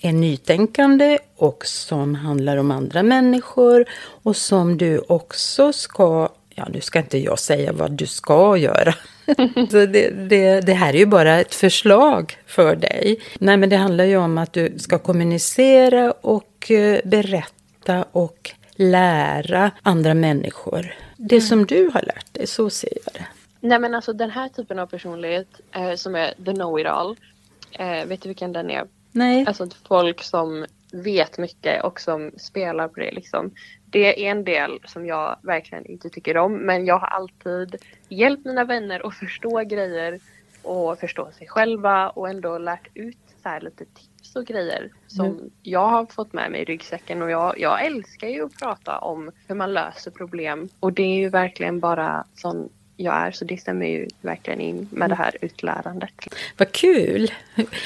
Är 0.00 0.12
nytänkande 0.12 1.18
och 1.36 1.66
som 1.66 2.14
handlar 2.14 2.56
om 2.56 2.70
andra 2.70 3.02
människor 3.02 3.84
och 4.22 4.36
som 4.36 4.76
du 4.76 4.98
också 4.98 5.72
ska, 5.72 6.28
ja 6.54 6.68
nu 6.68 6.80
ska 6.80 6.98
inte 6.98 7.18
jag 7.18 7.38
säga 7.38 7.72
vad 7.72 7.92
du 7.92 8.06
ska 8.06 8.56
göra. 8.56 8.94
det, 9.70 9.86
det, 10.28 10.60
det, 10.60 10.72
här 10.72 10.94
är 10.94 10.98
ju 10.98 11.06
bara 11.06 11.40
ett 11.40 11.54
förslag 11.54 12.36
för 12.46 12.76
dig. 12.76 13.20
Nej 13.38 13.56
men 13.56 13.68
det 13.68 13.76
handlar 13.76 14.04
ju 14.04 14.16
om 14.16 14.38
att 14.38 14.52
du 14.52 14.78
ska 14.78 14.98
kommunicera 14.98 16.12
och 16.12 16.70
eh, 16.70 17.00
berätta 17.04 18.04
och 18.12 18.50
lära 18.74 19.70
andra 19.82 20.14
människor. 20.14 20.94
Det 21.16 21.34
mm. 21.34 21.46
som 21.46 21.66
du 21.66 21.90
har 21.94 22.02
lärt 22.02 22.34
dig, 22.34 22.46
så 22.46 22.70
ser 22.70 22.98
jag 23.04 23.14
det. 23.14 23.26
Nej 23.60 23.78
men 23.78 23.94
alltså 23.94 24.12
den 24.12 24.30
här 24.30 24.48
typen 24.48 24.78
av 24.78 24.86
personlighet 24.86 25.48
eh, 25.74 25.94
som 25.94 26.14
är 26.14 26.34
the 26.44 26.52
know-it-all. 26.52 27.16
Eh, 27.72 28.06
vet 28.06 28.22
du 28.22 28.28
vilken 28.28 28.52
den 28.52 28.70
är? 28.70 28.84
Nej. 29.12 29.44
Alltså 29.46 29.68
folk 29.88 30.22
som 30.22 30.66
vet 30.92 31.38
mycket 31.38 31.84
och 31.84 32.00
som 32.00 32.30
spelar 32.36 32.88
på 32.88 33.00
det 33.00 33.10
liksom. 33.10 33.50
Det 33.86 34.26
är 34.26 34.30
en 34.30 34.44
del 34.44 34.80
som 34.84 35.06
jag 35.06 35.36
verkligen 35.42 35.86
inte 35.86 36.10
tycker 36.10 36.36
om 36.36 36.56
men 36.56 36.86
jag 36.86 36.98
har 36.98 37.06
alltid 37.06 37.76
hjälpt 38.08 38.44
mina 38.44 38.64
vänner 38.64 39.06
att 39.06 39.14
förstå 39.14 39.60
grejer 39.60 40.20
och 40.62 40.98
förstå 40.98 41.30
sig 41.32 41.48
själva 41.48 42.10
och 42.10 42.28
ändå 42.28 42.58
lärt 42.58 42.88
ut 42.94 43.18
så 43.42 43.48
här 43.48 43.60
lite 43.60 43.84
tips 43.84 44.36
och 44.36 44.46
grejer 44.46 44.90
som 45.06 45.26
mm. 45.26 45.50
jag 45.62 45.88
har 45.88 46.06
fått 46.06 46.32
med 46.32 46.50
mig 46.50 46.60
i 46.60 46.64
ryggsäcken 46.64 47.22
och 47.22 47.30
jag, 47.30 47.58
jag 47.58 47.86
älskar 47.86 48.28
ju 48.28 48.44
att 48.44 48.58
prata 48.58 48.98
om 48.98 49.30
hur 49.48 49.54
man 49.54 49.72
löser 49.72 50.10
problem 50.10 50.68
och 50.80 50.92
det 50.92 51.02
är 51.02 51.16
ju 51.16 51.28
verkligen 51.28 51.80
bara 51.80 52.24
sån 52.34 52.68
jag 52.96 53.14
är. 53.14 53.30
Så 53.30 53.44
det 53.44 53.56
stämmer 53.56 53.86
ju 53.86 54.08
verkligen 54.20 54.60
in 54.60 54.88
med 54.90 55.10
det 55.10 55.14
här 55.14 55.36
utlärandet. 55.40 56.10
Vad 56.56 56.72
kul! 56.72 57.32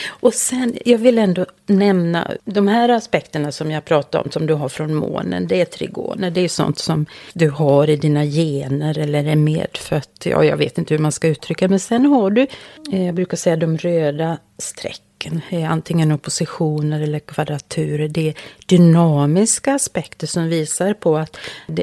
Och 0.09 0.35
sen, 0.35 0.75
jag 0.85 0.99
vill 0.99 1.19
ändå 1.19 1.47
nämna 1.67 2.31
de 2.45 2.69
här 2.69 2.89
aspekterna 2.89 3.53
som 3.53 3.71
jag 3.71 3.85
pratade 3.85 4.25
om, 4.25 4.31
som 4.31 4.47
du 4.47 4.55
har 4.55 4.69
från 4.69 4.95
månen. 4.95 5.47
Det 5.47 5.61
är 5.61 5.65
trigoner, 5.65 6.31
det 6.31 6.41
är 6.41 6.49
sånt 6.49 6.79
som 6.79 7.07
du 7.33 7.51
har 7.51 7.91
i 7.91 7.97
dina 7.97 8.25
gener 8.25 8.99
eller 8.99 9.25
är 9.25 9.37
medfött. 9.37 10.23
Ja, 10.25 10.45
jag 10.45 10.57
vet 10.57 10.79
inte 10.79 10.95
hur 10.95 10.99
man 10.99 11.13
ska 11.13 11.29
uttrycka 11.29 11.69
Men 11.69 11.81
sen 11.81 12.07
har 12.07 12.31
du, 12.31 12.47
eh, 12.93 13.07
jag 13.07 13.15
brukar 13.15 13.37
säga 13.37 13.57
de 13.57 13.79
röda 13.79 14.39
strecken 14.59 15.41
är 15.51 15.67
antingen 15.67 16.13
oppositioner 16.13 17.01
eller 17.01 17.19
kvadraturer. 17.19 18.09
Det 18.09 18.29
är 18.29 18.35
dynamiska 18.67 19.75
aspekter 19.75 20.27
som 20.27 20.49
visar 20.49 20.95
på 20.95 21.17
att 21.17 21.37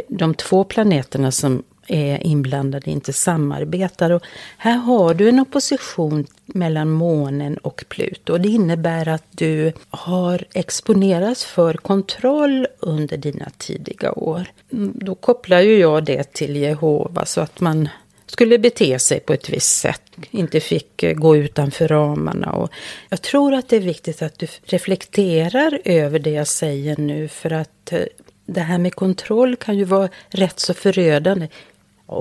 de 0.08 0.34
två 0.34 0.64
planeterna 0.64 1.32
som 1.32 1.64
är 1.88 2.28
inblandade, 2.28 2.92
inte 2.92 3.14
samarbetar. 3.14 4.12
Och 4.12 4.24
här 4.58 4.78
har 4.78 5.14
du 5.14 5.30
en 5.30 5.40
opposition 5.40 6.28
mellan 6.46 6.90
månen 6.90 7.58
och 7.58 7.84
Pluto. 7.90 8.38
Det 8.38 8.50
innebär 8.50 9.08
att 9.08 9.26
du 9.32 9.74
har 9.90 10.46
exponerats 10.54 11.46
för 11.46 11.74
kontroll 11.74 12.68
under 12.80 13.18
dina 13.18 13.50
tidiga 13.58 14.12
år. 14.12 14.46
Mm, 14.72 14.94
då 14.96 15.16
kopplar 15.16 15.60
ju 15.60 15.78
jag 15.78 16.06
det 16.06 16.34
till 16.34 16.56
Jehova 16.56 17.26
så 17.26 17.42
att 17.42 17.60
man 17.60 17.90
skulle 18.26 18.60
bete 18.60 19.00
sig 19.00 19.20
på 19.20 19.34
ett 19.34 19.50
visst 19.50 19.80
sätt, 19.80 20.02
inte 20.32 20.60
fick 20.60 21.04
eh, 21.04 21.14
gå 21.14 21.38
utanför 21.38 21.88
ramarna. 21.88 22.52
Och 22.52 22.72
jag 23.10 23.22
tror 23.22 23.54
att 23.54 23.70
det 23.70 23.76
är 23.76 23.80
viktigt 23.80 24.22
att 24.22 24.40
du 24.40 24.48
reflekterar 24.64 25.80
över 25.86 26.20
det 26.20 26.30
jag 26.32 26.48
säger 26.48 26.98
nu 26.98 27.28
för 27.28 27.54
att 27.54 27.92
eh, 27.92 28.00
det 28.46 28.62
här 28.62 28.78
med 28.78 28.96
kontroll 28.96 29.56
kan 29.56 29.78
ju 29.78 29.84
vara 29.84 30.10
rätt 30.30 30.60
så 30.60 30.74
förödande 30.74 31.48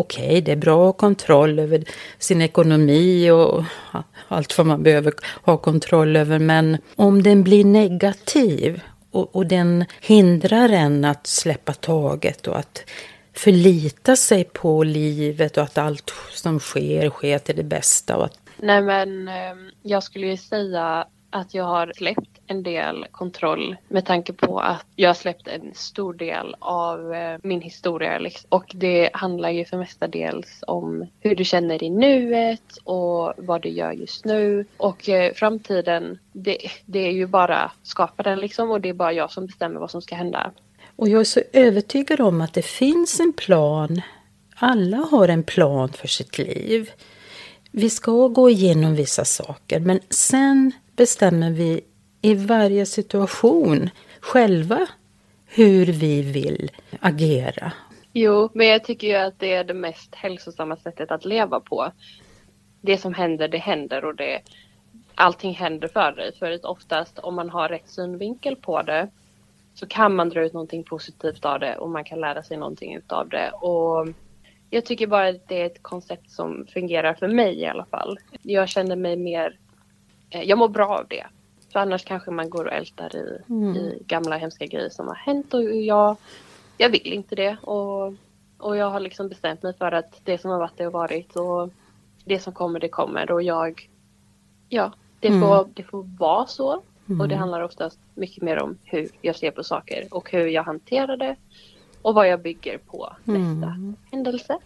okej, 0.00 0.26
okay, 0.26 0.40
det 0.40 0.52
är 0.52 0.56
bra 0.56 0.80
att 0.80 0.86
ha 0.86 0.92
kontroll 0.92 1.58
över 1.58 1.84
sin 2.18 2.42
ekonomi 2.42 3.30
och 3.30 3.64
allt 4.28 4.58
vad 4.58 4.66
man 4.66 4.82
behöver 4.82 5.12
ha 5.42 5.56
kontroll 5.56 6.16
över. 6.16 6.38
Men 6.38 6.78
om 6.96 7.22
den 7.22 7.42
blir 7.42 7.64
negativ 7.64 8.80
och, 9.10 9.36
och 9.36 9.46
den 9.46 9.84
hindrar 10.00 10.68
en 10.68 11.04
att 11.04 11.26
släppa 11.26 11.72
taget 11.72 12.46
och 12.46 12.58
att 12.58 12.84
förlita 13.32 14.16
sig 14.16 14.44
på 14.44 14.82
livet 14.82 15.56
och 15.56 15.62
att 15.62 15.78
allt 15.78 16.12
som 16.30 16.60
sker 16.60 17.10
sker 17.10 17.38
till 17.38 17.56
det 17.56 17.62
bästa. 17.62 18.16
Och 18.16 18.24
att... 18.24 18.38
Nej 18.56 18.82
men 18.82 19.28
eh, 19.28 19.34
jag 19.82 20.02
skulle 20.02 20.26
ju 20.26 20.36
säga 20.36 21.06
att 21.32 21.54
jag 21.54 21.64
har 21.64 21.92
släppt 21.96 22.40
en 22.46 22.62
del 22.62 23.06
kontroll 23.10 23.76
med 23.88 24.06
tanke 24.06 24.32
på 24.32 24.58
att 24.58 24.86
jag 24.96 25.08
har 25.08 25.14
släppt 25.14 25.48
en 25.48 25.74
stor 25.74 26.14
del 26.14 26.56
av 26.58 27.14
eh, 27.14 27.38
min 27.42 27.60
historia. 27.60 28.18
Liksom. 28.18 28.46
Och 28.48 28.72
det 28.74 29.10
handlar 29.12 29.50
ju 29.50 29.64
för 29.64 29.76
mestadels 29.76 30.64
om 30.66 31.06
hur 31.20 31.36
du 31.36 31.44
känner 31.44 31.82
i 31.82 31.90
nuet 31.90 32.76
och 32.84 33.32
vad 33.36 33.62
du 33.62 33.68
gör 33.68 33.92
just 33.92 34.24
nu. 34.24 34.66
Och 34.76 35.08
eh, 35.08 35.32
framtiden, 35.34 36.18
det, 36.32 36.58
det 36.86 36.98
är 36.98 37.12
ju 37.12 37.26
bara 37.26 37.72
skaparen 37.82 38.38
liksom 38.38 38.70
och 38.70 38.80
det 38.80 38.88
är 38.88 38.94
bara 38.94 39.12
jag 39.12 39.30
som 39.30 39.46
bestämmer 39.46 39.80
vad 39.80 39.90
som 39.90 40.02
ska 40.02 40.14
hända. 40.14 40.50
Och 40.96 41.08
jag 41.08 41.20
är 41.20 41.24
så 41.24 41.40
övertygad 41.52 42.20
om 42.20 42.40
att 42.40 42.54
det 42.54 42.62
finns 42.62 43.20
en 43.20 43.32
plan. 43.32 44.02
Alla 44.56 44.96
har 44.96 45.28
en 45.28 45.42
plan 45.42 45.88
för 45.88 46.08
sitt 46.08 46.38
liv. 46.38 46.90
Vi 47.70 47.90
ska 47.90 48.28
gå 48.28 48.50
igenom 48.50 48.94
vissa 48.94 49.24
saker 49.24 49.80
men 49.80 50.00
sen 50.10 50.72
bestämmer 51.02 51.50
vi 51.50 51.80
i 52.20 52.34
varje 52.34 52.86
situation 52.86 53.90
själva 54.20 54.86
hur 55.46 55.86
vi 55.86 56.22
vill 56.22 56.70
agera. 57.00 57.72
Jo, 58.12 58.50
men 58.54 58.66
jag 58.66 58.84
tycker 58.84 59.06
ju 59.06 59.14
att 59.14 59.38
det 59.38 59.52
är 59.52 59.64
det 59.64 59.74
mest 59.74 60.14
hälsosamma 60.14 60.76
sättet 60.76 61.10
att 61.10 61.24
leva 61.24 61.60
på. 61.60 61.92
Det 62.80 62.98
som 62.98 63.14
händer, 63.14 63.48
det 63.48 63.58
händer 63.58 64.04
och 64.04 64.16
det, 64.16 64.40
allting 65.14 65.54
händer 65.54 65.88
för 65.88 66.12
dig. 66.12 66.32
För 66.38 66.50
att 66.50 66.64
oftast 66.64 67.18
om 67.18 67.34
man 67.34 67.50
har 67.50 67.68
rätt 67.68 67.88
synvinkel 67.88 68.56
på 68.56 68.82
det 68.82 69.08
så 69.74 69.86
kan 69.86 70.14
man 70.14 70.28
dra 70.28 70.40
ut 70.40 70.52
någonting 70.52 70.84
positivt 70.84 71.44
av 71.44 71.60
det 71.60 71.76
och 71.76 71.90
man 71.90 72.04
kan 72.04 72.20
lära 72.20 72.42
sig 72.42 72.56
någonting 72.56 72.94
utav 72.94 73.28
det. 73.28 73.50
Och 73.50 74.08
jag 74.70 74.84
tycker 74.84 75.06
bara 75.06 75.28
att 75.28 75.48
det 75.48 75.62
är 75.62 75.66
ett 75.66 75.82
koncept 75.82 76.30
som 76.30 76.66
fungerar 76.72 77.14
för 77.14 77.28
mig 77.28 77.60
i 77.60 77.66
alla 77.66 77.84
fall. 77.84 78.18
Jag 78.42 78.68
känner 78.68 78.96
mig 78.96 79.16
mer, 79.16 79.58
jag 80.32 80.58
mår 80.58 80.68
bra 80.68 80.98
av 80.98 81.06
det. 81.08 81.26
För 81.72 81.80
annars 81.80 82.04
kanske 82.04 82.30
man 82.30 82.50
går 82.50 82.64
och 82.64 82.72
ältar 82.72 83.16
i, 83.16 83.38
Mm. 83.48 83.76
i 83.76 84.02
gamla 84.06 84.36
hemska 84.36 84.66
grejer 84.66 84.88
som 84.88 85.08
har 85.08 85.14
hänt 85.14 85.54
och 85.54 85.62
jag, 85.64 86.16
jag 86.78 86.88
vill 86.90 87.12
inte 87.12 87.34
det. 87.34 87.56
Och, 87.62 88.14
och 88.58 88.76
jag 88.76 88.90
har 88.90 89.00
liksom 89.00 89.28
bestämt 89.28 89.62
mig 89.62 89.74
för 89.78 89.92
att 89.92 90.20
det 90.24 90.38
som 90.40 90.50
har 90.50 90.58
varit 90.58 90.76
det 90.76 90.84
har 90.84 90.90
varit 90.90 91.36
och 91.36 91.70
det 92.24 92.38
som 92.38 92.52
kommer 92.52 92.80
det 92.80 92.88
kommer 92.88 93.30
och 93.30 93.42
jag, 93.42 93.88
ja, 94.68 94.92
det 95.20 95.28
Mm. 95.28 95.40
får, 95.40 95.68
det 95.74 95.82
får 95.82 96.02
vara 96.18 96.46
så. 96.46 96.82
Och 97.06 97.28
det 97.28 97.34
Mm. 97.34 97.38
handlar 97.38 97.60
oftast 97.62 97.98
mycket 98.14 98.42
mer 98.42 98.58
om 98.62 98.78
hur 98.84 99.08
jag 99.20 99.36
ser 99.36 99.50
på 99.50 99.64
saker 99.64 100.04
och 100.10 100.30
hur 100.30 100.46
jag 100.46 100.62
hanterar 100.62 101.16
det 101.16 101.36
och 102.02 102.14
vad 102.14 102.28
jag 102.28 102.40
bygger 102.42 102.78
på 102.78 103.12
nästa 103.24 103.66
Mm. 103.66 103.96
händelse. 104.10 104.58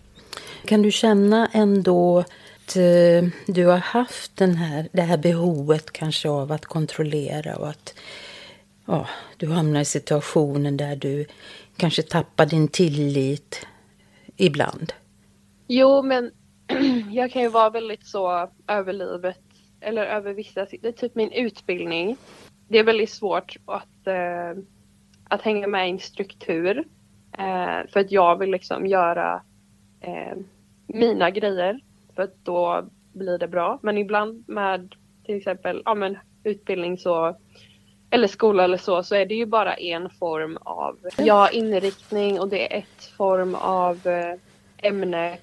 Kan 0.65 0.83
du 0.83 0.91
känna 0.91 1.49
ändå 1.53 2.25
att 2.67 2.77
eh, 2.77 3.55
du 3.55 3.67
har 3.67 3.79
haft 3.79 4.37
den 4.37 4.55
här, 4.55 4.89
det 4.93 5.03
här 5.03 5.19
behovet 5.19 5.93
kanske 5.93 6.29
av 6.29 6.53
att 6.53 6.65
kontrollera 6.65 7.57
och 7.57 7.69
att 7.69 7.95
ja, 8.87 9.07
du 9.37 9.49
hamnar 9.49 9.81
i 9.81 9.85
situationen 9.85 10.77
där 10.77 10.97
du 10.97 11.27
kanske 11.77 12.03
tappar 12.03 12.47
din 12.47 12.69
tillit 12.69 13.67
ibland? 14.37 14.93
Jo, 15.67 16.03
men 16.03 16.31
jag 17.13 17.33
kan 17.33 17.43
ju 17.43 17.49
vara 17.49 17.71
väldigt 17.71 18.07
så 18.07 18.51
över 18.69 18.93
livet 18.93 19.41
eller 19.81 20.07
över 20.07 20.35
vissa, 20.35 20.67
det 20.83 20.89
är 20.89 20.93
typ 20.93 21.15
min 21.15 21.33
utbildning. 21.33 22.17
Det 22.69 22.79
är 22.79 22.85
väldigt 22.85 23.11
svårt 23.11 23.57
att, 23.65 24.07
eh, 24.07 24.63
att 25.29 25.43
hänga 25.43 25.67
med 25.67 25.89
i 25.89 25.91
en 25.91 25.99
struktur. 25.99 26.79
Eh, 27.39 27.91
för 27.93 28.01
att 28.01 28.13
jag 28.13 28.39
vill 28.39 28.51
liksom 28.51 28.87
göra 28.87 29.43
eh, 30.01 30.37
mina 30.87 31.31
grejer. 31.31 31.81
Att 32.19 32.45
då 32.45 32.89
blir 33.13 33.39
det 33.39 33.49
bra. 33.49 33.79
Men 33.83 33.99
ibland 33.99 34.45
med 34.49 34.95
till 35.25 35.37
exempel 35.37 35.83
ja, 35.85 35.95
men 35.95 36.19
utbildning 36.45 36.99
så 36.99 37.37
eller 38.11 38.29
skola 38.29 38.65
eller 38.65 38.79
så, 38.79 39.03
så 39.03 39.15
är 39.15 39.27
det 39.27 39.35
ju 39.35 39.47
bara 39.47 39.75
en 39.75 40.11
form 40.11 40.59
av 40.61 40.99
ja, 41.19 41.51
inriktning 41.51 42.41
och 42.41 42.49
det 42.49 42.75
är 42.75 42.79
ett 42.79 43.05
form 43.17 43.55
av 43.55 44.07
eh, 44.07 44.35
ämne 44.77 45.39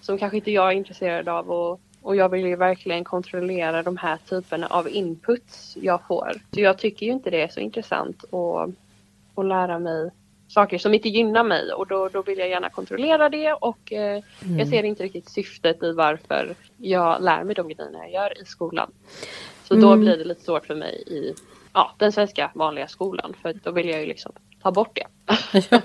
som 0.00 0.18
kanske 0.18 0.36
inte 0.36 0.50
jag 0.50 0.68
är 0.68 0.76
intresserad 0.76 1.28
av 1.28 1.50
och, 1.50 1.80
och 2.02 2.16
jag 2.16 2.28
vill 2.28 2.46
ju 2.46 2.56
verkligen 2.56 3.04
kontrollera 3.04 3.82
de 3.82 3.96
här 3.96 4.18
typerna 4.28 4.66
av 4.66 4.88
inputs 4.88 5.76
jag 5.80 6.06
får. 6.06 6.32
Så 6.54 6.60
jag 6.60 6.78
tycker 6.78 7.06
ju 7.06 7.12
inte 7.12 7.30
det 7.30 7.42
är 7.42 7.48
så 7.48 7.60
intressant 7.60 8.24
att, 8.24 8.70
att 9.34 9.46
lära 9.46 9.78
mig 9.78 10.10
saker 10.48 10.78
som 10.78 10.94
inte 10.94 11.08
gynnar 11.08 11.44
mig 11.44 11.72
och 11.72 11.86
då, 11.86 12.08
då 12.08 12.22
vill 12.22 12.38
jag 12.38 12.48
gärna 12.48 12.70
kontrollera 12.70 13.28
det 13.28 13.52
och 13.52 13.92
eh, 13.92 14.22
Mm. 14.44 14.58
jag 14.58 14.68
ser 14.68 14.82
inte 14.82 15.02
riktigt 15.02 15.28
syftet 15.28 15.82
i 15.82 15.92
varför 15.92 16.54
jag 16.76 17.22
lär 17.22 17.44
mig 17.44 17.54
de 17.54 17.68
grejerna 17.68 17.98
jag 17.98 18.12
gör 18.12 18.42
i 18.42 18.44
skolan. 18.44 18.90
Så 19.64 19.74
då 19.74 19.86
Mm. 19.88 20.00
blir 20.00 20.16
det 20.16 20.24
lite 20.24 20.44
svårt 20.44 20.66
för 20.66 20.74
mig 20.74 21.02
i 21.06 21.34
ja, 21.72 21.94
den 21.98 22.12
svenska 22.12 22.50
vanliga 22.54 22.88
skolan 22.88 23.34
för 23.42 23.52
då 23.64 23.70
vill 23.70 23.88
jag 23.88 24.00
ju 24.00 24.06
liksom 24.06 24.32
ta 24.62 24.70
bort 24.72 24.94
det. 24.98 25.06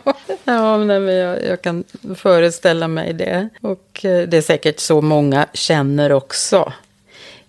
Ja, 0.46 0.78
nej, 0.78 1.00
men 1.00 1.16
jag, 1.16 1.46
jag 1.46 1.62
kan 1.62 1.84
föreställa 2.16 2.88
mig 2.88 3.14
det. 3.14 3.50
Och 3.62 4.06
eh, 4.06 4.28
det 4.28 4.38
är 4.38 4.42
säkert 4.42 4.80
så 4.80 5.02
många 5.02 5.48
känner 5.54 6.12
också. 6.12 6.74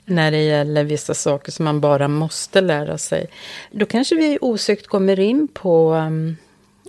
När 0.05 0.31
det 0.31 0.43
gäller 0.43 0.85
vissa 0.85 1.15
saker 1.15 1.53
som 1.53 1.65
man 1.65 1.81
bara 1.81 2.09
måste 2.09 2.61
lära 2.61 2.99
sig. 2.99 3.27
Då 3.71 3.87
kanske 3.87 4.15
vi 4.15 4.39
osökt 4.41 4.87
kommer 4.87 5.21
in 5.21 5.49
på 5.49 5.93
um, 5.95 6.37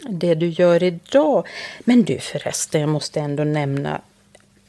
det 0.10 0.36
du 0.36 0.48
gör 0.48 0.84
idag. 0.84 1.48
Men 1.80 2.04
du 2.04 2.20
förresten, 2.20 2.82
jag 2.82 2.90
måste 2.90 3.20
ändå 3.20 3.44
nämna 3.44 4.02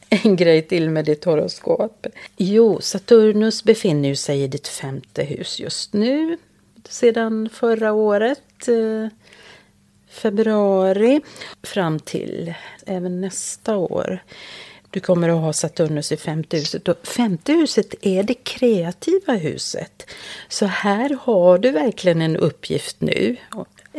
en 0.09 0.35
grej 0.35 0.61
till 0.61 0.89
med 0.89 1.05
ditt 1.05 1.23
horoskop. 1.23 2.07
Jo, 2.37 2.81
Saturnus 2.81 3.63
befinner 3.63 4.09
ju 4.09 4.15
sig 4.15 4.43
i 4.43 4.47
ditt 4.47 4.67
femte 4.67 5.23
hus 5.23 5.59
just 5.59 5.93
nu. 5.93 6.37
Sedan 6.89 7.49
förra 7.53 7.93
året. 7.93 8.67
eh, 8.67 9.07
februari 10.09 11.21
fram 11.63 11.99
till 11.99 12.53
även 12.85 13.21
nästa 13.21 13.77
år. 13.77 14.23
Du 14.89 14.99
kommer 14.99 15.29
att 15.29 15.41
ha 15.41 15.53
Saturnus 15.53 16.11
i 16.11 16.17
femte 16.17 16.57
huset. 16.57 16.87
Och 16.87 17.07
femte 17.07 17.53
huset 17.53 17.95
är 18.01 18.23
det 18.23 18.33
kreativa 18.33 19.33
huset. 19.33 20.09
Så 20.49 20.65
här 20.65 21.17
har 21.21 21.57
du 21.57 21.71
verkligen 21.71 22.21
en 22.21 22.37
uppgift 22.37 23.01
nu. 23.01 23.35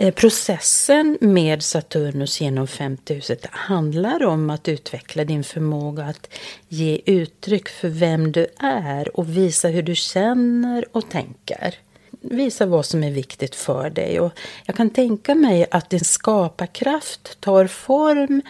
Eh, 0.01 0.15
processen 0.15 1.19
med 1.21 1.63
Saturnus 1.63 2.41
genom 2.41 2.67
femte 2.67 3.15
huset 3.15 3.47
handlar 3.51 4.25
om 4.25 4.51
att 4.51 4.69
utveckla 4.69 5.25
din 5.25 5.45
förmåga 5.45 6.05
att 6.05 6.35
ge 6.69 7.01
uttryck 7.07 7.69
för 7.69 7.89
vem 7.89 8.33
du 8.33 8.47
är 8.59 9.17
och 9.17 9.37
visa 9.37 9.69
hur 9.69 9.83
du 9.83 9.95
känner 9.95 10.85
och 10.97 11.11
tänker. 11.11 11.75
Visa 12.21 12.67
vad 12.67 12.87
som 12.87 13.05
är 13.05 13.11
viktigt 13.11 13.55
för 13.55 13.91
dig. 13.91 14.21
Och 14.21 14.33
jag 14.65 14.77
kan 14.77 14.91
tänka 14.91 15.35
mig 15.35 15.67
att 15.71 15.91
din 15.91 16.05
skaparkraft 16.05 17.41
tar 17.41 17.67
form 17.67 18.43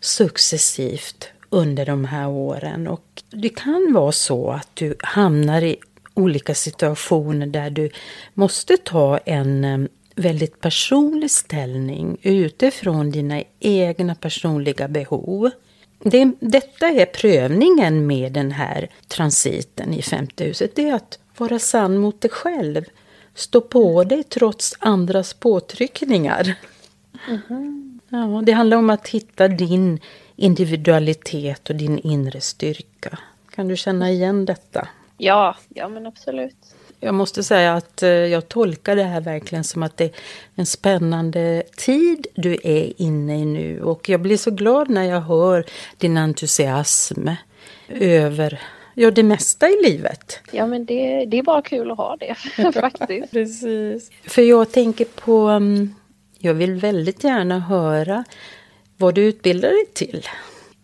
successivt 0.00 1.28
under 1.50 1.86
de 1.86 2.04
här 2.04 2.28
åren. 2.28 2.88
Och 2.88 3.22
det 3.30 3.48
kan 3.48 3.92
vara 3.92 4.12
så 4.12 4.50
att 4.50 4.68
du 4.74 4.94
hamnar 4.98 5.62
i 5.62 5.76
olika 6.14 6.54
situationer 6.54 7.46
där 7.46 7.70
du 7.70 7.90
måste 8.34 8.76
ta 8.76 9.18
en 9.18 9.88
väldigt 10.20 10.60
personlig 10.60 11.30
ställning 11.30 12.16
utifrån 12.22 13.10
dina 13.10 13.42
egna 13.60 14.14
personliga 14.14 14.88
behov. 14.88 15.50
Det, 15.98 16.32
detta 16.40 16.86
är 16.88 17.06
prövningen 17.06 18.06
med 18.06 18.32
den 18.32 18.52
här 18.52 18.88
transiten 19.08 19.94
i 19.94 20.02
femte 20.02 20.44
huset. 20.44 20.74
Det 20.74 20.88
är 20.88 20.94
att 20.94 21.18
vara 21.36 21.58
sann 21.58 21.98
mot 21.98 22.20
dig 22.20 22.30
själv. 22.30 22.84
Stå 23.34 23.60
på 23.60 24.04
dig 24.04 24.22
trots 24.22 24.76
andras 24.78 25.34
påtryckningar. 25.34 26.54
Ja, 28.08 28.42
det 28.46 28.52
handlar 28.52 28.76
om 28.76 28.90
att 28.90 29.08
hitta 29.08 29.48
din 29.48 30.00
individualitet 30.36 31.70
och 31.70 31.76
din 31.76 31.98
inre 31.98 32.40
styrka. 32.40 33.18
Kan 33.54 33.68
du 33.68 33.76
känna 33.76 34.10
igen 34.10 34.44
detta? 34.44 34.88
Ja, 35.16 35.56
ja 35.68 35.88
men 35.88 36.06
absolut. 36.06 36.74
Jag 37.00 37.14
måste 37.14 37.42
säga 37.42 37.74
att 37.74 38.02
eh, 38.02 38.10
jag 38.10 38.48
tolkar 38.48 38.96
det 38.96 39.02
här 39.02 39.20
verkligen 39.20 39.64
som 39.64 39.82
att 39.82 39.96
det 39.96 40.04
är 40.04 40.10
en 40.54 40.66
spännande 40.66 41.62
tid 41.76 42.26
du 42.34 42.58
är 42.64 43.02
inne 43.02 43.38
i 43.38 43.44
nu. 43.44 43.82
Och 43.82 44.08
jag 44.08 44.20
blir 44.20 44.36
så 44.36 44.50
glad 44.50 44.90
när 44.90 45.04
jag 45.04 45.20
hör 45.20 45.64
din 45.98 46.16
entusiasm 46.16 47.28
över 47.88 48.60
ja, 48.94 49.10
det 49.10 49.22
mesta 49.22 49.68
i 49.68 49.82
livet. 49.82 50.40
Ja 50.52 50.66
men 50.66 50.86
det, 50.86 51.24
det 51.24 51.38
är 51.38 51.42
bara 51.42 51.62
kul 51.62 51.90
att 51.90 51.96
ha 51.96 52.16
det 52.16 52.34
faktiskt. 52.72 53.32
Precis. 53.32 54.10
För 54.24 54.42
jag 54.42 54.72
tänker 54.72 55.04
på, 55.04 55.48
um, 55.48 55.94
jag 56.38 56.54
vill 56.54 56.74
väldigt 56.74 57.24
gärna 57.24 57.58
höra 57.58 58.24
vad 58.96 59.14
du 59.14 59.24
utbildar 59.24 59.68
dig 59.68 59.86
till. 59.94 60.26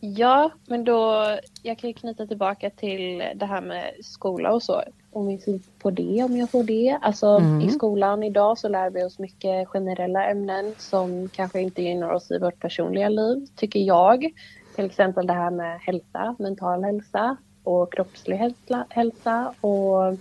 Ja, 0.00 0.50
men 0.66 0.84
då, 0.84 1.26
jag 1.62 1.78
kan 1.78 1.90
ju 1.90 1.94
knyta 1.94 2.26
tillbaka 2.26 2.70
till 2.70 3.22
det 3.34 3.46
här 3.46 3.60
med 3.60 3.92
skola 4.02 4.52
och 4.52 4.62
så. 4.62 4.82
Om 5.16 5.26
vi 5.26 5.38
ser 5.38 5.60
på 5.78 5.90
det, 5.90 6.22
om 6.24 6.36
jag 6.36 6.50
får 6.50 6.62
det. 6.64 6.98
Alltså 7.02 7.26
Mm. 7.26 7.60
i 7.60 7.70
skolan 7.70 8.22
idag 8.22 8.58
så 8.58 8.68
lär 8.68 8.90
vi 8.90 9.04
oss 9.04 9.18
mycket 9.18 9.68
generella 9.68 10.24
ämnen 10.30 10.74
som 10.78 11.28
kanske 11.28 11.60
inte 11.60 11.82
gynnar 11.82 12.10
oss 12.10 12.30
i 12.30 12.38
vårt 12.38 12.60
personliga 12.60 13.08
liv, 13.08 13.46
tycker 13.56 13.80
jag. 13.80 14.30
Till 14.74 14.84
exempel 14.84 15.26
det 15.26 15.32
här 15.32 15.50
med 15.50 15.80
hälsa, 15.80 16.36
mental 16.38 16.84
hälsa 16.84 17.36
och 17.64 17.92
kroppslig 17.92 18.52
hälsa, 18.90 19.54
och 19.60 20.18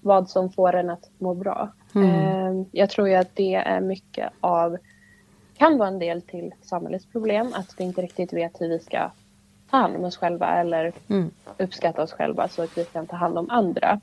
vad 0.00 0.30
som 0.30 0.50
får 0.50 0.72
en 0.74 0.90
att 0.90 1.10
må 1.18 1.34
bra. 1.34 1.72
Mm. 1.94 2.10
Eh, 2.10 2.66
Jag 2.72 2.90
tror 2.90 3.08
ju 3.08 3.14
att 3.14 3.36
det 3.36 3.54
är 3.54 3.80
mycket 3.80 4.30
av 4.40 4.76
kan 5.58 5.78
vara 5.78 5.88
en 5.88 5.98
del 5.98 6.22
till 6.22 6.54
samhällets 6.62 7.06
problem 7.06 7.52
att 7.54 7.74
vi 7.78 7.84
inte 7.84 8.02
riktigt 8.02 8.32
vet 8.32 8.60
hur 8.60 8.68
vi 8.68 8.78
ska 8.78 9.10
ta 9.70 9.76
hand 9.76 9.96
om 9.96 10.04
oss 10.04 10.16
själva 10.16 10.60
eller 10.60 10.92
Mm. 11.08 11.30
uppskatta 11.58 12.02
oss 12.02 12.12
själva 12.12 12.48
så 12.48 12.62
att 12.62 12.78
vi 12.78 12.84
kan 12.84 13.06
ta 13.06 13.16
hand 13.16 13.38
om 13.38 13.50
andra. 13.50 14.00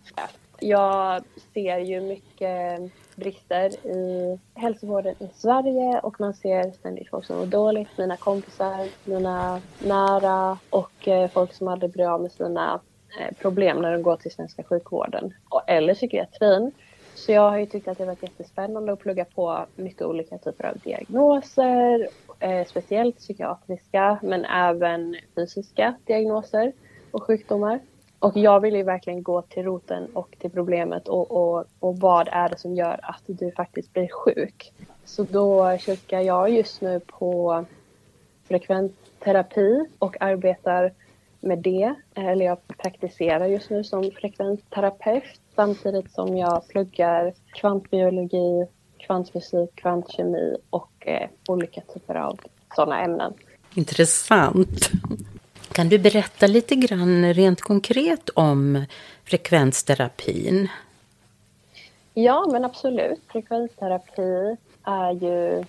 Jag 0.60 1.24
ser 1.54 1.78
ju 1.78 2.02
mycket 2.02 2.80
brister 3.16 3.86
i 3.88 4.40
hälsovården 4.54 5.16
i 5.20 5.30
Sverige 5.36 6.00
och 6.00 6.20
man 6.20 6.34
ser 6.34 6.72
ständigt 6.72 7.10
folk 7.10 7.26
som 7.26 7.38
mår 7.38 7.46
dåligt, 7.46 7.90
mina 7.98 8.18
kompisar, 8.18 8.88
mina 9.10 9.62
nära 9.80 10.58
och 10.70 11.08
eh, 11.08 11.30
folk 11.30 11.54
som 11.54 11.68
aldrig 11.68 11.92
blir 11.92 12.08
av 12.08 12.22
med 12.22 12.32
sina 12.32 12.80
eh, 13.20 13.36
problem 13.42 13.78
när 13.82 13.92
de 13.92 14.04
går 14.04 14.16
till 14.16 14.32
svenska 14.32 14.64
sjukvården 14.64 15.34
och, 15.50 15.62
eller 15.68 15.94
psykiatrin. 15.94 16.72
Så 17.16 17.32
jag 17.32 17.50
har 17.50 17.58
ju 17.58 17.66
tyckt 17.66 17.88
att 17.88 17.98
det 17.98 18.06
varit 18.06 18.24
jättespännande 18.24 18.94
att 18.94 19.00
plugga 19.00 19.26
på 19.26 19.66
mycket 19.76 20.02
olika 20.02 20.38
typer 20.38 20.66
av 20.66 20.78
diagnoser, 20.78 22.08
eh, 22.44 22.66
speciellt 22.66 23.18
psykiatriska 23.18 24.20
men 24.22 24.46
även 24.46 25.16
fysiska 25.36 25.94
diagnoser 26.06 26.72
och 27.12 27.24
sjukdomar. 27.24 27.80
Och 28.20 28.38
jag 28.38 28.60
vill 28.60 28.76
ju 28.76 28.84
verkligen 28.84 29.24
gå 29.24 29.42
till 29.42 29.64
roten 29.64 30.08
och 30.14 30.36
till 30.40 30.52
problemet 30.52 31.08
och, 31.08 31.32
och, 31.32 31.66
och 31.80 31.98
vad 32.00 32.28
är 32.32 32.50
det 32.50 32.58
som 32.58 32.76
gör 32.76 33.00
att 33.04 33.24
du 33.26 33.52
faktiskt 33.52 33.94
blir 33.94 34.08
sjuk. 34.08 34.74
Så 35.06 35.24
då 35.24 35.78
kikar 35.78 36.20
jag 36.22 36.50
just 36.50 36.82
nu 36.82 37.00
på 37.00 37.66
frekvent 38.48 38.96
terapi 39.20 39.86
och 40.00 40.22
arbetar 40.22 40.92
med 41.40 41.60
det. 41.60 41.96
Eh, 42.16 42.28
eller 42.28 42.46
jag 42.46 42.68
praktiserar 42.68 43.46
just 43.46 43.70
nu 43.70 43.84
som 43.84 44.12
frekvensterapeut 44.12 45.42
samtidigt 45.56 46.12
som 46.12 46.38
jag 46.38 46.68
pluggar 46.68 47.34
kvantbiologi, 47.54 48.68
kvantfysik, 49.06 49.76
kvantkemi 49.76 50.58
och 50.70 50.92
eh, 51.00 51.30
olika 51.48 51.82
typer 51.82 52.16
av 52.16 52.40
sådana 52.76 53.02
ämnen. 53.02 53.34
Intressant. 53.76 54.92
Kan 55.72 55.90
du 55.90 56.00
berätta 56.00 56.48
lite 56.48 56.76
grann 56.76 57.34
rent 57.34 57.62
konkret 57.62 58.30
om 58.30 58.86
frekvensterapin? 59.26 60.70
Ja, 62.14 62.48
men 62.52 62.66
absolut. 62.66 63.20
Frekvensterapi 63.28 64.58
är 64.84 65.12
ju 65.12 65.64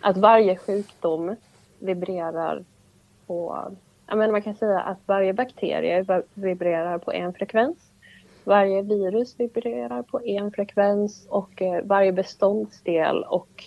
att 0.00 0.16
varje 0.16 0.56
sjukdom 0.56 1.36
vibrerar 1.78 2.64
på... 3.26 3.68
Jag 4.06 4.18
menar, 4.18 4.32
man 4.32 4.42
kan 4.42 4.54
säga 4.54 4.80
att 4.80 4.98
varje 5.06 5.32
bakterie 5.32 6.22
vibrerar 6.34 6.98
på 6.98 7.12
en 7.12 7.32
frekvens. 7.32 7.76
Varje 8.50 8.82
virus 8.82 9.40
vibrerar 9.40 10.02
på 10.02 10.20
en 10.24 10.52
frekvens 10.52 11.26
och 11.28 11.62
eh, 11.62 11.84
varje 11.84 12.12
beståndsdel 12.12 13.24
och 13.24 13.64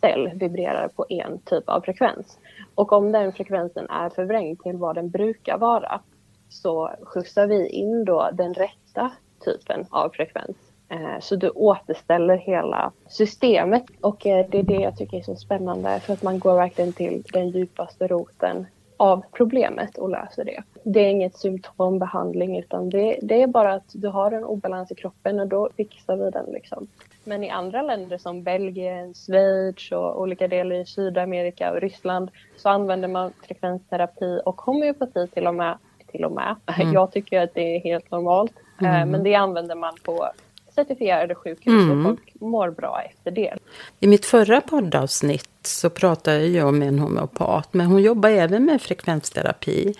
cell 0.00 0.30
vibrerar 0.34 0.88
på 0.88 1.06
en 1.08 1.38
typ 1.38 1.68
av 1.68 1.80
frekvens. 1.80 2.38
Och 2.74 2.92
om 2.92 3.12
den 3.12 3.32
frekvensen 3.32 3.90
är 3.90 4.08
förvrängd 4.08 4.62
till 4.62 4.76
vad 4.76 4.94
den 4.94 5.10
brukar 5.10 5.58
vara 5.58 6.00
så 6.48 6.90
skjutsar 7.02 7.46
vi 7.46 7.68
in 7.68 8.04
då 8.04 8.30
den 8.32 8.54
rätta 8.54 9.10
typen 9.44 9.86
av 9.90 10.08
frekvens. 10.08 10.56
Eh, 10.88 11.20
så 11.20 11.36
du 11.36 11.50
återställer 11.50 12.36
hela 12.36 12.92
systemet 13.08 13.84
och 14.00 14.26
eh, 14.26 14.46
det 14.50 14.58
är 14.58 14.62
det 14.62 14.82
jag 14.82 14.96
tycker 14.96 15.16
är 15.16 15.22
så 15.22 15.36
spännande 15.36 16.00
för 16.00 16.12
att 16.12 16.22
man 16.22 16.38
går 16.38 16.54
verkligen 16.54 16.92
till 16.92 17.22
den 17.32 17.48
djupaste 17.48 18.06
roten 18.06 18.66
av 18.96 19.24
problemet 19.32 19.98
och 19.98 20.10
löser 20.10 20.44
det. 20.44 20.62
Det 20.82 21.00
är 21.00 21.08
inget 21.10 21.36
symptombehandling 21.36 22.58
utan 22.58 22.90
det, 22.90 23.18
det, 23.22 23.42
är 23.42 23.46
bara 23.46 23.72
att 23.72 23.90
du 23.92 24.08
har 24.08 24.32
en 24.32 24.44
obalans 24.44 24.92
i 24.92 24.94
kroppen 24.94 25.40
och 25.40 25.48
då 25.48 25.68
fixar 25.76 26.16
vi 26.16 26.30
den. 26.30 26.46
Liksom. 26.52 26.86
Men 27.24 27.44
i 27.44 27.50
andra 27.50 27.82
länder 27.82 28.18
som 28.18 28.42
Belgien, 28.42 29.14
Schweiz 29.14 29.92
och 29.92 30.20
olika 30.20 30.48
delar 30.48 30.76
i 30.76 30.86
Sydamerika 30.86 31.72
och 31.72 31.80
Ryssland 31.80 32.30
så 32.56 32.68
använder 32.68 33.08
man 33.08 33.32
frekvensterapi 33.42 34.40
och 34.44 34.60
homeopati 34.60 35.26
till 35.26 35.46
och 35.46 35.54
med. 35.54 35.78
Till 36.06 36.24
och 36.24 36.32
med. 36.32 36.56
Mm. 36.80 36.92
Jag 36.92 37.12
tycker 37.12 37.40
att 37.40 37.54
det 37.54 37.76
är 37.76 37.80
helt 37.80 38.10
normalt. 38.10 38.52
Eh, 38.82 38.96
mm. 38.96 39.10
Men 39.10 39.22
det 39.22 39.34
använder 39.34 39.74
man 39.74 39.94
på 40.04 40.28
certifierade 40.74 41.34
sjukhus 41.34 41.66
mm. 41.66 41.90
och 41.98 42.04
folk 42.04 42.34
mår 42.40 42.70
bra 42.70 43.02
efter 43.10 43.30
det. 43.30 43.54
I 44.00 44.06
mitt 44.06 44.26
förra 44.26 44.60
poddavsnitt 44.60 45.48
så 45.62 45.90
pratade 45.90 46.46
jag 46.46 46.74
med 46.74 46.88
en 46.88 46.98
homeopat, 46.98 47.74
men 47.74 47.86
hon 47.86 48.02
jobbar 48.02 48.28
även 48.28 48.64
med 48.64 48.82
frekvensterapi. 48.82 49.94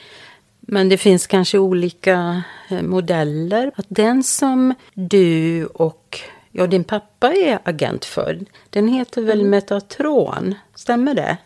Men 0.60 0.88
det 0.88 0.98
finns 0.98 1.26
kanske 1.26 1.58
olika 1.58 2.42
eh, 2.70 2.82
modeller. 2.82 3.72
Att 3.76 3.87
den 3.88 4.22
som 4.22 4.74
du 4.94 5.66
och 5.66 6.20
ja, 6.50 6.66
din 6.66 6.84
pappa 6.84 7.32
är 7.32 7.58
agent 7.64 8.04
för, 8.04 8.40
den 8.70 8.88
heter 8.88 9.22
väl 9.22 9.40
mm. 9.40 9.50
Metatron? 9.50 10.54
Stämmer 10.74 11.14
det? 11.14 11.37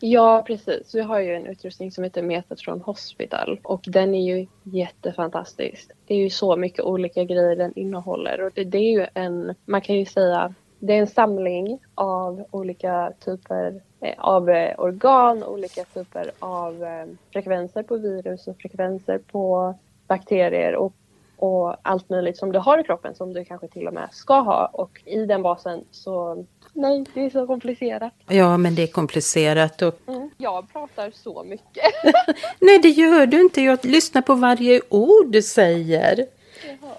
Ja, 0.00 0.44
precis. 0.46 0.94
Vi 0.94 1.00
har 1.00 1.20
ju 1.20 1.34
en 1.34 1.46
utrustning 1.46 1.92
som 1.92 2.04
heter 2.04 2.22
Metatron 2.22 2.80
Hospital 2.80 3.60
och 3.62 3.84
den 3.86 4.14
är 4.14 4.36
ju 4.36 4.46
jättefantastisk. 4.62 5.90
Det 6.06 6.14
är 6.14 6.18
ju 6.18 6.30
så 6.30 6.56
mycket 6.56 6.84
olika 6.84 7.24
grejer 7.24 7.56
den 7.56 7.78
innehåller 7.78 8.40
och 8.40 8.52
det, 8.54 8.64
det 8.64 8.78
är 8.78 8.92
ju 9.00 9.06
en, 9.14 9.54
man 9.64 9.80
kan 9.80 9.96
ju 9.96 10.06
säga, 10.06 10.54
det 10.78 10.92
är 10.94 10.98
en 10.98 11.06
samling 11.06 11.78
av 11.94 12.44
olika 12.50 13.12
typer 13.24 13.80
eh, 14.00 14.14
av 14.18 14.50
eh, 14.50 14.80
organ, 14.80 15.44
olika 15.44 15.84
typer 15.84 16.30
av 16.38 16.84
eh, 16.84 17.06
frekvenser 17.32 17.82
på 17.82 17.96
virus 17.96 18.48
och 18.48 18.56
frekvenser 18.56 19.18
på 19.18 19.74
bakterier 20.06 20.76
och, 20.76 20.92
och 21.36 21.76
allt 21.82 22.08
möjligt 22.08 22.36
som 22.36 22.52
du 22.52 22.58
har 22.58 22.78
i 22.78 22.84
kroppen 22.84 23.14
som 23.14 23.32
du 23.32 23.44
kanske 23.44 23.68
till 23.68 23.86
och 23.86 23.94
med 23.94 24.08
ska 24.12 24.40
ha 24.40 24.66
och 24.66 25.02
i 25.04 25.26
den 25.26 25.42
basen 25.42 25.84
så 25.90 26.44
Nej, 26.72 27.04
det 27.14 27.20
är 27.20 27.30
så 27.30 27.46
komplicerat. 27.46 28.12
Ja, 28.28 28.56
men 28.56 28.74
det 28.74 28.82
är 28.82 28.86
komplicerat. 28.86 29.82
Och... 29.82 30.00
Mm, 30.08 30.30
jag 30.38 30.72
pratar 30.72 31.10
så 31.14 31.44
mycket. 31.44 31.84
Nej, 32.58 32.78
det 32.78 32.88
gör 32.88 33.26
du 33.26 33.40
inte. 33.40 33.62
Jag 33.62 33.84
lyssnar 33.84 34.22
på 34.22 34.34
varje 34.34 34.80
ord 34.88 35.32
du 35.32 35.42
säger. 35.42 36.26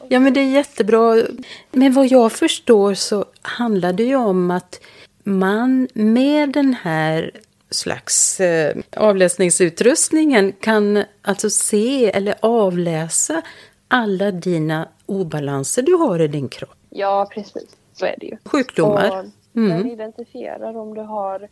Ja, 0.07 0.19
men 0.19 0.33
det 0.33 0.39
är 0.39 0.51
jättebra. 0.51 1.23
Men 1.71 1.93
vad 1.93 2.07
jag 2.07 2.31
förstår 2.31 2.93
så 2.93 3.25
handlar 3.41 3.93
det 3.93 4.03
ju 4.03 4.15
om 4.15 4.51
att 4.51 4.81
man 5.23 5.87
med 5.93 6.49
den 6.49 6.73
här 6.73 7.31
slags 7.69 8.39
eh, 8.39 8.77
avläsningsutrustningen 8.95 10.51
kan 10.51 11.03
alltså 11.21 11.49
se 11.49 12.11
eller 12.11 12.35
avläsa 12.39 13.41
alla 13.87 14.31
dina 14.31 14.89
obalanser 15.05 15.81
du 15.81 15.93
har 15.93 16.21
i 16.21 16.27
din 16.27 16.49
kropp. 16.49 16.75
Ja, 16.89 17.29
precis. 17.33 17.75
Så 17.93 18.05
är 18.05 18.15
det 18.19 18.25
ju. 18.25 18.37
Sjukdomar. 18.45 19.19
Och 19.19 19.25
Mm. 19.55 19.69
Den 19.69 19.91
identifierar 19.91 20.77
om 20.77 20.93
du 20.93 21.01
har 21.01 21.47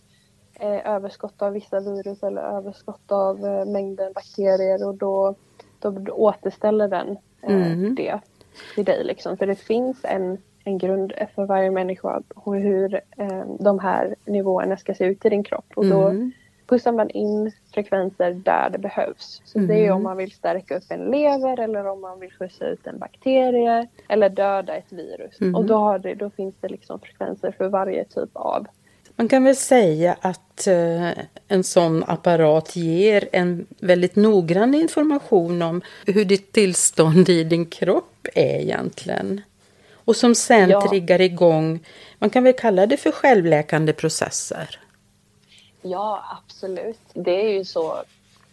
eh, 0.60 0.88
överskott 0.88 1.42
av 1.42 1.54
vissa 1.54 1.80
virus 1.80 2.24
eller 2.24 2.42
överskott 2.42 3.12
av 3.12 3.46
eh, 3.46 3.66
mängden 3.66 4.14
bakterier 4.14 4.88
och 4.88 4.96
då, 4.96 5.36
då 5.80 6.12
återställer 6.12 6.88
den 6.88 7.18
eh, 7.42 7.72
mm. 7.72 7.96
det 7.96 8.20
till 8.76 8.86
dig. 8.86 9.04
Liksom. 9.04 9.38
För 9.38 9.48
det 9.48 9.56
finns 9.56 9.98
en, 10.04 10.38
en 10.64 10.78
grund 10.78 11.14
för 11.36 11.46
varje 11.46 11.72
människa 11.72 12.22
hur 12.46 12.96
eh, 13.18 13.44
de 13.60 13.80
här 13.80 14.16
nivåerna 14.26 14.78
ska 14.78 14.94
se 14.94 15.06
ut 15.06 15.26
i 15.26 15.30
din 15.30 15.44
kropp. 15.44 15.72
Och 15.76 15.86
då 15.86 16.08
mm. 16.08 16.32
Pussar 16.68 16.92
man 16.92 17.10
in 17.10 17.52
frekvenser 17.74 18.34
där 18.34 18.70
det 18.70 18.78
behövs. 18.78 19.42
Så 19.46 19.58
mm. 19.58 19.68
det 19.68 19.86
är 19.86 19.92
om 19.92 20.04
man 20.04 20.18
vill 20.18 20.32
stärka 20.32 20.78
upp 20.78 20.84
en 20.90 21.12
lever 21.12 21.60
eller 21.60 21.88
om 21.88 22.02
man 22.02 22.20
vill 22.20 22.32
skjutsa 22.32 22.66
ut 22.68 22.88
en 22.88 23.00
bakterie 23.00 23.88
eller 24.08 24.30
döda 24.30 24.76
ett 24.76 24.92
virus. 24.94 25.42
Mm. 25.42 25.56
Och 25.56 25.66
då, 25.66 25.76
har 25.76 26.00
det, 26.00 26.16
då 26.16 26.30
finns 26.30 26.56
det 26.62 26.68
liksom 26.68 27.00
frekvenser 27.00 27.54
för 27.58 27.68
varje 27.68 28.04
typ 28.04 28.30
av. 28.34 28.68
Man 29.16 29.28
kan 29.28 29.44
väl 29.44 29.56
säga 29.56 30.18
att 30.22 30.68
eh, 30.68 31.10
en 31.48 31.64
sån 31.64 32.04
apparat 32.08 32.76
ger 32.76 33.30
en 33.32 33.66
väldigt 33.80 34.16
noggrann 34.16 34.74
information 34.74 35.62
om 35.62 35.82
hur 36.06 36.26
ditt 36.26 36.52
tillstånd 36.52 37.30
i 37.30 37.44
din 37.44 37.66
kropp 37.66 38.28
är 38.34 38.60
egentligen. 38.60 39.42
Och 39.94 40.16
som 40.16 40.36
sen 40.36 40.70
ja. 40.70 40.88
triggar 40.90 41.22
igång, 41.22 41.80
man 42.20 42.30
kan 42.30 42.44
väl 42.44 42.54
kalla 42.54 42.86
det 42.86 42.98
för 42.98 43.12
självläkande 43.12 43.94
processer. 43.94 44.80
Ja, 45.82 46.24
absolut. 46.38 47.00
Det 47.14 47.46
är 47.46 47.50
ju 47.50 47.66
så 47.66 48.04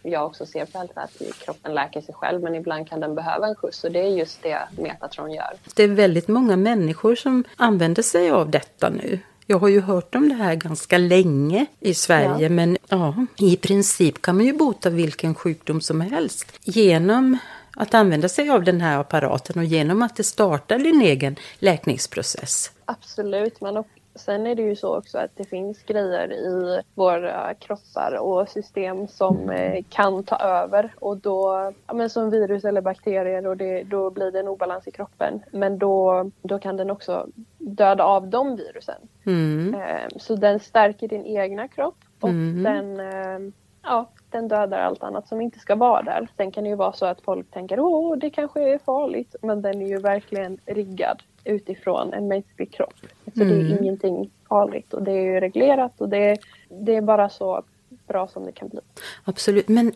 jag 0.05 0.25
också 0.25 0.45
ser 0.45 0.65
på 0.65 0.79
att 0.95 1.21
kroppen 1.45 1.73
läker 1.73 2.01
sig 2.01 2.15
själv 2.15 2.43
men 2.43 2.55
ibland 2.55 2.89
kan 2.89 2.99
den 2.99 3.15
behöva 3.15 3.47
en 3.47 3.55
skjuts 3.55 3.83
och 3.83 3.91
det 3.91 3.99
är 3.99 4.09
just 4.09 4.43
det 4.43 4.59
Metatron 4.77 5.31
gör. 5.31 5.53
Det 5.75 5.83
är 5.83 5.87
väldigt 5.87 6.27
många 6.27 6.55
människor 6.55 7.15
som 7.15 7.43
använder 7.55 8.03
sig 8.03 8.31
av 8.31 8.49
detta 8.49 8.89
nu. 8.89 9.19
Jag 9.47 9.59
har 9.59 9.67
ju 9.67 9.81
hört 9.81 10.15
om 10.15 10.29
det 10.29 10.35
här 10.35 10.55
ganska 10.55 10.97
länge 10.97 11.65
i 11.79 11.93
Sverige 11.93 12.43
ja. 12.43 12.49
men 12.49 12.77
ja, 12.87 13.25
i 13.37 13.57
princip 13.57 14.21
kan 14.21 14.35
man 14.35 14.45
ju 14.45 14.53
bota 14.53 14.89
vilken 14.89 15.35
sjukdom 15.35 15.81
som 15.81 16.01
helst 16.01 16.51
genom 16.63 17.37
att 17.75 17.93
använda 17.93 18.29
sig 18.29 18.49
av 18.49 18.63
den 18.63 18.81
här 18.81 18.99
apparaten 18.99 19.59
och 19.59 19.65
genom 19.65 20.01
att 20.01 20.15
det 20.15 20.23
startar 20.23 20.79
din 20.79 21.01
egen 21.01 21.35
läkningsprocess. 21.59 22.71
Absolut, 22.85 23.61
men 23.61 23.77
Sen 24.15 24.47
är 24.47 24.55
det 24.55 24.61
ju 24.61 24.75
så 24.75 24.97
också 24.97 25.17
att 25.17 25.35
det 25.35 25.43
finns 25.43 25.83
grejer 25.83 26.33
i 26.33 26.81
våra 26.93 27.53
kroppar 27.53 28.17
och 28.19 28.49
system 28.49 29.07
som 29.07 29.49
eh, 29.49 29.83
kan 29.89 30.23
ta 30.23 30.35
över 30.35 30.93
och 30.99 31.17
då, 31.17 31.71
ja, 31.87 31.93
men 31.93 32.09
som 32.09 32.29
virus 32.29 32.65
eller 32.65 32.81
bakterier 32.81 33.47
och 33.47 33.57
det, 33.57 33.83
då 33.83 34.09
blir 34.09 34.31
det 34.31 34.39
en 34.39 34.47
obalans 34.47 34.87
i 34.87 34.91
kroppen. 34.91 35.43
Men 35.51 35.77
då, 35.77 36.31
då 36.41 36.59
kan 36.59 36.77
den 36.77 36.91
också 36.91 37.27
döda 37.57 38.03
av 38.03 38.27
de 38.27 38.55
virusen. 38.55 39.01
Mm. 39.25 39.75
Eh, 39.75 40.07
så 40.17 40.35
den 40.35 40.59
stärker 40.59 41.07
din 41.07 41.25
egna 41.25 41.67
kropp 41.67 41.97
och 42.19 42.29
mm. 42.29 42.63
den, 42.63 42.99
eh, 42.99 43.51
ja, 43.83 44.09
den 44.29 44.47
dödar 44.47 44.79
allt 44.79 45.03
annat 45.03 45.27
som 45.27 45.41
inte 45.41 45.59
ska 45.59 45.75
vara 45.75 46.01
där. 46.01 46.27
Sen 46.37 46.51
kan 46.51 46.63
det 46.63 46.69
ju 46.69 46.75
vara 46.75 46.93
så 46.93 47.05
att 47.05 47.21
folk 47.21 47.51
tänker 47.51 47.79
åh 47.79 48.17
det 48.17 48.29
kanske 48.29 48.73
är 48.73 48.77
farligt 48.77 49.35
men 49.41 49.61
den 49.61 49.81
är 49.81 49.87
ju 49.87 49.97
verkligen 49.97 50.57
riggad 50.65 51.23
utifrån 51.45 52.13
en 52.13 52.27
mänsklig 52.27 52.71
kropp. 52.71 52.95
Så 53.35 53.41
mm. 53.41 53.53
det 53.53 53.61
är 53.61 53.71
mm. 53.71 53.83
ingenting 53.83 54.31
farligt 54.49 54.93
och 54.93 55.03
det 55.03 55.11
är 55.11 55.41
reglerat 55.41 56.01
och 56.01 56.09
det, 56.09 56.37
det 56.69 56.95
är 56.95 57.01
bara 57.01 57.29
så 57.29 57.63
bra 58.07 58.27
som 58.27 58.45
det 58.45 58.51
kan 58.51 58.67
bli. 58.67 58.79
Absolut, 59.23 59.67
men 59.67 59.93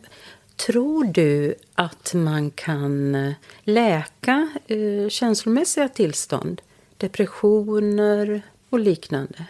tror 0.55 1.03
du 1.03 1.55
att 1.75 2.13
man 2.13 2.51
kan 2.51 3.17
läka 3.63 4.49
eh, 4.67 5.09
känslomässiga 5.09 5.89
tillstånd? 5.89 6.62
Depressioner 6.97 8.41
och 8.69 8.79
liknande? 8.79 9.45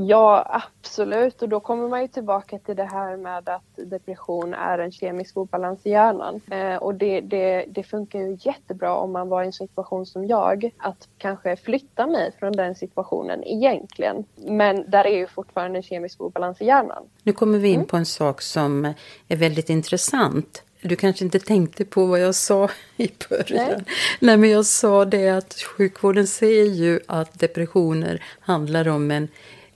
Ja, 0.00 0.62
absolut. 0.62 1.42
Och 1.42 1.48
då 1.48 1.60
kommer 1.60 1.88
man 1.88 2.02
ju 2.02 2.08
tillbaka 2.08 2.58
till 2.58 2.76
det 2.76 2.88
här 2.92 3.16
med 3.16 3.48
att 3.48 3.62
depression 3.76 4.54
är 4.54 4.78
en 4.78 4.92
kemisk 4.92 5.36
obalans 5.36 5.86
i 5.86 5.90
hjärnan. 5.90 6.40
Eh, 6.50 6.76
och 6.76 6.94
det, 6.94 7.20
det, 7.20 7.64
det, 7.68 7.82
funkar 7.82 8.18
ju 8.18 8.38
jättebra 8.40 8.94
om 8.94 9.12
man 9.12 9.28
var 9.28 9.42
i 9.42 9.46
en 9.46 9.52
situation 9.52 10.06
som 10.06 10.26
jag, 10.26 10.70
att 10.78 11.08
kanske 11.18 11.56
flytta 11.56 12.06
mig 12.06 12.32
från 12.38 12.52
den 12.52 12.74
situationen 12.74 13.44
egentligen. 13.44 14.24
Men 14.36 14.90
där 14.90 15.06
är 15.06 15.16
ju 15.16 15.26
fortfarande 15.26 15.78
en 15.78 15.82
kemisk 15.82 16.20
obalans 16.20 16.60
i 16.60 16.64
hjärnan. 16.64 17.02
Nu 17.22 17.32
kommer 17.32 17.58
vi 17.58 17.68
in 17.68 17.74
mm. 17.74 17.86
på 17.86 17.96
en 17.96 18.06
sak 18.06 18.42
som 18.42 18.94
är 19.28 19.36
väldigt 19.36 19.70
intressant. 19.70 20.62
du 20.82 20.96
kanske 20.96 21.24
inte 21.24 21.38
tänkte 21.38 21.84
på 21.84 22.06
vad 22.06 22.20
jag 22.20 22.34
sa 22.34 22.68
i 22.96 23.10
början. 23.28 23.66
Nej. 23.68 23.84
Nej, 24.20 24.36
men 24.36 24.50
jag 24.50 24.66
sa 24.66 25.04
det 25.04 25.28
att 25.28 25.54
sjukvården 25.54 26.26
ser 26.26 26.64
ju 26.64 27.00
att 27.06 27.38
depressioner 27.38 28.24
handlar 28.40 28.88
om 28.88 29.10
en, 29.10 29.28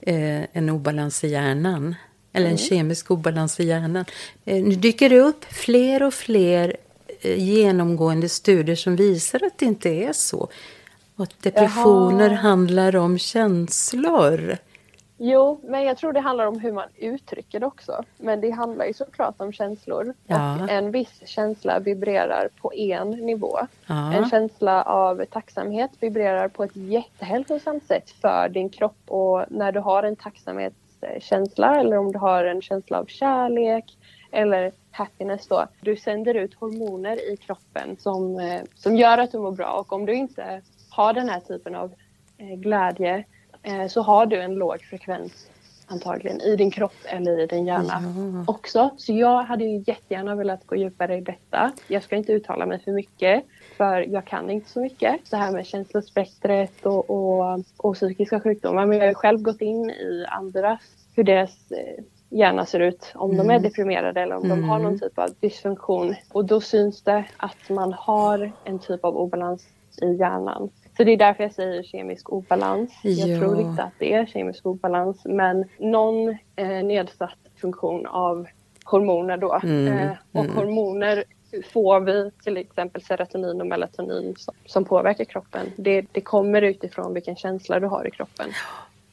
eh, 0.05 0.43
en 0.53 0.69
obalans 0.69 1.23
i 1.23 1.27
hjärnan. 1.27 1.95
Eller 2.33 2.45
en 2.45 2.51
mm. 2.51 2.57
kemisk 2.57 3.11
obalans 3.11 3.59
i 3.59 3.63
hjärnan. 3.63 4.05
Eh, 4.45 4.63
nu 4.63 4.75
dyker 4.75 5.09
det 5.09 5.19
upp 5.19 5.45
fler 5.45 6.03
och 6.03 6.13
fler 6.13 6.77
eh, 7.21 7.43
genomgående 7.43 8.29
studier 8.29 8.75
som 8.75 8.95
visar 8.95 9.45
att 9.45 9.57
det 9.57 9.65
inte 9.65 9.89
är 9.89 10.13
så. 10.13 10.49
Att 11.15 11.41
depressioner 11.41 12.29
Jaha. 12.29 12.39
handlar 12.39 12.95
om 12.95 13.17
känslor. 13.19 14.57
Jo, 15.25 15.59
men 15.63 15.83
jag 15.83 15.97
tror 15.97 16.13
det 16.13 16.19
handlar 16.19 16.45
om 16.45 16.59
hur 16.59 16.71
man 16.71 16.89
uttrycker 16.97 17.59
det 17.59 17.65
också. 17.65 18.03
Men 18.17 18.41
det 18.41 18.49
handlar 18.49 18.85
ju 18.85 18.93
såklart 18.93 19.35
om 19.37 19.51
känslor. 19.51 20.13
Ja. 20.27 20.63
Och 20.63 20.69
en 20.69 20.91
viss 20.91 21.21
känsla 21.25 21.79
vibrerar 21.79 22.49
på 22.61 22.73
en 22.73 23.09
nivå. 23.09 23.57
Ja. 23.87 24.13
En 24.13 24.29
känsla 24.29 24.83
av 24.83 25.25
tacksamhet 25.25 25.91
vibrerar 25.99 26.47
på 26.47 26.63
ett 26.63 26.75
jättehälsosamt 26.75 27.87
sätt 27.87 28.11
för 28.11 28.49
din 28.49 28.69
kropp. 28.69 28.97
Och 29.07 29.45
när 29.49 29.71
du 29.71 29.79
har 29.79 30.03
en 30.03 30.15
tacksamhetskänsla 30.15 31.79
eller 31.79 31.97
om 31.97 32.11
du 32.11 32.19
har 32.19 32.45
en 32.45 32.61
känsla 32.61 32.99
av 32.99 33.05
kärlek 33.05 33.97
eller 34.31 34.71
happiness 34.91 35.47
då. 35.47 35.67
Du 35.81 35.95
sänder 35.95 36.33
ut 36.33 36.53
hormoner 36.53 37.33
i 37.33 37.37
kroppen 37.37 37.97
som, 37.99 38.39
eh, 38.39 38.61
som 38.75 38.95
gör 38.95 39.17
att 39.17 39.31
du 39.31 39.39
mår 39.39 39.51
bra. 39.51 39.71
Och 39.71 39.93
om 39.93 40.05
du 40.05 40.13
inte 40.13 40.61
har 40.89 41.13
den 41.13 41.29
här 41.29 41.39
typen 41.39 41.75
av 41.75 41.91
eh, 42.37 42.55
glädje 42.55 43.23
så 43.89 44.01
har 44.01 44.25
du 44.25 44.41
en 44.41 44.55
låg 44.55 44.81
frekvens 44.81 45.47
antagligen 45.87 46.41
i 46.41 46.55
din 46.55 46.71
kropp 46.71 46.95
eller 47.05 47.39
i 47.39 47.45
din 47.45 47.65
hjärna 47.65 48.01
ja. 48.45 48.53
också. 48.53 48.89
Så 48.97 49.13
jag 49.13 49.43
hade 49.43 49.63
ju 49.63 49.83
jättegärna 49.87 50.35
velat 50.35 50.67
gå 50.67 50.75
djupare 50.75 51.17
i 51.17 51.21
detta. 51.21 51.71
Jag 51.87 52.03
ska 52.03 52.15
inte 52.15 52.31
uttala 52.31 52.65
mig 52.65 52.79
för 52.79 52.91
mycket 52.91 53.43
för 53.77 54.01
jag 54.01 54.25
kan 54.25 54.49
inte 54.49 54.69
så 54.69 54.79
mycket. 54.79 55.31
Det 55.31 55.37
här 55.37 55.51
med 55.51 55.65
känslospektret 55.65 56.85
och, 56.85 57.09
och, 57.09 57.59
och 57.77 57.95
psykiska 57.95 58.39
sjukdomar. 58.39 58.85
Men 58.85 58.97
jag 58.97 59.07
har 59.07 59.13
själv 59.13 59.41
gått 59.41 59.61
in 59.61 59.89
i 59.89 60.25
andras, 60.27 60.79
hur 61.15 61.23
deras 61.23 61.71
eh, 61.71 62.03
hjärna 62.29 62.65
ser 62.65 62.79
ut. 62.79 63.11
Om 63.15 63.31
mm. 63.31 63.37
de 63.47 63.53
är 63.53 63.57
mm. 63.57 63.63
deprimerade 63.63 64.21
eller 64.21 64.35
om 64.35 64.45
mm. 64.45 64.61
de 64.61 64.69
har 64.69 64.77
någon 64.79 64.87
mm. 64.87 64.99
typ 64.99 65.19
av 65.19 65.29
dysfunktion. 65.39 66.15
Och 66.31 66.45
då 66.45 66.61
syns 66.61 67.01
det 67.01 67.25
att 67.37 67.69
man 67.69 67.93
har 67.93 68.51
en 68.63 68.79
typ 68.79 69.05
av 69.05 69.17
obalans 69.17 69.67
i 70.01 70.13
hjärnan. 70.15 70.69
Så 70.97 71.03
det 71.03 71.11
är 71.11 71.17
därför 71.17 71.43
jag 71.43 71.53
säger 71.53 71.83
kemisk 71.83 72.29
obalans. 72.29 72.99
Ja. 73.03 73.27
Jag 73.27 73.39
tror 73.39 73.61
inte 73.61 73.83
att 73.83 73.93
det 73.99 74.13
är 74.13 74.25
kemisk 74.25 74.65
obalans 74.65 75.21
men 75.25 75.65
någon 75.77 76.29
eh, 76.55 76.67
nedsatt 76.67 77.37
funktion 77.55 78.05
av 78.05 78.47
hormoner 78.85 79.37
då. 79.37 79.59
Mm, 79.63 79.87
eh, 79.87 80.11
och 80.31 80.45
mm. 80.45 80.55
hormoner 80.55 81.23
får 81.73 81.99
vi 81.99 82.31
till 82.43 82.57
exempel 82.57 83.01
serotonin 83.01 83.61
och 83.61 83.67
melatonin 83.67 84.35
som, 84.37 84.53
som 84.65 84.85
påverkar 84.85 85.25
kroppen. 85.25 85.71
Det, 85.75 86.05
det 86.11 86.21
kommer 86.21 86.61
utifrån 86.61 87.13
vilken 87.13 87.35
känsla 87.35 87.79
du 87.79 87.87
har 87.87 88.07
i 88.07 88.11
kroppen. 88.11 88.49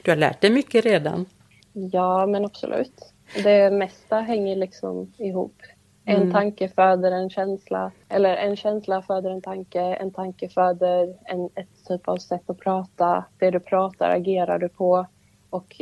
Du 0.02 0.10
har 0.10 0.16
lärt 0.16 0.40
dig 0.40 0.50
mycket 0.50 0.84
redan. 0.84 1.26
Ja, 1.72 2.26
men 2.26 2.44
absolut. 2.44 3.12
Det 3.44 3.70
mesta 3.70 4.20
hänger 4.20 4.56
liksom 4.56 5.12
ihop. 5.18 5.62
En 6.10 6.22
mm. 6.22 6.32
tanke 6.32 6.68
föder 6.68 7.12
en 7.12 7.30
känsla, 7.30 7.92
eller 8.08 8.36
en 8.36 8.56
känsla 8.56 9.02
föder 9.02 9.30
en 9.30 9.42
tanke, 9.42 9.80
en 9.80 10.10
tanke 10.10 10.48
föder 10.48 11.14
en, 11.24 11.44
ett 11.54 11.86
typ 11.88 12.08
av 12.08 12.16
sätt 12.16 12.50
att 12.50 12.58
prata. 12.58 13.24
Det 13.38 13.50
du 13.50 13.60
pratar 13.60 14.10
agerar 14.10 14.58
du 14.58 14.68
på 14.68 15.06
och 15.50 15.80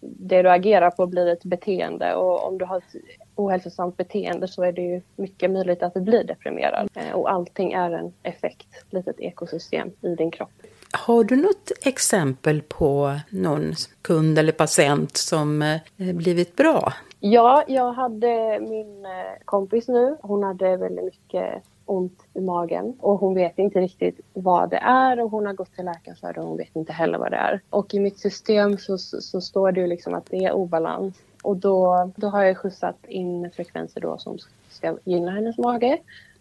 det 0.00 0.42
du 0.42 0.50
agerar 0.50 0.90
på 0.90 1.06
blir 1.06 1.26
ett 1.26 1.44
beteende 1.44 2.14
och 2.14 2.46
om 2.46 2.58
du 2.58 2.64
har 2.64 2.78
ett 2.78 2.94
ohälsosamt 3.34 3.96
beteende 3.96 4.48
så 4.48 4.62
är 4.62 4.72
det 4.72 4.82
ju 4.82 5.02
mycket 5.16 5.50
möjligt 5.50 5.82
att 5.82 5.94
du 5.94 6.00
blir 6.00 6.24
deprimerad. 6.24 6.88
Eh, 6.94 7.12
och 7.12 7.32
allting 7.32 7.72
är 7.72 7.90
en 7.90 8.12
effekt, 8.22 8.66
ett 8.86 8.92
litet 8.92 9.20
ekosystem 9.20 9.90
i 10.00 10.14
din 10.14 10.30
kropp. 10.30 10.52
Har 10.92 11.24
du 11.24 11.36
något 11.36 11.72
exempel 11.82 12.62
på 12.62 13.20
någon 13.30 13.74
kund 14.02 14.38
eller 14.38 14.52
patient 14.52 15.16
som 15.16 15.62
eh, 15.62 15.80
blivit 15.96 16.56
bra? 16.56 16.92
Ja, 17.20 17.64
jag 17.66 17.92
hade 17.92 18.60
min 18.60 19.04
eh, 19.04 19.44
kompis 19.44 19.88
nu. 19.88 20.16
Hon 20.22 20.42
hade 20.42 20.76
väldigt 20.76 21.04
mycket 21.04 21.62
ont 21.84 22.22
i 22.34 22.40
magen 22.40 22.96
och 23.00 23.18
hon 23.18 23.34
vet 23.34 23.58
inte 23.58 23.80
riktigt 23.80 24.20
vad 24.32 24.70
det 24.70 24.76
är 24.76 25.20
och 25.20 25.30
hon 25.30 25.46
har 25.46 25.52
gått 25.52 25.74
till 25.74 25.84
läkaren 25.84 26.16
för 26.16 26.32
det 26.32 26.40
och 26.40 26.46
hon 26.46 26.56
vet 26.56 26.76
inte 26.76 26.92
heller 26.92 27.18
vad 27.18 27.30
det 27.30 27.36
är. 27.36 27.60
Och 27.70 27.94
i 27.94 28.00
mitt 28.00 28.18
system 28.18 28.78
så, 28.78 28.98
så, 28.98 29.20
så 29.20 29.40
står 29.40 29.72
det 29.72 29.80
ju 29.80 29.86
liksom 29.86 30.14
att 30.14 30.26
det 30.26 30.44
är 30.44 30.52
obalans 30.52 31.14
och 31.42 31.56
då, 31.56 32.10
då 32.16 32.28
har 32.28 32.42
jag 32.42 32.58
skjutsat 32.58 33.04
in 33.08 33.50
frekvenser 33.50 34.00
då 34.00 34.18
som 34.18 34.38
ska 34.68 34.96
gynna 35.04 35.30
hennes 35.30 35.58
mage 35.58 35.98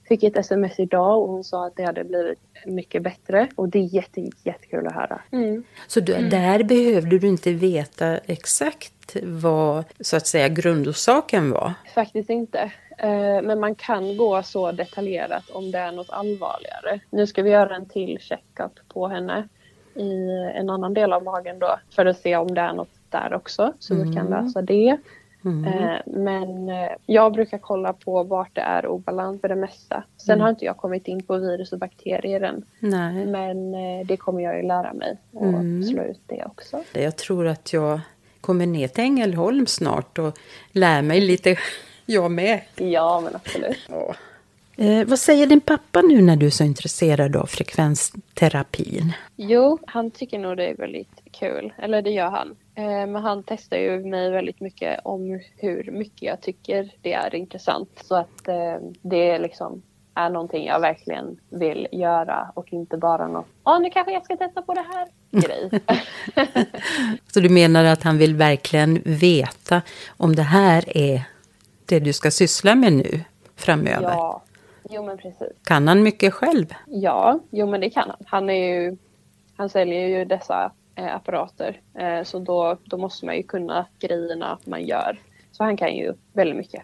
fick 0.09 0.23
ett 0.23 0.37
sms 0.37 0.79
idag 0.79 1.21
och 1.21 1.29
hon 1.29 1.43
sa 1.43 1.65
att 1.65 1.75
det 1.75 1.83
hade 1.83 2.03
blivit 2.03 2.39
mycket 2.65 3.03
bättre 3.03 3.47
och 3.55 3.69
det 3.69 3.79
är 3.79 3.95
jätte, 3.95 4.29
jättekul 4.43 4.87
att 4.87 4.93
höra. 4.93 5.21
Mm. 5.31 5.63
Så 5.87 5.99
du, 5.99 6.15
mm. 6.15 6.29
där 6.29 6.63
behövde 6.63 7.19
du 7.19 7.27
inte 7.27 7.53
veta 7.53 8.17
exakt 8.17 9.15
vad 9.23 9.83
så 9.99 10.17
att 10.17 10.27
säga 10.27 10.47
grundorsaken 10.47 11.51
var? 11.51 11.73
Faktiskt 11.95 12.29
inte. 12.29 12.71
Eh, 12.97 13.41
men 13.41 13.59
man 13.59 13.75
kan 13.75 14.17
gå 14.17 14.43
så 14.43 14.71
detaljerat 14.71 15.49
om 15.49 15.71
det 15.71 15.77
är 15.77 15.91
något 15.91 16.09
allvarligare. 16.09 16.99
Nu 17.09 17.27
ska 17.27 17.43
vi 17.43 17.49
göra 17.49 17.75
en 17.75 17.85
till 17.85 18.17
checkup 18.19 18.79
på 18.93 19.07
henne 19.07 19.47
i 19.95 20.29
en 20.55 20.69
annan 20.69 20.93
del 20.93 21.13
av 21.13 21.23
magen 21.23 21.59
då 21.59 21.79
för 21.95 22.05
att 22.05 22.17
se 22.17 22.35
om 22.35 22.55
det 22.55 22.61
är 22.61 22.73
något 22.73 22.89
där 23.09 23.33
också 23.33 23.73
så 23.79 23.93
mm. 23.93 24.07
vi 24.07 24.15
kan 24.15 24.27
mm. 24.27 24.45
lösa 24.45 24.61
det. 24.61 24.97
Mm. 25.45 25.65
Eh, 25.65 25.99
men 26.05 26.69
eh, 26.69 26.91
jag 27.05 27.33
brukar 27.33 27.57
kolla 27.57 27.93
på 27.93 28.23
vart 28.23 28.55
det 28.55 28.61
är 28.61 28.87
obalans 28.87 29.41
för 29.41 29.49
det 29.49 29.55
mesta. 29.55 30.03
Sen 30.17 30.33
mm. 30.33 30.41
har 30.41 30.49
inte 30.49 30.65
jag 30.65 30.77
kommit 30.77 31.07
in 31.07 31.23
på 31.23 31.37
virus 31.37 31.71
och 31.73 31.79
bakterier 31.79 32.41
än. 32.41 32.65
Nej. 32.79 33.25
Men 33.25 33.75
eh, 33.75 34.07
det 34.07 34.17
kommer 34.17 34.43
jag 34.43 34.57
ju 34.57 34.63
lära 34.63 34.93
mig 34.93 35.17
och 35.31 35.47
mm. 35.47 35.83
slå 35.83 36.03
ut 36.03 36.21
det 36.25 36.45
också. 36.45 36.83
Jag 36.93 37.15
tror 37.15 37.47
att 37.47 37.73
jag 37.73 37.99
kommer 38.41 38.65
ner 38.65 38.87
till 38.87 39.03
Ängelholm 39.03 39.67
snart 39.67 40.19
och 40.19 40.39
lär 40.71 41.01
mig 41.01 41.21
lite 41.21 41.57
jag 42.05 42.31
med. 42.31 42.61
Ja, 42.75 43.21
men 43.23 43.35
absolut. 43.35 43.89
Eh, 44.81 45.05
vad 45.05 45.19
säger 45.19 45.47
din 45.47 45.61
pappa 45.61 46.01
nu 46.01 46.21
när 46.21 46.35
du 46.35 46.45
är 46.45 46.49
så 46.49 46.63
intresserad 46.63 47.35
av 47.35 47.45
frekvensterapin? 47.45 49.13
Jo, 49.35 49.79
han 49.87 50.11
tycker 50.11 50.39
nog 50.39 50.57
det 50.57 50.65
är 50.69 50.75
väldigt 50.75 51.21
kul. 51.31 51.73
Eller 51.77 52.01
det 52.01 52.09
gör 52.09 52.29
han. 52.29 52.55
Eh, 52.75 52.85
men 52.85 53.15
han 53.15 53.43
testar 53.43 53.77
ju 53.77 54.05
mig 54.05 54.31
väldigt 54.31 54.59
mycket 54.59 54.99
om 55.03 55.39
hur 55.57 55.91
mycket 55.91 56.21
jag 56.21 56.41
tycker 56.41 56.91
det 57.01 57.13
är 57.13 57.35
intressant. 57.35 57.89
Så 58.03 58.15
att 58.15 58.47
eh, 58.47 58.75
det 59.01 59.39
liksom 59.39 59.81
är 60.13 60.29
någonting 60.29 60.65
jag 60.65 60.79
verkligen 60.79 61.39
vill 61.49 61.87
göra 61.91 62.51
och 62.53 62.73
inte 62.73 62.97
bara 62.97 63.27
något, 63.27 63.47
ja 63.63 63.79
nu 63.79 63.89
kanske 63.89 64.13
jag 64.13 64.25
ska 64.25 64.37
testa 64.37 64.61
på 64.61 64.73
det 64.73 64.85
här 64.91 65.07
grej. 65.31 65.81
så 67.33 67.39
du 67.39 67.49
menar 67.49 67.85
att 67.85 68.03
han 68.03 68.17
vill 68.17 68.35
verkligen 68.35 69.01
veta 69.05 69.81
om 70.17 70.35
det 70.35 70.43
här 70.43 70.97
är 70.97 71.23
det 71.85 71.99
du 71.99 72.13
ska 72.13 72.31
syssla 72.31 72.75
med 72.75 72.93
nu 72.93 73.23
framöver? 73.55 74.11
Ja, 74.11 74.43
jo 74.89 75.05
men 75.05 75.17
precis. 75.17 75.57
Kan 75.63 75.87
han 75.87 76.03
mycket 76.03 76.33
själv? 76.33 76.65
Ja, 76.87 77.39
jo 77.49 77.67
men 77.67 77.81
det 77.81 77.89
kan 77.89 78.09
han. 78.09 78.17
Han 78.25 78.49
är 78.49 78.73
ju, 78.73 78.97
han 79.57 79.69
säljer 79.69 80.07
ju 80.07 80.25
dessa 80.25 80.71
eh, 80.95 81.15
apparater. 81.15 81.81
Eh, 81.99 82.23
så 82.23 82.39
då, 82.39 82.77
då 82.83 82.97
måste 82.97 83.25
man 83.25 83.35
ju 83.35 83.43
kunna 83.43 83.85
grejerna 83.99 84.57
man 84.65 84.85
gör. 84.85 85.19
Så 85.51 85.63
han 85.63 85.77
kan 85.77 85.95
ju 85.95 86.13
väldigt 86.33 86.57
mycket. 86.57 86.83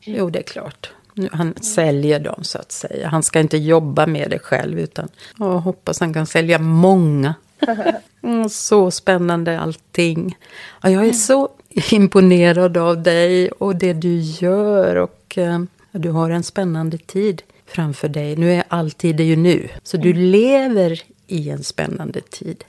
Jo, 0.00 0.30
det 0.30 0.38
är 0.38 0.42
klart. 0.42 0.92
Han 1.32 1.54
säljer 1.54 2.20
dem 2.20 2.44
så 2.44 2.58
att 2.58 2.72
säga. 2.72 3.08
Han 3.08 3.22
ska 3.22 3.40
inte 3.40 3.56
jobba 3.56 4.06
med 4.06 4.30
det 4.30 4.38
själv 4.38 4.78
utan 4.78 5.08
jag 5.38 5.46
hoppas 5.46 6.00
han 6.00 6.14
kan 6.14 6.26
sälja 6.26 6.58
många. 6.58 7.34
Mm, 8.22 8.48
så 8.48 8.90
spännande 8.90 9.60
allting. 9.60 10.36
jag 10.82 11.06
är 11.08 11.12
så 11.12 11.48
imponerad 11.90 12.76
av 12.76 13.02
dig 13.02 13.48
och 13.48 13.76
det 13.76 13.92
du 13.92 14.18
gör. 14.18 14.96
Och 14.96 15.38
eh, 15.38 15.60
du 15.92 16.10
har 16.10 16.30
en 16.30 16.42
spännande 16.42 16.98
tid 16.98 17.42
framför 17.66 18.08
dig. 18.08 18.36
Nu 18.36 18.52
är 18.52 18.64
alltid 18.68 19.16
det 19.16 19.24
ju 19.24 19.36
nu. 19.36 19.68
Så 19.82 19.96
du 19.96 20.10
mm. 20.10 20.22
lever 20.22 21.02
i 21.26 21.50
en 21.50 21.62
spännande 21.62 22.20
tid 22.20 22.64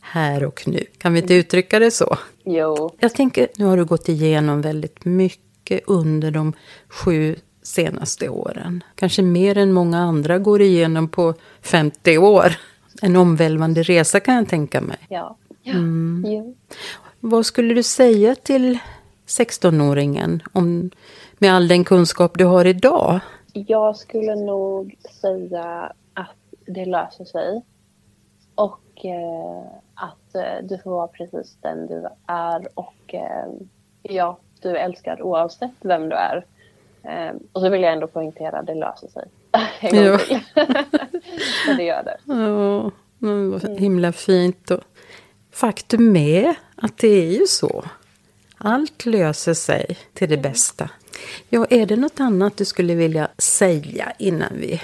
här 0.00 0.44
och 0.44 0.62
nu. 0.66 0.84
Kan 0.98 1.12
vi 1.12 1.20
inte 1.20 1.34
uttrycka 1.34 1.78
det 1.78 1.90
så? 1.90 2.16
Jo. 2.44 2.94
Jag 2.98 3.14
tänker, 3.14 3.48
nu 3.56 3.64
har 3.64 3.76
du 3.76 3.84
gått 3.84 4.08
igenom 4.08 4.60
väldigt 4.60 5.04
mycket 5.04 5.80
under 5.86 6.30
de 6.30 6.52
sju 6.88 7.36
senaste 7.62 8.28
åren. 8.28 8.84
Kanske 8.94 9.22
mer 9.22 9.58
än 9.58 9.72
många 9.72 9.98
andra 9.98 10.38
går 10.38 10.62
igenom 10.62 11.08
på 11.08 11.34
50 11.62 12.18
år. 12.18 12.56
En 13.02 13.16
omvälvande 13.16 13.82
resa 13.82 14.20
kan 14.20 14.34
jag 14.34 14.48
tänka 14.48 14.80
mig. 14.80 14.98
Ja. 15.08 15.36
ja. 15.62 15.72
Mm. 15.72 16.24
Jo. 16.26 16.56
Vad 17.20 17.46
skulle 17.46 17.74
du 17.74 17.82
säga 17.82 18.34
till 18.34 18.78
16-åringen 19.26 20.40
om, 20.52 20.90
med 21.38 21.54
all 21.54 21.68
den 21.68 21.84
kunskap 21.84 22.38
du 22.38 22.44
har 22.44 22.64
idag? 22.64 23.20
Jag 23.52 23.96
skulle 23.96 24.34
nog 24.34 24.96
säga 25.22 25.92
att 26.14 26.36
det 26.66 26.84
löser 26.84 27.24
sig. 27.24 27.62
Och 28.54 29.04
eh, 29.04 29.66
att 29.94 30.34
eh, 30.34 30.66
du 30.68 30.78
får 30.78 30.90
vara 30.90 31.08
precis 31.08 31.56
den 31.60 31.86
du 31.86 32.06
är 32.26 32.68
och 32.74 33.14
eh, 33.14 33.46
ja, 34.02 34.38
du 34.60 34.76
älskar 34.76 35.22
oavsett 35.22 35.70
vem 35.80 36.08
du 36.08 36.16
är. 36.16 36.44
Eh, 37.02 37.34
och 37.52 37.60
så 37.60 37.68
vill 37.68 37.82
jag 37.82 37.92
ändå 37.92 38.06
poängtera 38.06 38.58
att 38.58 38.66
det 38.66 38.74
löser 38.74 39.08
sig. 39.08 39.28
en 39.80 40.08
gång 40.08 40.18
till. 40.18 40.40
så 41.66 41.72
det 41.76 41.82
gör 41.82 42.02
det. 42.02 42.16
Ja, 42.24 42.90
men 43.18 43.50
vad 43.50 43.78
himla 43.78 44.12
fint. 44.12 44.70
Och 44.70 44.80
faktum 45.50 46.16
är 46.16 46.54
att 46.76 46.98
det 46.98 47.08
är 47.08 47.32
ju 47.32 47.46
så. 47.46 47.84
Allt 48.58 49.06
löser 49.06 49.54
sig 49.54 49.98
till 50.14 50.28
det 50.28 50.38
bästa. 50.38 50.90
Ja, 51.48 51.66
är 51.70 51.86
det 51.86 51.96
något 51.96 52.20
annat 52.20 52.56
du 52.56 52.64
skulle 52.64 52.94
vilja 52.94 53.28
säga 53.38 54.12
innan 54.18 54.52
vi 54.60 54.80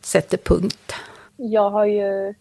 sätter 0.00 0.38
punkt? 0.38 0.92
Jag 1.36 1.70
har 1.70 1.84
ju 1.84 2.34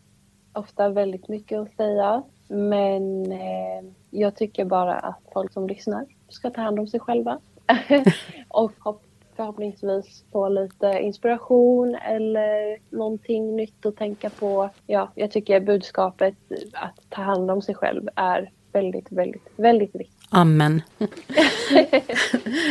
ofta 0.53 0.89
väldigt 0.89 1.27
mycket 1.27 1.59
att 1.59 1.75
säga. 1.75 2.23
Men 2.47 3.31
eh, 3.31 3.83
jag 4.09 4.35
tycker 4.35 4.65
bara 4.65 4.93
att 4.93 5.19
folk 5.33 5.53
som 5.53 5.67
lyssnar 5.67 6.05
ska 6.29 6.49
ta 6.49 6.61
hand 6.61 6.79
om 6.79 6.87
sig 6.87 6.99
själva. 6.99 7.39
och 8.47 8.71
hopp- 8.79 9.01
förhoppningsvis 9.35 10.23
få 10.31 10.49
lite 10.49 10.99
inspiration 11.01 11.95
eller 11.95 12.77
någonting 12.95 13.55
nytt 13.55 13.85
att 13.85 13.95
tänka 13.97 14.29
på. 14.29 14.69
Ja, 14.87 15.11
jag 15.15 15.31
tycker 15.31 15.59
budskapet 15.59 16.35
att 16.73 16.99
ta 17.09 17.21
hand 17.21 17.51
om 17.51 17.61
sig 17.61 17.75
själv 17.75 18.09
är 18.15 18.51
väldigt, 18.71 19.11
väldigt, 19.11 19.49
väldigt 19.55 19.95
viktigt. 19.95 20.14
Amen. 20.35 20.81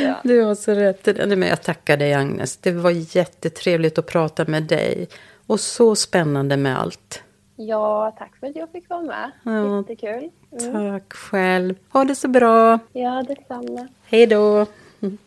Ja. 0.02 0.20
Du 0.22 0.42
har 0.42 0.54
så 0.54 0.72
rätt. 0.72 1.06
Men 1.16 1.42
jag 1.42 1.62
tackar 1.62 1.96
dig 1.96 2.14
Agnes. 2.14 2.56
Det 2.56 2.72
var 2.72 3.16
jättetrevligt 3.16 3.98
att 3.98 4.06
prata 4.06 4.44
med 4.44 4.62
dig. 4.62 5.08
Och 5.46 5.60
så 5.60 5.96
spännande 5.96 6.56
med 6.56 6.80
allt. 6.80 7.22
Ja, 7.56 8.14
tack 8.18 8.36
för 8.40 8.46
att 8.46 8.56
jag 8.56 8.70
fick 8.70 8.88
vara 8.88 9.02
med. 9.02 9.30
Ja, 9.42 9.78
Jättekul. 9.78 10.30
Mm. 10.60 10.92
Tack 10.92 11.12
själv. 11.12 11.74
Ha 11.92 12.04
det 12.04 12.14
så 12.14 12.28
bra. 12.28 12.78
Ja, 12.92 13.24
detsamma. 13.28 13.88
Hej 14.04 14.26
då. 14.26 14.66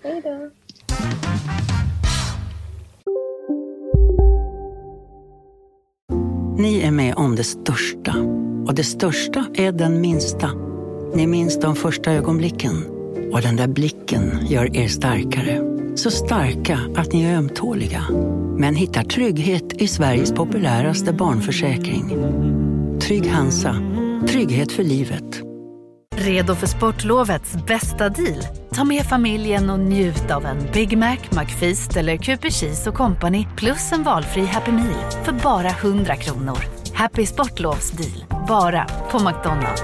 Hej 0.03 0.21
då. 0.23 0.49
Ni 6.57 6.81
är 6.81 6.91
med 6.91 7.15
om 7.15 7.35
det 7.35 7.43
största. 7.43 8.15
Och 8.67 8.75
det 8.75 8.83
största 8.83 9.45
är 9.53 9.71
den 9.71 10.01
minsta. 10.01 10.66
Ni 11.17 11.27
minns 11.27 11.59
de 11.59 11.75
första 11.75 12.11
ögonblicken. 12.11 12.85
Och 13.33 13.41
den 13.41 13.55
där 13.55 13.67
blicken 13.67 14.47
gör 14.47 14.77
er 14.77 14.87
starkare. 14.87 15.61
Så 15.95 16.11
starka 16.11 16.79
att 16.95 17.13
ni 17.13 17.23
är 17.23 17.37
ömtåliga. 17.37 18.05
Men 18.57 18.75
hittar 18.75 19.03
trygghet 19.03 19.73
i 19.73 19.87
Sveriges 19.87 20.31
populäraste 20.31 21.13
barnförsäkring. 21.13 22.09
Trygg 23.01 23.27
Hansa. 23.27 23.75
Trygghet 24.27 24.71
för 24.71 24.83
livet. 24.83 25.41
Redo 26.15 26.55
för 26.55 26.67
sportlovets 26.67 27.53
bästa 27.67 28.09
deal? 28.09 28.43
Ta 28.71 28.83
med 28.83 29.03
familjen 29.03 29.69
och 29.69 29.79
njut 29.79 30.31
av 30.31 30.45
en 30.45 30.57
Big 30.73 30.97
Mac, 30.97 31.17
McFeast 31.31 31.97
eller 31.97 32.17
Cooper 32.17 32.49
Cheese 32.49 32.89
och 32.89 32.95
Company 32.95 33.47
plus 33.55 33.91
en 33.91 34.03
valfri 34.03 34.45
Happy 34.45 34.71
Meal 34.71 35.11
för 35.23 35.31
bara 35.43 35.69
100 35.69 36.15
kronor. 36.15 36.57
Happy 36.93 37.25
Sportlovs 37.25 37.91
deal, 37.91 38.45
bara 38.47 38.85
på 39.11 39.19
McDonalds. 39.19 39.83